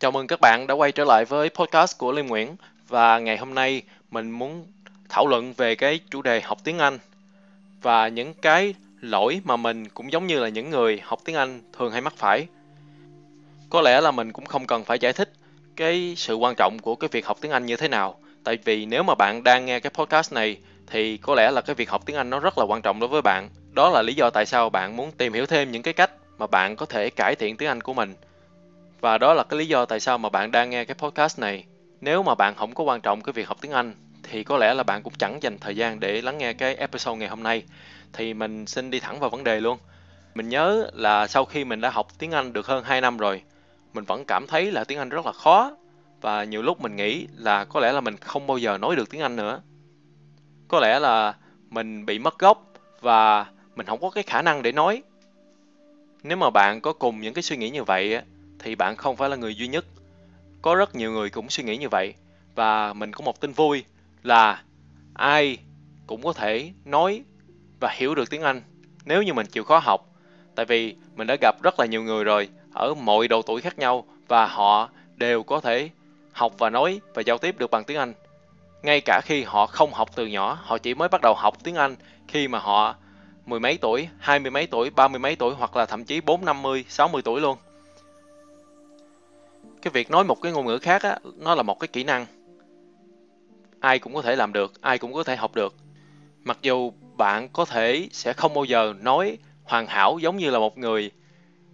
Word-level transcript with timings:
Chào 0.00 0.10
mừng 0.10 0.26
các 0.26 0.40
bạn 0.40 0.66
đã 0.66 0.74
quay 0.74 0.92
trở 0.92 1.04
lại 1.04 1.24
với 1.24 1.48
podcast 1.48 1.98
của 1.98 2.12
Lê 2.12 2.22
Nguyễn 2.22 2.56
và 2.88 3.18
ngày 3.18 3.36
hôm 3.36 3.54
nay 3.54 3.82
mình 4.10 4.30
muốn 4.30 4.66
thảo 5.08 5.26
luận 5.26 5.52
về 5.52 5.74
cái 5.74 6.00
chủ 6.10 6.22
đề 6.22 6.40
học 6.40 6.58
tiếng 6.64 6.78
Anh 6.78 6.98
và 7.82 8.08
những 8.08 8.34
cái 8.34 8.74
lỗi 9.00 9.40
mà 9.44 9.56
mình 9.56 9.88
cũng 9.88 10.12
giống 10.12 10.26
như 10.26 10.38
là 10.38 10.48
những 10.48 10.70
người 10.70 11.00
học 11.04 11.20
tiếng 11.24 11.36
Anh 11.36 11.60
thường 11.78 11.92
hay 11.92 12.00
mắc 12.00 12.12
phải. 12.16 12.46
Có 13.70 13.80
lẽ 13.80 14.00
là 14.00 14.10
mình 14.10 14.32
cũng 14.32 14.46
không 14.46 14.66
cần 14.66 14.84
phải 14.84 14.98
giải 14.98 15.12
thích 15.12 15.32
cái 15.76 16.14
sự 16.16 16.34
quan 16.34 16.54
trọng 16.54 16.78
của 16.82 16.94
cái 16.94 17.08
việc 17.12 17.26
học 17.26 17.38
tiếng 17.40 17.52
Anh 17.52 17.66
như 17.66 17.76
thế 17.76 17.88
nào. 17.88 18.16
Tại 18.44 18.58
vì 18.64 18.86
nếu 18.86 19.02
mà 19.02 19.14
bạn 19.14 19.44
đang 19.44 19.66
nghe 19.66 19.80
cái 19.80 19.90
podcast 19.94 20.32
này, 20.32 20.56
thì 20.86 21.16
có 21.16 21.34
lẽ 21.34 21.50
là 21.50 21.60
cái 21.60 21.74
việc 21.74 21.90
học 21.90 22.02
tiếng 22.06 22.16
Anh 22.16 22.30
nó 22.30 22.40
rất 22.40 22.58
là 22.58 22.64
quan 22.64 22.82
trọng 22.82 23.00
đối 23.00 23.08
với 23.08 23.22
bạn. 23.22 23.48
Đó 23.72 23.90
là 23.90 24.02
lý 24.02 24.14
do 24.14 24.30
tại 24.30 24.46
sao 24.46 24.70
bạn 24.70 24.96
muốn 24.96 25.12
tìm 25.12 25.32
hiểu 25.32 25.46
thêm 25.46 25.72
những 25.72 25.82
cái 25.82 25.94
cách 25.94 26.10
mà 26.38 26.46
bạn 26.46 26.76
có 26.76 26.86
thể 26.86 27.10
cải 27.10 27.34
thiện 27.34 27.56
tiếng 27.56 27.68
Anh 27.68 27.80
của 27.80 27.94
mình 27.94 28.14
và 29.00 29.18
đó 29.18 29.34
là 29.34 29.42
cái 29.42 29.58
lý 29.58 29.66
do 29.66 29.84
tại 29.84 30.00
sao 30.00 30.18
mà 30.18 30.28
bạn 30.28 30.50
đang 30.50 30.70
nghe 30.70 30.84
cái 30.84 30.94
podcast 30.94 31.38
này. 31.38 31.64
Nếu 32.00 32.22
mà 32.22 32.34
bạn 32.34 32.54
không 32.54 32.74
có 32.74 32.84
quan 32.84 33.00
trọng 33.00 33.22
cái 33.22 33.32
việc 33.32 33.48
học 33.48 33.56
tiếng 33.60 33.72
Anh 33.72 33.94
thì 34.22 34.44
có 34.44 34.56
lẽ 34.56 34.74
là 34.74 34.82
bạn 34.82 35.02
cũng 35.02 35.12
chẳng 35.18 35.42
dành 35.42 35.58
thời 35.58 35.76
gian 35.76 36.00
để 36.00 36.22
lắng 36.22 36.38
nghe 36.38 36.52
cái 36.52 36.74
episode 36.74 37.18
ngày 37.18 37.28
hôm 37.28 37.42
nay. 37.42 37.62
Thì 38.12 38.34
mình 38.34 38.66
xin 38.66 38.90
đi 38.90 39.00
thẳng 39.00 39.20
vào 39.20 39.30
vấn 39.30 39.44
đề 39.44 39.60
luôn. 39.60 39.78
Mình 40.34 40.48
nhớ 40.48 40.90
là 40.94 41.26
sau 41.26 41.44
khi 41.44 41.64
mình 41.64 41.80
đã 41.80 41.90
học 41.90 42.08
tiếng 42.18 42.30
Anh 42.30 42.52
được 42.52 42.66
hơn 42.66 42.84
2 42.84 43.00
năm 43.00 43.16
rồi, 43.16 43.42
mình 43.92 44.04
vẫn 44.04 44.24
cảm 44.24 44.46
thấy 44.46 44.72
là 44.72 44.84
tiếng 44.84 44.98
Anh 44.98 45.08
rất 45.08 45.26
là 45.26 45.32
khó 45.32 45.76
và 46.20 46.44
nhiều 46.44 46.62
lúc 46.62 46.80
mình 46.80 46.96
nghĩ 46.96 47.26
là 47.36 47.64
có 47.64 47.80
lẽ 47.80 47.92
là 47.92 48.00
mình 48.00 48.16
không 48.16 48.46
bao 48.46 48.58
giờ 48.58 48.78
nói 48.78 48.96
được 48.96 49.10
tiếng 49.10 49.20
Anh 49.20 49.36
nữa. 49.36 49.60
Có 50.68 50.80
lẽ 50.80 50.98
là 50.98 51.34
mình 51.70 52.06
bị 52.06 52.18
mất 52.18 52.38
gốc 52.38 52.64
và 53.00 53.46
mình 53.76 53.86
không 53.86 54.00
có 54.00 54.10
cái 54.10 54.24
khả 54.24 54.42
năng 54.42 54.62
để 54.62 54.72
nói. 54.72 55.02
Nếu 56.22 56.36
mà 56.36 56.50
bạn 56.50 56.80
có 56.80 56.92
cùng 56.92 57.20
những 57.20 57.34
cái 57.34 57.42
suy 57.42 57.56
nghĩ 57.56 57.70
như 57.70 57.84
vậy 57.84 58.20
thì 58.62 58.74
bạn 58.74 58.96
không 58.96 59.16
phải 59.16 59.28
là 59.28 59.36
người 59.36 59.54
duy 59.54 59.68
nhất. 59.68 59.84
Có 60.62 60.74
rất 60.74 60.94
nhiều 60.94 61.12
người 61.12 61.30
cũng 61.30 61.50
suy 61.50 61.64
nghĩ 61.64 61.76
như 61.76 61.88
vậy. 61.88 62.14
Và 62.54 62.92
mình 62.92 63.12
có 63.12 63.24
một 63.24 63.40
tin 63.40 63.52
vui 63.52 63.84
là 64.22 64.62
ai 65.14 65.58
cũng 66.06 66.22
có 66.22 66.32
thể 66.32 66.72
nói 66.84 67.22
và 67.80 67.90
hiểu 67.92 68.14
được 68.14 68.30
tiếng 68.30 68.42
Anh 68.42 68.62
nếu 69.04 69.22
như 69.22 69.32
mình 69.32 69.46
chịu 69.46 69.64
khó 69.64 69.78
học. 69.78 70.06
Tại 70.54 70.66
vì 70.66 70.96
mình 71.16 71.26
đã 71.26 71.36
gặp 71.40 71.62
rất 71.62 71.80
là 71.80 71.86
nhiều 71.86 72.02
người 72.02 72.24
rồi 72.24 72.48
ở 72.72 72.94
mọi 72.94 73.28
độ 73.28 73.42
tuổi 73.42 73.60
khác 73.60 73.78
nhau 73.78 74.04
và 74.28 74.46
họ 74.46 74.88
đều 75.16 75.42
có 75.42 75.60
thể 75.60 75.90
học 76.32 76.52
và 76.58 76.70
nói 76.70 77.00
và 77.14 77.22
giao 77.22 77.38
tiếp 77.38 77.58
được 77.58 77.70
bằng 77.70 77.84
tiếng 77.84 77.96
Anh. 77.96 78.12
Ngay 78.82 79.00
cả 79.00 79.20
khi 79.24 79.42
họ 79.42 79.66
không 79.66 79.92
học 79.92 80.10
từ 80.14 80.26
nhỏ, 80.26 80.58
họ 80.62 80.78
chỉ 80.78 80.94
mới 80.94 81.08
bắt 81.08 81.20
đầu 81.20 81.34
học 81.34 81.56
tiếng 81.64 81.74
Anh 81.74 81.96
khi 82.28 82.48
mà 82.48 82.58
họ 82.58 82.94
mười 83.46 83.60
mấy 83.60 83.78
tuổi, 83.80 84.08
hai 84.18 84.38
mươi 84.38 84.50
mấy 84.50 84.66
tuổi, 84.66 84.90
ba 84.90 85.08
mươi 85.08 85.18
mấy 85.18 85.36
tuổi 85.36 85.54
hoặc 85.54 85.76
là 85.76 85.86
thậm 85.86 86.04
chí 86.04 86.20
bốn, 86.20 86.44
năm 86.44 86.62
mươi, 86.62 86.84
sáu 86.88 87.08
mươi 87.08 87.22
tuổi 87.24 87.40
luôn 87.40 87.58
cái 89.82 89.90
việc 89.90 90.10
nói 90.10 90.24
một 90.24 90.40
cái 90.42 90.52
ngôn 90.52 90.66
ngữ 90.66 90.78
khác 90.78 91.02
á, 91.02 91.18
nó 91.36 91.54
là 91.54 91.62
một 91.62 91.80
cái 91.80 91.88
kỹ 91.88 92.04
năng. 92.04 92.26
Ai 93.80 93.98
cũng 93.98 94.14
có 94.14 94.22
thể 94.22 94.36
làm 94.36 94.52
được 94.52 94.80
ai 94.80 94.98
cũng 94.98 95.12
có 95.12 95.24
thể 95.24 95.36
học 95.36 95.54
được. 95.54 95.74
Mặc 96.44 96.58
dù 96.62 96.92
bạn 97.16 97.48
có 97.48 97.64
thể 97.64 98.08
sẽ 98.12 98.32
không 98.32 98.54
bao 98.54 98.64
giờ 98.64 98.94
nói 99.00 99.38
hoàn 99.64 99.86
hảo 99.86 100.18
giống 100.18 100.36
như 100.36 100.50
là 100.50 100.58
một 100.58 100.78
người 100.78 101.10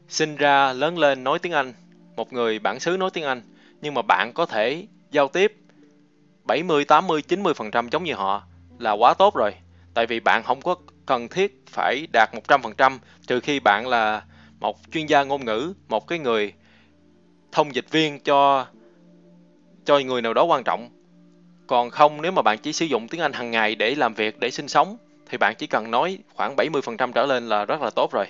sinh 0.08 0.36
ra 0.36 0.72
lớn 0.72 0.98
lên 0.98 1.24
nói 1.24 1.38
tiếng 1.38 1.52
Anh 1.52 1.72
một 2.16 2.32
người 2.32 2.58
bản 2.58 2.80
xứ 2.80 2.96
nói 2.96 3.10
tiếng 3.12 3.24
Anh 3.24 3.42
nhưng 3.80 3.94
mà 3.94 4.02
bạn 4.02 4.32
có 4.32 4.46
thể 4.46 4.86
giao 5.10 5.28
tiếp 5.28 5.56
70, 6.44 6.84
80, 6.84 7.22
90% 7.28 7.88
giống 7.90 8.04
như 8.04 8.14
họ 8.14 8.42
là 8.78 8.92
quá 8.92 9.14
tốt 9.14 9.34
rồi. 9.34 9.54
Tại 9.94 10.06
vì 10.06 10.20
bạn 10.20 10.42
không 10.42 10.62
có 10.62 10.76
cần 11.06 11.28
thiết 11.28 11.64
phải 11.66 12.06
đạt 12.12 12.30
100% 12.34 12.98
trừ 13.26 13.40
khi 13.40 13.60
bạn 13.60 13.86
là 13.88 14.22
một 14.60 14.78
chuyên 14.92 15.06
gia 15.06 15.24
ngôn 15.24 15.44
ngữ 15.44 15.72
một 15.88 16.06
cái 16.06 16.18
người 16.18 16.52
thông 17.56 17.74
dịch 17.74 17.90
viên 17.90 18.20
cho 18.20 18.66
cho 19.84 19.98
người 19.98 20.22
nào 20.22 20.34
đó 20.34 20.44
quan 20.44 20.64
trọng. 20.64 20.88
Còn 21.66 21.90
không 21.90 22.22
nếu 22.22 22.32
mà 22.32 22.42
bạn 22.42 22.58
chỉ 22.58 22.72
sử 22.72 22.86
dụng 22.86 23.08
tiếng 23.08 23.20
Anh 23.20 23.32
hàng 23.32 23.50
ngày 23.50 23.74
để 23.74 23.94
làm 23.94 24.14
việc, 24.14 24.38
để 24.40 24.50
sinh 24.50 24.68
sống 24.68 24.96
thì 25.30 25.38
bạn 25.38 25.54
chỉ 25.58 25.66
cần 25.66 25.90
nói 25.90 26.18
khoảng 26.34 26.56
70% 26.56 27.12
trở 27.12 27.26
lên 27.26 27.48
là 27.48 27.64
rất 27.64 27.82
là 27.82 27.90
tốt 27.90 28.12
rồi. 28.12 28.26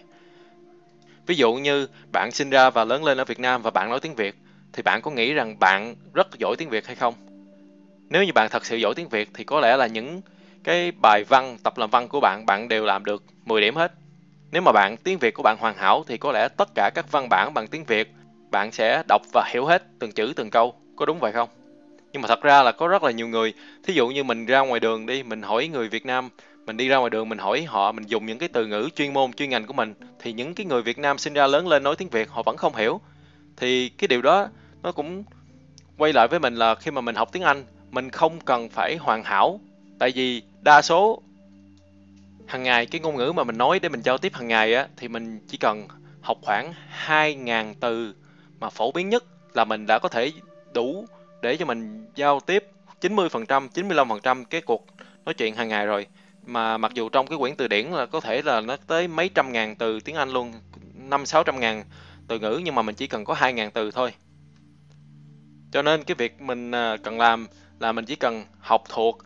Ví 1.27 1.35
dụ 1.35 1.55
như 1.55 1.87
bạn 2.13 2.31
sinh 2.31 2.51
ra 2.51 2.71
và 2.71 2.85
lớn 2.85 3.05
lên 3.05 3.19
ở 3.19 3.25
Việt 3.25 3.41
Nam 3.41 3.63
và 3.63 3.71
bạn 3.71 3.91
nói 3.91 4.01
tiếng 4.01 4.15
Việt 4.15 4.37
thì 4.73 4.83
bạn 4.83 5.03
có 5.03 5.11
nghĩ 5.11 5.33
rằng 5.33 5.59
bạn 5.59 5.95
rất 6.15 6.39
giỏi 6.39 6.57
tiếng 6.59 6.71
Việt 6.71 6.87
hay 6.87 6.97
không? 6.97 7.15
Nếu 8.11 8.25
như 8.25 8.33
bạn 8.33 8.49
thật 8.51 8.65
sự 8.67 8.77
giỏi 8.77 8.95
tiếng 8.97 9.09
Việt 9.09 9.31
thì 9.35 9.45
có 9.45 9.61
lẽ 9.61 9.77
là 9.77 9.87
những 9.87 10.21
cái 10.65 10.93
bài 11.03 11.25
văn, 11.29 11.57
tập 11.63 11.79
làm 11.79 11.91
văn 11.91 12.09
của 12.09 12.21
bạn 12.21 12.47
bạn 12.47 12.69
đều 12.69 12.85
làm 12.85 13.05
được 13.05 13.25
10 13.45 13.61
điểm 13.61 13.77
hết. 13.77 13.93
Nếu 14.51 14.63
mà 14.63 14.73
bạn 14.73 14.97
tiếng 14.97 15.19
Việt 15.19 15.35
của 15.35 15.43
bạn 15.43 15.57
hoàn 15.61 15.77
hảo 15.77 16.05
thì 16.07 16.17
có 16.17 16.33
lẽ 16.33 16.49
tất 16.49 16.69
cả 16.75 16.91
các 16.95 17.13
văn 17.13 17.29
bản 17.31 17.55
bằng 17.55 17.67
tiếng 17.67 17.85
Việt 17.85 18.13
bạn 18.51 18.73
sẽ 18.73 19.03
đọc 19.09 19.23
và 19.33 19.45
hiểu 19.53 19.67
hết 19.67 19.83
từng 19.99 20.13
chữ, 20.13 20.33
từng 20.37 20.51
câu. 20.51 20.75
Có 20.97 21.07
đúng 21.07 21.19
vậy 21.19 21.33
không? 21.33 21.49
Nhưng 22.13 22.23
mà 22.23 22.29
thật 22.29 22.43
ra 22.43 22.63
là 22.63 22.73
có 22.73 22.89
rất 22.89 23.03
là 23.03 23.11
nhiều 23.11 23.29
người, 23.29 23.55
thí 23.83 23.95
dụ 23.95 24.09
như 24.09 24.25
mình 24.25 24.47
ra 24.47 24.61
ngoài 24.61 24.81
đường 24.81 25.07
đi, 25.07 25.23
mình 25.23 25.43
hỏi 25.43 25.69
người 25.69 25.89
việt 25.89 26.07
nam, 26.07 26.29
mình 26.67 26.77
đi 26.77 26.89
ra 26.89 26.97
ngoài 26.97 27.11
đường 27.11 27.29
mình 27.29 27.39
hỏi 27.39 27.65
họ, 27.65 27.93
mình 27.93 28.05
dùng 28.07 28.27
những 28.27 28.39
cái 28.39 28.49
từ 28.49 28.67
ngữ 28.67 28.89
chuyên 28.97 29.13
môn, 29.13 29.33
chuyên 29.33 29.51
ngành 29.51 29.67
của 29.67 29.73
mình, 29.73 29.95
thì 30.21 30.33
những 30.33 30.55
cái 30.55 30.67
người 30.67 30.83
việt 30.83 30.99
nam 30.99 31.19
sinh 31.19 31.33
ra 31.33 31.47
lớn 31.47 31.69
lên 31.69 31.83
nói 31.83 31.97
tiếng 31.97 32.09
việt, 32.09 32.31
họ 32.31 32.43
vẫn 32.43 32.57
không 32.57 32.77
hiểu. 32.77 33.01
Thì 33.57 33.89
cái 33.89 34.09
điều 34.09 34.23
đó, 34.23 34.49
nó 34.83 34.93
cũng 34.93 35.25
quay 35.99 36.13
lại 36.13 36.29
với 36.29 36.41
mình 36.41 36.55
là 36.55 36.75
khi 36.75 36.91
mà 36.91 37.01
mình 37.01 37.15
học 37.15 37.29
tiếng 37.33 37.43
anh, 37.43 37.65
mình 37.91 38.11
không 38.11 38.41
cần 38.41 38.69
phải 38.69 38.97
hoàn 38.97 39.25
hảo. 39.25 39.61
Tại 39.99 40.11
vì 40.15 40.43
đa 40.61 40.83
số 40.83 41.23
hàng 42.47 42.63
ngày 42.63 42.87
cái 42.87 43.01
ngôn 43.01 43.17
ngữ 43.17 43.33
mà 43.33 43.45
mình 43.45 43.59
nói 43.59 43.79
để 43.79 43.89
mình 43.89 44.01
giao 44.05 44.19
tiếp 44.19 44.35
hàng 44.35 44.49
ngày 44.49 44.75
á, 44.75 44.87
thì 44.97 45.09
mình 45.09 45.41
chỉ 45.49 45.59
cần 45.59 45.89
học 46.21 46.39
khoảng 46.43 46.73
2.000 47.07 47.75
từ 47.81 48.15
mà 48.61 48.71
phổ 48.71 48.93
biến 48.93 49.09
nhất 49.09 49.25
là 49.55 49.65
mình 49.65 49.87
đã 49.87 49.99
có 49.99 50.09
thể 50.09 50.33
đủ 50.75 51.07
để 51.43 51.57
cho 51.57 51.65
mình 51.65 52.07
giao 52.15 52.41
tiếp 52.41 52.65
90%, 53.01 53.69
95% 53.75 54.45
cái 54.45 54.61
cuộc 54.61 54.87
nói 55.25 55.35
chuyện 55.35 55.55
hàng 55.55 55.69
ngày 55.69 55.87
rồi. 55.87 56.07
Mà 56.47 56.79
mặc 56.79 56.93
dù 56.95 57.09
trong 57.09 57.27
cái 57.27 57.39
quyển 57.39 57.57
từ 57.57 57.69
điển 57.69 57.87
là 57.87 58.07
có 58.07 58.21
thể 58.21 58.43
là 58.43 58.61
nó 58.61 58.77
tới 58.87 59.09
mấy 59.09 59.29
trăm 59.29 59.53
ngàn 59.53 59.77
từ 59.77 60.01
tiếng 60.01 60.17
Anh 60.17 60.31
luôn, 60.31 60.53
năm 60.95 61.27
sáu 61.27 61.45
trăm 61.45 61.61
ngàn 61.61 61.85
từ 62.29 62.39
ngữ 62.39 62.61
nhưng 62.65 62.75
mà 62.75 62.83
mình 62.83 62.95
chỉ 62.95 63.07
cần 63.07 63.25
có 63.25 63.35
hai 63.35 63.53
ngàn 63.53 63.71
từ 63.71 63.91
thôi. 63.91 64.13
Cho 65.73 65.83
nên 65.83 66.05
cái 66.05 66.15
việc 66.15 66.41
mình 66.41 66.71
à, 66.71 66.97
cần 67.03 67.19
làm 67.19 67.47
là 67.81 67.93
mình 67.93 68.05
chỉ 68.05 68.17
cần 68.17 68.45
học 68.61 68.83
thuộc 68.89 69.19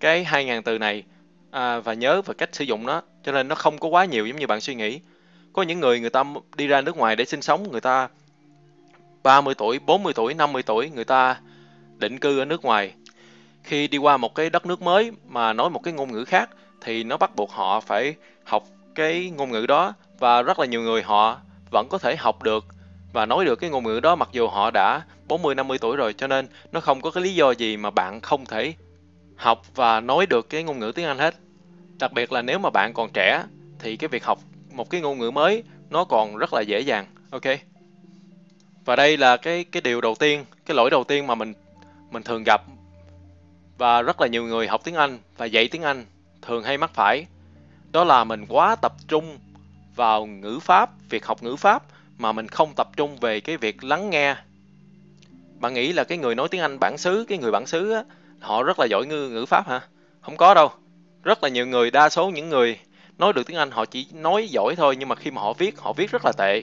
cái 0.00 0.24
hai 0.24 0.44
ngàn 0.44 0.62
từ 0.62 0.78
này 0.78 1.02
à, 1.50 1.78
và 1.78 1.94
nhớ 1.94 2.22
về 2.22 2.34
cách 2.38 2.54
sử 2.54 2.64
dụng 2.64 2.86
nó. 2.86 3.02
Cho 3.24 3.32
nên 3.32 3.48
nó 3.48 3.54
không 3.54 3.78
có 3.78 3.88
quá 3.88 4.04
nhiều 4.04 4.26
giống 4.26 4.36
như 4.36 4.46
bạn 4.46 4.60
suy 4.60 4.74
nghĩ. 4.74 5.00
Có 5.52 5.62
những 5.62 5.80
người 5.80 6.00
người 6.00 6.10
ta 6.10 6.24
đi 6.56 6.66
ra 6.66 6.80
nước 6.80 6.96
ngoài 6.96 7.16
để 7.16 7.24
sinh 7.24 7.42
sống, 7.42 7.72
người 7.72 7.80
ta 7.80 8.08
30 9.26 9.54
tuổi, 9.54 9.78
40 9.78 10.12
tuổi, 10.12 10.34
50 10.34 10.62
tuổi 10.62 10.90
người 10.90 11.04
ta 11.04 11.36
định 11.98 12.18
cư 12.18 12.38
ở 12.38 12.44
nước 12.44 12.64
ngoài. 12.64 12.92
Khi 13.62 13.88
đi 13.88 13.98
qua 13.98 14.16
một 14.16 14.34
cái 14.34 14.50
đất 14.50 14.66
nước 14.66 14.82
mới 14.82 15.12
mà 15.28 15.52
nói 15.52 15.70
một 15.70 15.80
cái 15.82 15.94
ngôn 15.94 16.12
ngữ 16.12 16.24
khác 16.24 16.50
thì 16.80 17.04
nó 17.04 17.16
bắt 17.16 17.36
buộc 17.36 17.50
họ 17.50 17.80
phải 17.80 18.14
học 18.44 18.64
cái 18.94 19.32
ngôn 19.36 19.50
ngữ 19.50 19.66
đó 19.66 19.94
và 20.18 20.42
rất 20.42 20.58
là 20.58 20.66
nhiều 20.66 20.82
người 20.82 21.02
họ 21.02 21.38
vẫn 21.70 21.88
có 21.88 21.98
thể 21.98 22.16
học 22.16 22.42
được 22.42 22.64
và 23.12 23.26
nói 23.26 23.44
được 23.44 23.56
cái 23.56 23.70
ngôn 23.70 23.84
ngữ 23.84 24.00
đó 24.00 24.16
mặc 24.16 24.28
dù 24.32 24.48
họ 24.48 24.70
đã 24.70 25.02
40 25.28 25.54
50 25.54 25.78
tuổi 25.78 25.96
rồi 25.96 26.12
cho 26.12 26.26
nên 26.26 26.46
nó 26.72 26.80
không 26.80 27.00
có 27.00 27.10
cái 27.10 27.24
lý 27.24 27.34
do 27.34 27.50
gì 27.50 27.76
mà 27.76 27.90
bạn 27.90 28.20
không 28.20 28.46
thể 28.46 28.74
học 29.36 29.62
và 29.74 30.00
nói 30.00 30.26
được 30.26 30.50
cái 30.50 30.62
ngôn 30.62 30.78
ngữ 30.78 30.92
tiếng 30.94 31.06
Anh 31.06 31.18
hết. 31.18 31.34
Đặc 31.98 32.12
biệt 32.12 32.32
là 32.32 32.42
nếu 32.42 32.58
mà 32.58 32.70
bạn 32.70 32.92
còn 32.94 33.10
trẻ 33.14 33.44
thì 33.78 33.96
cái 33.96 34.08
việc 34.08 34.24
học 34.24 34.38
một 34.72 34.90
cái 34.90 35.00
ngôn 35.00 35.18
ngữ 35.18 35.30
mới 35.30 35.62
nó 35.90 36.04
còn 36.04 36.36
rất 36.36 36.54
là 36.54 36.60
dễ 36.60 36.80
dàng. 36.80 37.06
Ok. 37.30 37.75
Và 38.86 38.96
đây 38.96 39.16
là 39.16 39.36
cái 39.36 39.64
cái 39.64 39.80
điều 39.80 40.00
đầu 40.00 40.14
tiên, 40.14 40.44
cái 40.66 40.76
lỗi 40.76 40.90
đầu 40.90 41.04
tiên 41.04 41.26
mà 41.26 41.34
mình 41.34 41.54
mình 42.10 42.22
thường 42.22 42.42
gặp 42.44 42.62
và 43.78 44.02
rất 44.02 44.20
là 44.20 44.26
nhiều 44.26 44.44
người 44.44 44.68
học 44.68 44.80
tiếng 44.84 44.94
Anh 44.94 45.18
và 45.36 45.46
dạy 45.46 45.68
tiếng 45.68 45.82
Anh 45.82 46.04
thường 46.42 46.62
hay 46.62 46.78
mắc 46.78 46.90
phải. 46.94 47.26
Đó 47.92 48.04
là 48.04 48.24
mình 48.24 48.46
quá 48.48 48.76
tập 48.76 48.92
trung 49.08 49.38
vào 49.96 50.26
ngữ 50.26 50.58
pháp, 50.62 50.90
việc 51.10 51.26
học 51.26 51.42
ngữ 51.42 51.56
pháp 51.56 51.82
mà 52.18 52.32
mình 52.32 52.48
không 52.48 52.72
tập 52.76 52.88
trung 52.96 53.16
về 53.16 53.40
cái 53.40 53.56
việc 53.56 53.84
lắng 53.84 54.10
nghe. 54.10 54.36
Bạn 55.60 55.74
nghĩ 55.74 55.92
là 55.92 56.04
cái 56.04 56.18
người 56.18 56.34
nói 56.34 56.48
tiếng 56.48 56.60
Anh 56.60 56.78
bản 56.78 56.98
xứ, 56.98 57.24
cái 57.28 57.38
người 57.38 57.50
bản 57.50 57.66
xứ 57.66 57.92
á, 57.92 58.04
họ 58.40 58.62
rất 58.62 58.78
là 58.78 58.86
giỏi 58.90 59.06
ngữ, 59.06 59.28
ngữ 59.28 59.46
pháp 59.46 59.68
hả? 59.68 59.80
Không 60.20 60.36
có 60.36 60.54
đâu. 60.54 60.70
Rất 61.22 61.42
là 61.42 61.48
nhiều 61.48 61.66
người, 61.66 61.90
đa 61.90 62.08
số 62.08 62.30
những 62.30 62.48
người 62.48 62.78
nói 63.18 63.32
được 63.32 63.46
tiếng 63.46 63.56
Anh 63.56 63.70
họ 63.70 63.84
chỉ 63.84 64.06
nói 64.12 64.48
giỏi 64.48 64.74
thôi 64.76 64.96
nhưng 64.98 65.08
mà 65.08 65.14
khi 65.14 65.30
mà 65.30 65.42
họ 65.42 65.52
viết, 65.52 65.78
họ 65.78 65.92
viết 65.92 66.10
rất 66.10 66.24
là 66.24 66.32
tệ 66.38 66.62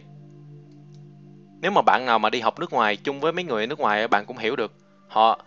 nếu 1.63 1.71
mà 1.71 1.81
bạn 1.81 2.05
nào 2.05 2.19
mà 2.19 2.29
đi 2.29 2.39
học 2.39 2.59
nước 2.59 2.73
ngoài 2.73 2.97
chung 2.97 3.19
với 3.19 3.31
mấy 3.31 3.43
người 3.43 3.67
nước 3.67 3.79
ngoài, 3.79 4.07
bạn 4.07 4.25
cũng 4.25 4.37
hiểu 4.37 4.55
được. 4.55 4.71
Họ, 5.07 5.39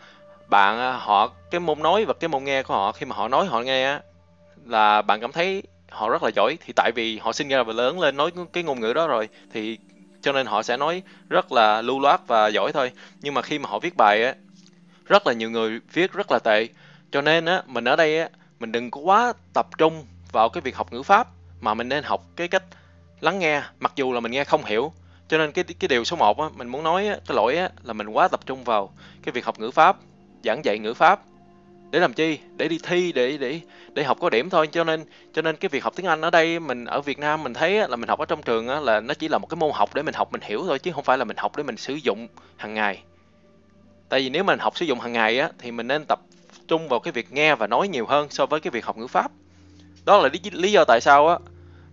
bạn 0.48 0.78
à, 0.78 0.92
họ, 0.92 1.30
cái 1.50 1.60
môn 1.60 1.82
nói 1.82 2.04
và 2.04 2.14
cái 2.20 2.28
môn 2.28 2.44
nghe 2.44 2.62
của 2.62 2.74
họ, 2.74 2.92
khi 2.92 3.06
mà 3.06 3.16
họ 3.16 3.28
nói, 3.28 3.46
họ 3.46 3.60
nghe 3.60 3.98
là 4.64 5.02
bạn 5.02 5.20
cảm 5.20 5.32
thấy 5.32 5.62
họ 5.90 6.08
rất 6.08 6.22
là 6.22 6.30
giỏi. 6.36 6.58
Thì 6.66 6.72
tại 6.76 6.92
vì 6.94 7.18
họ 7.18 7.32
sinh 7.32 7.48
ra 7.48 7.62
và 7.62 7.72
lớn 7.72 8.00
lên 8.00 8.16
nói 8.16 8.30
cái 8.52 8.62
ngôn 8.62 8.80
ngữ 8.80 8.92
đó 8.92 9.06
rồi, 9.06 9.28
thì 9.50 9.78
cho 10.20 10.32
nên 10.32 10.46
họ 10.46 10.62
sẽ 10.62 10.76
nói 10.76 11.02
rất 11.30 11.52
là 11.52 11.82
lưu 11.82 12.00
loát 12.00 12.26
và 12.26 12.48
giỏi 12.48 12.72
thôi. 12.72 12.92
Nhưng 13.22 13.34
mà 13.34 13.42
khi 13.42 13.58
mà 13.58 13.68
họ 13.68 13.78
viết 13.78 13.96
bài 13.96 14.24
á, 14.24 14.34
rất 15.06 15.26
là 15.26 15.32
nhiều 15.32 15.50
người 15.50 15.80
viết 15.92 16.12
rất 16.12 16.30
là 16.30 16.38
tệ. 16.38 16.68
Cho 17.10 17.20
nên 17.20 17.44
á, 17.44 17.62
mình 17.66 17.84
ở 17.84 17.96
đây 17.96 18.20
á, 18.20 18.28
mình 18.60 18.72
đừng 18.72 18.90
có 18.90 19.00
quá 19.00 19.32
tập 19.54 19.66
trung 19.78 20.06
vào 20.32 20.48
cái 20.48 20.60
việc 20.60 20.76
học 20.76 20.92
ngữ 20.92 21.02
pháp, 21.02 21.28
mà 21.60 21.74
mình 21.74 21.88
nên 21.88 22.04
học 22.04 22.26
cái 22.36 22.48
cách 22.48 22.64
lắng 23.20 23.38
nghe. 23.38 23.62
Mặc 23.80 23.92
dù 23.96 24.12
là 24.12 24.20
mình 24.20 24.32
nghe 24.32 24.44
không 24.44 24.64
hiểu 24.64 24.92
cho 25.28 25.38
nên 25.38 25.52
cái 25.52 25.64
cái 25.64 25.88
điều 25.88 26.04
số 26.04 26.16
1 26.16 26.40
á, 26.40 26.48
mình 26.56 26.68
muốn 26.68 26.82
nói 26.82 27.08
á, 27.08 27.16
cái 27.26 27.36
lỗi 27.36 27.56
á, 27.56 27.70
là 27.82 27.92
mình 27.92 28.08
quá 28.08 28.28
tập 28.28 28.40
trung 28.46 28.64
vào 28.64 28.90
cái 29.22 29.32
việc 29.32 29.44
học 29.44 29.60
ngữ 29.60 29.70
pháp 29.70 29.96
giảng 30.44 30.64
dạy 30.64 30.78
ngữ 30.78 30.94
pháp. 30.94 31.20
Để 31.90 31.98
làm 31.98 32.12
chi? 32.12 32.38
Để 32.56 32.68
đi 32.68 32.78
thi 32.82 33.12
để 33.12 33.38
để 33.38 33.60
để 33.94 34.04
học 34.04 34.18
có 34.20 34.30
điểm 34.30 34.50
thôi. 34.50 34.68
Cho 34.72 34.84
nên 34.84 35.04
cho 35.34 35.42
nên 35.42 35.56
cái 35.56 35.68
việc 35.68 35.84
học 35.84 35.92
tiếng 35.96 36.06
Anh 36.06 36.20
ở 36.20 36.30
đây 36.30 36.60
mình 36.60 36.84
ở 36.84 37.00
Việt 37.00 37.18
Nam 37.18 37.42
mình 37.42 37.54
thấy 37.54 37.78
á, 37.78 37.86
là 37.88 37.96
mình 37.96 38.08
học 38.08 38.18
ở 38.18 38.24
trong 38.24 38.42
trường 38.42 38.68
á, 38.68 38.80
là 38.80 39.00
nó 39.00 39.14
chỉ 39.14 39.28
là 39.28 39.38
một 39.38 39.46
cái 39.46 39.56
môn 39.56 39.70
học 39.74 39.94
để 39.94 40.02
mình 40.02 40.14
học 40.14 40.32
mình 40.32 40.40
hiểu 40.44 40.64
thôi 40.66 40.78
chứ 40.78 40.92
không 40.92 41.04
phải 41.04 41.18
là 41.18 41.24
mình 41.24 41.36
học 41.36 41.56
để 41.56 41.62
mình 41.62 41.76
sử 41.76 41.94
dụng 41.94 42.28
hàng 42.56 42.74
ngày. 42.74 43.02
Tại 44.08 44.20
vì 44.20 44.30
nếu 44.30 44.44
mình 44.44 44.58
học 44.58 44.76
sử 44.76 44.84
dụng 44.84 45.00
hàng 45.00 45.12
ngày 45.12 45.38
á 45.38 45.50
thì 45.58 45.70
mình 45.70 45.86
nên 45.86 46.04
tập 46.08 46.20
trung 46.68 46.88
vào 46.88 47.00
cái 47.00 47.12
việc 47.12 47.32
nghe 47.32 47.54
và 47.54 47.66
nói 47.66 47.88
nhiều 47.88 48.06
hơn 48.06 48.30
so 48.30 48.46
với 48.46 48.60
cái 48.60 48.70
việc 48.70 48.84
học 48.84 48.96
ngữ 48.96 49.06
pháp. 49.06 49.30
Đó 50.04 50.18
là 50.18 50.28
lý, 50.32 50.40
lý 50.52 50.72
do 50.72 50.84
tại 50.84 51.00
sao 51.00 51.28
á 51.28 51.38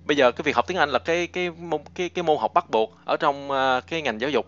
bây 0.06 0.18
giờ 0.18 0.32
cái 0.32 0.44
việc 0.44 0.56
học 0.56 0.68
tiếng 0.68 0.78
Anh 0.78 0.90
là 0.90 1.00
cái 1.00 1.28
cái 1.28 1.50
môn 1.50 1.82
cái 1.96 2.10
cái 2.10 2.24
môn 2.24 2.38
học 2.40 2.54
bắt 2.54 2.70
buộc 2.70 2.98
ở 3.06 3.18
trong 3.18 3.52
uh, 3.52 3.88
cái 3.88 4.02
ngành 4.02 4.22
giáo 4.22 4.30
dục. 4.30 4.46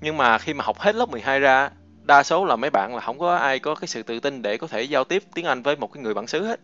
Nhưng 0.00 0.16
mà 0.16 0.38
khi 0.38 0.54
mà 0.54 0.64
học 0.64 0.78
hết 0.78 0.94
lớp 0.94 1.08
12 1.08 1.40
ra 1.40 1.70
đa 2.02 2.22
số 2.22 2.44
là 2.44 2.56
mấy 2.56 2.70
bạn 2.70 2.94
là 2.94 3.00
không 3.00 3.18
có 3.18 3.36
ai 3.36 3.58
có 3.58 3.74
cái 3.74 3.88
sự 3.88 4.02
tự 4.02 4.20
tin 4.20 4.42
để 4.42 4.56
có 4.56 4.66
thể 4.66 4.82
giao 4.82 5.04
tiếp 5.04 5.22
tiếng 5.34 5.44
Anh 5.44 5.62
với 5.62 5.76
một 5.76 5.92
cái 5.92 6.02
người 6.02 6.14
bản 6.14 6.26
xứ 6.26 6.44
hết. 6.44 6.60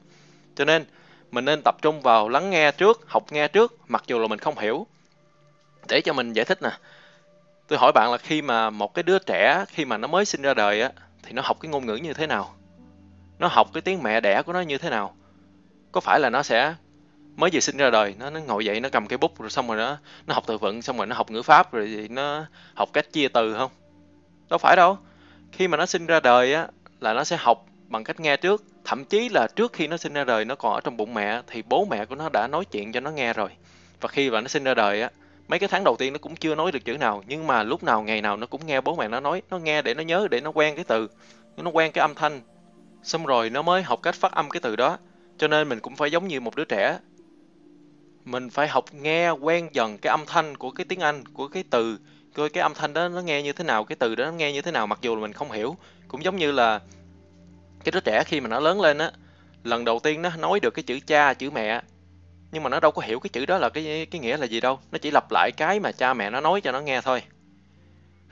Cho 0.55 0.64
nên 0.64 0.84
mình 1.31 1.44
nên 1.44 1.61
tập 1.64 1.75
trung 1.82 2.00
vào 2.00 2.29
lắng 2.29 2.50
nghe 2.50 2.73
trước 2.73 3.00
học 3.06 3.32
nghe 3.32 3.49
trước 3.49 3.75
mặc 3.88 4.05
dù 4.06 4.19
là 4.19 4.26
mình 4.26 4.38
không 4.38 4.58
hiểu. 4.58 4.87
Để 5.88 6.00
cho 6.00 6.12
mình 6.12 6.32
giải 6.32 6.44
thích 6.44 6.62
nè. 6.62 6.70
Tôi 7.69 7.78
hỏi 7.78 7.93
bạn 7.93 8.12
là 8.12 8.19
khi 8.19 8.43
mà 8.43 8.70
một 8.70 8.94
cái 8.94 9.02
đứa 9.02 9.19
trẻ 9.19 9.64
khi 9.69 9.85
mà 9.85 9.96
nó 9.96 10.08
mới 10.08 10.25
sinh 10.25 10.43
ra 10.43 10.55
đời 10.55 10.81
á 10.81 10.90
thì 11.23 11.32
nó 11.32 11.43
học 11.44 11.56
cái 11.61 11.70
ngôn 11.70 11.87
ngữ 11.87 11.96
như 11.96 12.12
thế 12.12 12.26
nào? 12.26 12.55
Nó 13.38 13.49
học 13.49 13.69
cái 13.73 13.81
tiếng 13.81 14.02
mẹ 14.02 14.20
đẻ 14.20 14.43
của 14.43 14.52
nó 14.52 14.61
như 14.61 14.78
thế 14.78 14.90
nào? 14.90 15.14
Có 15.93 16.00
phải 16.00 16.20
là 16.20 16.31
nó 16.31 16.43
sẽ 16.43 16.75
mới 17.37 17.50
vừa 17.52 17.61
sinh 17.61 17.76
ra 17.76 17.90
đời, 17.90 18.14
nó 18.19 18.31
nó 18.31 18.40
ngồi 18.40 18.64
dậy, 18.64 18.81
nó 18.81 18.88
cầm 18.88 19.06
cái 19.06 19.19
bút 19.19 19.40
rồi 19.40 19.50
xong 19.50 19.69
rồi 19.69 19.76
nó 19.76 19.96
nó 20.26 20.34
học 20.34 20.44
từ 20.46 20.58
vựng, 20.58 20.82
xong 20.82 20.96
rồi 20.96 21.06
nó 21.06 21.17
học 21.17 21.31
ngữ 21.31 21.43
pháp 21.43 21.73
rồi 21.73 22.06
nó 22.11 22.44
học 22.75 22.88
cách 22.93 23.12
chia 23.12 23.29
từ 23.29 23.55
không? 23.55 23.70
Đâu 24.50 24.58
phải 24.58 24.76
đâu. 24.76 24.99
Khi 25.52 25.69
mà 25.69 25.76
nó 25.76 25.87
sinh 25.87 26.06
ra 26.06 26.20
đời 26.20 26.55
á, 26.55 26.67
là 27.00 27.14
nó 27.14 27.25
sẽ 27.25 27.37
học 27.37 27.67
bằng 27.88 28.05
cách 28.05 28.20
nghe 28.20 28.37
trước. 28.37 28.64
Thậm 28.84 29.05
chí 29.05 29.29
là 29.29 29.46
trước 29.56 29.73
khi 29.73 29.87
nó 29.87 29.96
sinh 29.96 30.12
ra 30.12 30.25
đời, 30.25 30.44
nó 30.44 30.55
còn 30.55 30.75
ở 30.75 30.81
trong 30.81 30.96
bụng 30.96 31.14
mẹ, 31.14 31.43
thì 31.46 31.62
bố 31.69 31.84
mẹ 31.90 32.05
của 32.05 32.14
nó 32.14 32.29
đã 32.32 32.49
nói 32.49 32.64
chuyện 32.64 32.93
cho 32.93 33.00
nó 33.00 33.11
nghe 33.11 33.32
rồi. 33.32 33.49
Và 34.00 34.08
khi 34.08 34.31
mà 34.31 34.40
nó 34.40 34.49
sinh 34.49 34.64
ra 34.64 34.75
đời 34.75 35.02
á, 35.02 35.11
mấy 35.49 35.58
cái 35.58 35.69
tháng 35.69 35.85
đầu 35.85 35.96
tiên 35.99 36.12
nó 36.12 36.19
cũng 36.19 36.37
chưa 36.37 36.55
nói 36.55 36.73
được 36.73 36.85
chữ 36.85 36.96
nào, 36.96 37.23
nhưng 37.26 37.46
mà 37.46 37.62
lúc 37.62 37.82
nào 37.82 38.02
ngày 38.02 38.20
nào 38.20 38.37
nó 38.37 38.46
cũng 38.46 38.67
nghe 38.67 38.81
bố 38.81 38.96
mẹ 38.96 39.08
nó 39.08 39.20
nói, 39.20 39.43
nó 39.50 39.58
nghe 39.58 39.82
để 39.82 39.94
nó 39.94 40.02
nhớ, 40.02 40.28
để 40.31 40.40
nó 40.40 40.50
quen 40.50 40.75
cái 40.75 40.85
từ, 40.85 41.08
nó 41.56 41.70
quen 41.70 41.93
cái 41.93 42.02
âm 42.02 42.14
thanh. 42.14 42.40
Xong 43.02 43.26
rồi 43.26 43.50
nó 43.50 43.62
mới 43.62 43.82
học 43.82 44.00
cách 44.02 44.14
phát 44.14 44.32
âm 44.32 44.50
cái 44.50 44.61
từ 44.61 44.76
đó. 44.76 44.99
Cho 45.38 45.49
nên 45.49 45.69
mình 45.69 45.81
cũng 45.81 45.96
phải 45.96 46.11
giống 46.11 46.28
như 46.28 46.40
một 46.40 46.56
đứa 46.56 46.64
trẻ 46.64 46.99
mình 48.24 48.50
phải 48.50 48.69
học 48.69 48.84
nghe, 48.94 49.30
quen 49.30 49.69
dần 49.72 49.98
cái 49.98 50.10
âm 50.10 50.24
thanh 50.26 50.56
của 50.56 50.70
cái 50.70 50.84
tiếng 50.88 51.00
Anh, 51.00 51.24
của 51.26 51.48
cái 51.48 51.64
từ. 51.70 51.98
Coi 52.34 52.48
cái 52.48 52.62
âm 52.62 52.74
thanh 52.74 52.92
đó 52.92 53.08
nó 53.08 53.20
nghe 53.20 53.42
như 53.42 53.52
thế 53.52 53.64
nào, 53.64 53.84
cái 53.84 53.96
từ 53.96 54.14
đó 54.14 54.24
nó 54.24 54.32
nghe 54.32 54.52
như 54.52 54.62
thế 54.62 54.70
nào, 54.70 54.86
mặc 54.86 54.98
dù 55.02 55.14
là 55.14 55.20
mình 55.20 55.32
không 55.32 55.50
hiểu. 55.50 55.76
Cũng 56.08 56.24
giống 56.24 56.36
như 56.36 56.52
là 56.52 56.80
cái 57.84 57.92
đứa 57.92 58.00
trẻ 58.00 58.24
khi 58.26 58.40
mà 58.40 58.48
nó 58.48 58.60
lớn 58.60 58.80
lên 58.80 58.98
á, 58.98 59.10
lần 59.64 59.84
đầu 59.84 59.98
tiên 59.98 60.22
nó 60.22 60.30
nói 60.36 60.60
được 60.60 60.70
cái 60.70 60.82
chữ 60.82 61.00
cha, 61.06 61.34
chữ 61.34 61.50
mẹ, 61.50 61.82
nhưng 62.52 62.62
mà 62.62 62.70
nó 62.70 62.80
đâu 62.80 62.90
có 62.90 63.02
hiểu 63.02 63.20
cái 63.20 63.30
chữ 63.32 63.46
đó 63.46 63.58
là 63.58 63.69
cái 63.69 64.06
cái 64.10 64.20
nghĩa 64.20 64.36
là 64.36 64.46
gì 64.46 64.60
đâu. 64.60 64.80
Nó 64.92 64.98
chỉ 64.98 65.10
lặp 65.10 65.25
lại 65.30 65.50
cái 65.56 65.80
mà 65.80 65.92
cha 65.92 66.14
mẹ 66.14 66.30
nó 66.30 66.40
nói 66.40 66.60
cho 66.60 66.72
nó 66.72 66.80
nghe 66.80 67.00
thôi. 67.00 67.22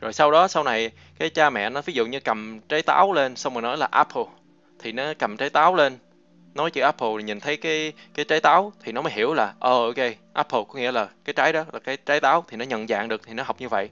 Rồi 0.01 0.13
sau 0.13 0.31
đó, 0.31 0.49
sau 0.49 0.65
này, 0.65 0.91
cái 1.19 1.31
cha 1.31 1.51
mẹ 1.51 1.71
nó 1.71 1.83
ví 1.83 1.93
dụ 1.93 2.07
như 2.07 2.21
cầm 2.21 2.61
trái 2.69 2.83
táo 2.83 3.13
lên, 3.13 3.37
xong 3.37 3.55
rồi 3.55 3.63
nói 3.63 3.77
là 3.77 3.89
apple, 3.91 4.25
thì 4.79 4.93
nó 4.93 5.15
cầm 5.19 5.37
trái 5.37 5.51
táo 5.51 5.75
lên 5.75 5.99
nói 6.55 6.71
chữ 6.71 6.81
apple 6.81 7.09
thì 7.19 7.25
nhìn 7.25 7.41
thấy 7.41 7.57
cái 7.57 7.93
cái 8.15 8.25
trái 8.25 8.41
táo 8.41 8.73
thì 8.83 8.93
nó 8.93 9.03
mới 9.03 9.13
hiểu 9.13 9.35
là 9.35 9.55
ờ 9.59 9.75
oh, 9.75 9.97
ok 9.97 10.07
apple 10.33 10.61
có 10.69 10.75
nghĩa 10.75 10.93
là 10.93 11.09
cái 11.25 11.33
trái 11.33 11.53
đó 11.53 11.65
là 11.73 11.79
cái 11.79 11.97
trái 11.97 12.21
táo 12.21 12.45
thì 12.49 12.57
nó 12.57 12.65
nhận 12.65 12.87
dạng 12.87 13.09
được 13.09 13.21
thì 13.27 13.35
nó 13.35 13.43
học 13.43 13.57
như 13.61 13.69
vậy. 13.69 13.89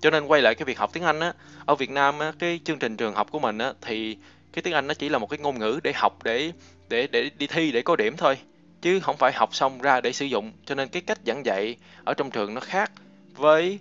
Cho 0.00 0.10
nên 0.10 0.26
quay 0.26 0.42
lại 0.42 0.54
cái 0.54 0.64
việc 0.64 0.78
học 0.78 0.90
tiếng 0.92 1.02
Anh 1.02 1.20
á 1.20 1.32
ở 1.66 1.74
Việt 1.74 1.90
Nam 1.90 2.18
á 2.18 2.32
cái 2.38 2.60
chương 2.64 2.78
trình 2.78 2.96
trường 2.96 3.14
học 3.14 3.30
của 3.30 3.38
mình 3.38 3.58
á 3.58 3.72
thì 3.80 4.16
cái 4.52 4.62
tiếng 4.62 4.74
Anh 4.74 4.86
nó 4.86 4.94
chỉ 4.94 5.08
là 5.08 5.18
một 5.18 5.30
cái 5.30 5.38
ngôn 5.38 5.58
ngữ 5.58 5.80
để 5.82 5.92
học 5.92 6.18
để 6.22 6.52
để 6.88 7.06
để 7.06 7.30
đi 7.38 7.46
thi 7.46 7.72
để 7.72 7.82
có 7.82 7.96
điểm 7.96 8.16
thôi 8.16 8.38
chứ 8.82 9.00
không 9.00 9.16
phải 9.16 9.32
học 9.32 9.54
xong 9.54 9.80
ra 9.80 10.00
để 10.00 10.12
sử 10.12 10.26
dụng. 10.26 10.52
Cho 10.66 10.74
nên 10.74 10.88
cái 10.88 11.02
cách 11.02 11.18
giảng 11.26 11.46
dạy 11.46 11.76
ở 12.04 12.14
trong 12.14 12.30
trường 12.30 12.54
nó 12.54 12.60
khác 12.60 12.92
với 13.34 13.78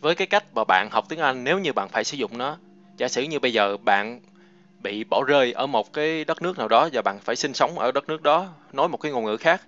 với 0.00 0.14
cái 0.14 0.26
cách 0.26 0.44
mà 0.54 0.64
bạn 0.64 0.88
học 0.90 1.04
tiếng 1.08 1.18
Anh. 1.18 1.44
Nếu 1.44 1.58
như 1.58 1.72
bạn 1.72 1.88
phải 1.88 2.04
sử 2.04 2.16
dụng 2.16 2.38
nó 2.38 2.56
giả 2.96 3.08
sử 3.08 3.22
như 3.22 3.38
bây 3.38 3.52
giờ 3.52 3.76
bạn 3.76 4.20
bị 4.82 5.04
bỏ 5.04 5.24
rơi 5.24 5.52
ở 5.52 5.66
một 5.66 5.92
cái 5.92 6.24
đất 6.24 6.42
nước 6.42 6.58
nào 6.58 6.68
đó 6.68 6.88
và 6.92 7.02
bạn 7.02 7.18
phải 7.20 7.36
sinh 7.36 7.54
sống 7.54 7.78
ở 7.78 7.92
đất 7.92 8.08
nước 8.08 8.22
đó. 8.22 8.48
Nói 8.72 8.88
một 8.88 8.96
cái 8.96 9.12
ngôn 9.12 9.24
ngữ 9.24 9.36
khác, 9.36 9.62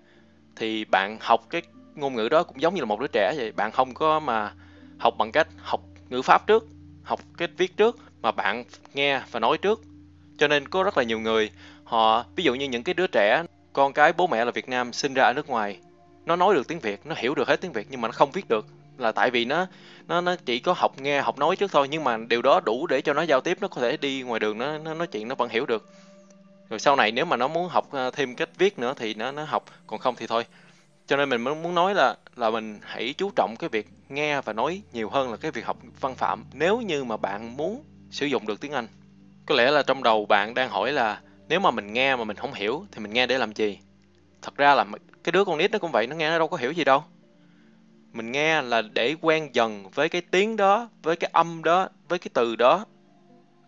thì 0.57 0.85
bạn 0.85 1.17
học 1.21 1.47
cái 1.51 1.63
ngôn 1.95 2.15
ngữ 2.15 2.29
đó 2.29 2.43
cũng 2.43 2.61
giống 2.61 2.75
như 2.75 2.81
là 2.81 2.87
một 2.87 3.01
đứa 3.01 3.07
trẻ 3.07 3.35
vậy. 3.37 3.53
Bạn 3.53 3.73
không 3.73 3.95
có 3.95 4.21
mà 4.21 4.53
học 4.99 5.15
bằng 5.19 5.33
cách 5.33 5.49
học 5.59 5.81
ngữ 6.09 6.23
pháp 6.23 6.47
trước, 6.47 6.67
học 7.03 7.21
cách 7.37 7.51
viết 7.57 7.77
trước, 7.77 7.99
mà 8.23 8.33
bạn 8.33 8.65
nghe 8.95 9.23
và 9.31 9.41
nói 9.41 9.59
trước. 9.59 9.83
Cho 10.39 10.49
nên 10.49 10.69
có 10.69 10.83
rất 10.83 10.99
là 10.99 11.03
nhiều 11.03 11.21
người, 11.21 11.51
họ, 11.85 12.25
ví 12.37 12.45
dụ 12.45 12.55
như 12.55 12.69
những 12.69 12.83
cái 12.83 12.95
đứa 12.95 13.07
trẻ, 13.07 13.45
con 13.73 13.93
cái 13.93 14.13
bố 14.13 14.27
mẹ 14.27 14.45
là 14.45 14.51
Việt 14.51 14.69
Nam 14.69 14.93
sinh 14.93 15.15
ra 15.15 15.25
ở 15.25 15.33
nước 15.33 15.49
ngoài, 15.49 15.79
nó 16.27 16.37
nói 16.37 16.55
được 16.55 16.69
tiếng 16.69 16.81
Việt, 16.81 17.01
nó 17.07 17.15
hiểu 17.19 17.35
được 17.35 17.49
hết 17.49 17.61
tiếng 17.61 17.73
Việt 17.73 17.87
nhưng 17.91 18.01
mà 18.01 18.09
nó 18.09 18.13
không 18.13 18.31
viết 18.31 18.49
được 18.49 18.67
là 19.03 19.13
tại 19.13 19.31
vì 19.31 19.45
nó 19.45 19.67
nó 20.09 20.21
nó 20.21 20.37
chỉ 20.37 20.59
có 20.59 20.73
học 20.77 21.01
nghe, 21.01 21.21
học 21.21 21.39
nói 21.39 21.57
trước 21.57 21.73
thôi, 21.73 21.89
nhưng 21.91 22.05
mà 22.05 22.17
điều 22.29 22.43
đó 22.43 22.61
đủ 22.61 22.87
để 22.87 23.01
cho 23.01 23.13
nó 23.13 23.23
giao 23.23 23.41
tiếp, 23.41 23.59
nó 23.61 23.69
có 23.69 23.81
thể 23.81 23.97
đi 23.97 24.23
ngoài 24.23 24.41
đường, 24.41 24.59
nó 24.59 24.79
nó 24.79 24.95
nói 24.95 25.07
chuyện 25.07 25.29
nó 25.29 25.35
vẫn 25.35 25.49
hiểu 25.49 25.67
được. 25.67 25.89
Rồi 26.71 26.79
sau 26.81 26.97
này 26.97 27.13
nếu 27.13 27.25
mà 27.25 27.37
nó 27.37 27.49
muốn 27.49 27.69
học 27.69 27.89
ờ, 27.91 28.11
thêm 28.11 28.35
cách 28.35 28.49
viết 28.59 28.79
nữa 28.79 28.95
thì 28.97 29.15
nó 29.15 29.33
nó 29.33 29.45
học, 29.45 29.65
còn 29.87 30.01
không 30.01 30.15
thì 30.17 30.27
thôi. 30.27 30.45
Cho 31.07 31.17
nên 31.17 31.29
mình 31.29 31.63
muốn 31.63 31.75
nói 31.75 31.95
là 31.95 32.17
là 32.37 32.51
mình 32.51 32.79
hãy 32.83 33.15
chú 33.19 33.31
trọng 33.37 33.57
cái 33.59 33.69
việc 33.69 33.89
nghe 34.09 34.41
và 34.41 34.53
nói 34.53 34.83
nhiều 34.93 35.11
hơn 35.11 35.31
là 35.31 35.37
cái 35.37 35.51
việc 35.51 35.67
học 35.67 35.79
văn 36.01 36.15
phạm. 36.15 36.45
Nếu 36.53 36.81
như 36.81 37.05
mà 37.05 37.17
bạn 37.17 37.57
muốn 37.57 37.85
sử 38.11 38.27
dụng 38.27 38.47
được 38.47 38.61
tiếng 38.61 38.73
Anh, 38.73 38.87
có 39.47 39.55
lẽ 39.55 39.71
là 39.71 39.83
trong 39.83 40.03
đầu 40.03 40.27
bạn 40.27 40.55
đang 40.55 40.71
hỏi 40.71 40.93
là 40.93 41.21
nếu 41.49 41.61
mà 41.61 41.71
mình 41.71 41.93
nghe 41.93 42.17
mà 42.17 42.25
mình 42.25 42.37
không 42.37 42.55
hiểu 42.55 42.87
thì 42.93 43.03
mình 43.03 43.13
nghe 43.13 43.27
để 43.27 43.39
làm 43.39 43.53
gì? 43.53 43.79
Thật 44.43 44.57
ra 44.57 44.75
là 44.75 44.85
cái 45.25 45.33
đứa 45.33 45.45
con 45.45 45.59
nít 45.59 45.71
nó 45.71 45.79
cũng 45.79 45.93
vậy, 45.93 46.07
nó 46.07 46.17
nghe 46.17 46.31
nó 46.31 46.39
đâu 46.39 46.49
có 46.49 46.57
hiểu 46.57 46.73
gì 46.73 46.85
đâu 46.85 47.05
mình 48.13 48.33
nghe 48.33 48.63
là 48.63 48.83
để 48.83 49.15
quen 49.21 49.51
dần 49.53 49.91
với 49.95 50.09
cái 50.09 50.23
tiếng 50.31 50.57
đó 50.57 50.89
với 51.03 51.17
cái 51.17 51.31
âm 51.33 51.65
đó 51.65 51.89
với 52.09 52.19
cái 52.19 52.29
từ 52.35 52.57
đó. 52.57 52.85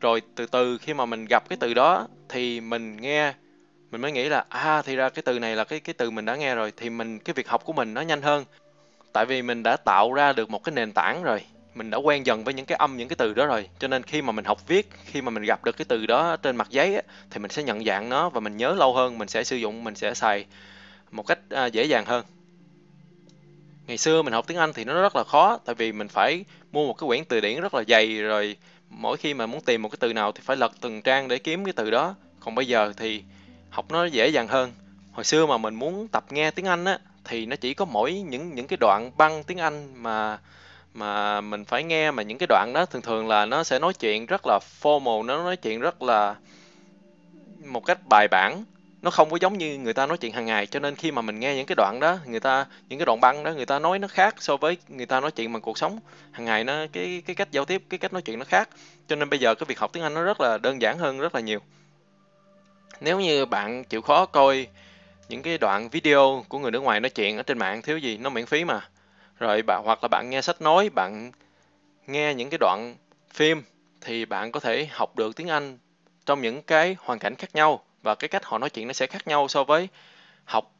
Rồi 0.00 0.22
từ 0.34 0.46
từ 0.46 0.78
khi 0.78 0.94
mà 0.94 1.06
mình 1.06 1.24
gặp 1.24 1.48
cái 1.48 1.56
từ 1.60 1.74
đó 1.74 2.06
thì 2.28 2.60
mình 2.60 2.96
nghe 2.96 3.34
mình 3.90 4.00
mới 4.00 4.12
nghĩ 4.12 4.28
là 4.28 4.44
à 4.48 4.82
thì 4.82 4.96
ra 4.96 5.08
cái 5.08 5.22
từ 5.22 5.38
này 5.38 5.56
là 5.56 5.64
cái 5.64 5.80
cái 5.80 5.94
từ 5.94 6.10
mình 6.10 6.24
đã 6.24 6.36
nghe 6.36 6.54
rồi 6.54 6.72
thì 6.76 6.90
mình 6.90 7.18
cái 7.18 7.34
việc 7.34 7.48
học 7.48 7.64
của 7.64 7.72
mình 7.72 7.94
nó 7.94 8.00
nhanh 8.00 8.22
hơn. 8.22 8.44
Tại 9.12 9.26
vì 9.26 9.42
mình 9.42 9.62
đã 9.62 9.76
tạo 9.76 10.12
ra 10.12 10.32
được 10.32 10.50
một 10.50 10.64
cái 10.64 10.72
nền 10.74 10.92
tảng 10.92 11.22
rồi 11.22 11.40
mình 11.74 11.90
đã 11.90 11.98
quen 11.98 12.26
dần 12.26 12.44
với 12.44 12.54
những 12.54 12.66
cái 12.66 12.76
âm 12.76 12.96
những 12.96 13.08
cái 13.08 13.16
từ 13.16 13.34
đó 13.34 13.46
rồi. 13.46 13.68
Cho 13.78 13.88
nên 13.88 14.02
khi 14.02 14.22
mà 14.22 14.32
mình 14.32 14.44
học 14.44 14.68
viết 14.68 14.90
khi 15.04 15.22
mà 15.22 15.30
mình 15.30 15.42
gặp 15.42 15.64
được 15.64 15.76
cái 15.76 15.84
từ 15.88 16.06
đó 16.06 16.36
trên 16.36 16.56
mặt 16.56 16.70
giấy 16.70 16.94
á, 16.94 17.02
thì 17.30 17.38
mình 17.38 17.50
sẽ 17.50 17.62
nhận 17.62 17.84
dạng 17.84 18.08
nó 18.08 18.28
và 18.28 18.40
mình 18.40 18.56
nhớ 18.56 18.74
lâu 18.74 18.94
hơn 18.94 19.18
mình 19.18 19.28
sẽ 19.28 19.44
sử 19.44 19.56
dụng 19.56 19.84
mình 19.84 19.94
sẽ 19.94 20.14
xài 20.14 20.46
một 21.10 21.26
cách 21.26 21.38
à, 21.50 21.66
dễ 21.66 21.84
dàng 21.84 22.04
hơn 22.04 22.24
ngày 23.86 23.98
xưa 23.98 24.22
mình 24.22 24.32
học 24.32 24.46
tiếng 24.46 24.58
Anh 24.58 24.72
thì 24.72 24.84
nó 24.84 25.02
rất 25.02 25.16
là 25.16 25.24
khó, 25.24 25.58
tại 25.64 25.74
vì 25.74 25.92
mình 25.92 26.08
phải 26.08 26.44
mua 26.72 26.86
một 26.86 26.94
cái 26.94 27.06
quyển 27.06 27.24
từ 27.24 27.40
điển 27.40 27.60
rất 27.60 27.74
là 27.74 27.84
dày, 27.88 28.22
rồi 28.22 28.56
mỗi 28.90 29.16
khi 29.16 29.34
mà 29.34 29.46
muốn 29.46 29.60
tìm 29.60 29.82
một 29.82 29.88
cái 29.88 29.96
từ 30.00 30.12
nào 30.12 30.32
thì 30.32 30.40
phải 30.44 30.56
lật 30.56 30.72
từng 30.80 31.02
trang 31.02 31.28
để 31.28 31.38
kiếm 31.38 31.64
cái 31.64 31.72
từ 31.72 31.90
đó. 31.90 32.14
Còn 32.40 32.54
bây 32.54 32.66
giờ 32.66 32.92
thì 32.96 33.22
học 33.70 33.90
nó 33.90 34.04
dễ 34.04 34.28
dàng 34.28 34.48
hơn. 34.48 34.72
Hồi 35.12 35.24
xưa 35.24 35.46
mà 35.46 35.58
mình 35.58 35.74
muốn 35.74 36.08
tập 36.08 36.24
nghe 36.30 36.50
tiếng 36.50 36.66
Anh 36.66 36.84
á, 36.84 36.98
thì 37.24 37.46
nó 37.46 37.56
chỉ 37.56 37.74
có 37.74 37.84
mỗi 37.84 38.12
những 38.12 38.54
những 38.54 38.66
cái 38.66 38.76
đoạn 38.80 39.10
băng 39.16 39.44
tiếng 39.44 39.58
Anh 39.58 40.02
mà 40.02 40.38
mà 40.94 41.40
mình 41.40 41.64
phải 41.64 41.82
nghe, 41.82 42.10
mà 42.10 42.22
những 42.22 42.38
cái 42.38 42.46
đoạn 42.46 42.72
đó 42.74 42.86
thường 42.86 43.02
thường 43.02 43.28
là 43.28 43.46
nó 43.46 43.64
sẽ 43.64 43.78
nói 43.78 43.92
chuyện 43.94 44.26
rất 44.26 44.42
là 44.46 44.58
formal, 44.82 45.24
nó 45.26 45.42
nói 45.42 45.56
chuyện 45.56 45.80
rất 45.80 46.02
là 46.02 46.34
một 47.58 47.80
cách 47.80 47.98
bài 48.06 48.28
bản 48.28 48.64
nó 49.04 49.10
không 49.10 49.30
có 49.30 49.38
giống 49.40 49.58
như 49.58 49.78
người 49.78 49.92
ta 49.92 50.06
nói 50.06 50.18
chuyện 50.18 50.32
hàng 50.32 50.46
ngày, 50.46 50.66
cho 50.66 50.80
nên 50.80 50.94
khi 50.94 51.10
mà 51.10 51.22
mình 51.22 51.40
nghe 51.40 51.56
những 51.56 51.66
cái 51.66 51.76
đoạn 51.76 51.98
đó, 52.00 52.18
người 52.26 52.40
ta, 52.40 52.66
những 52.88 52.98
cái 52.98 53.06
đoạn 53.06 53.20
băng 53.20 53.44
đó, 53.44 53.52
người 53.52 53.66
ta 53.66 53.78
nói 53.78 53.98
nó 53.98 54.08
khác 54.08 54.34
so 54.38 54.56
với 54.56 54.76
người 54.88 55.06
ta 55.06 55.20
nói 55.20 55.30
chuyện 55.30 55.52
bằng 55.52 55.62
cuộc 55.62 55.78
sống 55.78 55.98
hàng 56.30 56.44
ngày, 56.44 56.64
nó, 56.64 56.86
cái 56.92 57.22
cái 57.26 57.36
cách 57.36 57.48
giao 57.50 57.64
tiếp, 57.64 57.82
cái 57.90 57.98
cách 57.98 58.12
nói 58.12 58.22
chuyện 58.22 58.38
nó 58.38 58.44
khác. 58.44 58.68
Cho 59.08 59.16
nên 59.16 59.30
bây 59.30 59.38
giờ 59.38 59.54
cái 59.54 59.64
việc 59.68 59.78
học 59.78 59.90
tiếng 59.92 60.02
Anh 60.02 60.14
nó 60.14 60.22
rất 60.22 60.40
là 60.40 60.58
đơn 60.58 60.82
giản 60.82 60.98
hơn 60.98 61.18
rất 61.18 61.34
là 61.34 61.40
nhiều. 61.40 61.58
Nếu 63.00 63.20
như 63.20 63.46
bạn 63.46 63.84
chịu 63.84 64.02
khó 64.02 64.26
coi 64.26 64.66
những 65.28 65.42
cái 65.42 65.58
đoạn 65.58 65.88
video 65.88 66.44
của 66.48 66.58
người 66.58 66.70
nước 66.70 66.82
ngoài 66.82 67.00
nói 67.00 67.10
chuyện 67.10 67.36
ở 67.36 67.42
trên 67.42 67.58
mạng, 67.58 67.82
thiếu 67.82 67.98
gì, 67.98 68.18
nó 68.18 68.30
miễn 68.30 68.46
phí 68.46 68.64
mà. 68.64 68.88
Rồi 69.38 69.62
bạn 69.62 69.82
hoặc 69.84 69.98
là 70.02 70.08
bạn 70.08 70.30
nghe 70.30 70.42
sách 70.42 70.62
nói, 70.62 70.88
bạn 70.88 71.32
nghe 72.06 72.34
những 72.34 72.50
cái 72.50 72.58
đoạn 72.58 72.96
phim, 73.34 73.62
thì 74.00 74.24
bạn 74.24 74.52
có 74.52 74.60
thể 74.60 74.88
học 74.90 75.16
được 75.16 75.36
tiếng 75.36 75.48
Anh 75.48 75.78
trong 76.26 76.42
những 76.42 76.62
cái 76.62 76.96
hoàn 76.98 77.18
cảnh 77.18 77.34
khác 77.34 77.54
nhau 77.54 77.82
và 78.04 78.14
cái 78.14 78.28
cách 78.28 78.44
họ 78.44 78.58
nói 78.58 78.70
chuyện 78.70 78.86
nó 78.86 78.92
sẽ 78.92 79.06
khác 79.06 79.26
nhau 79.26 79.48
so 79.48 79.64
với 79.64 79.88
học 80.44 80.72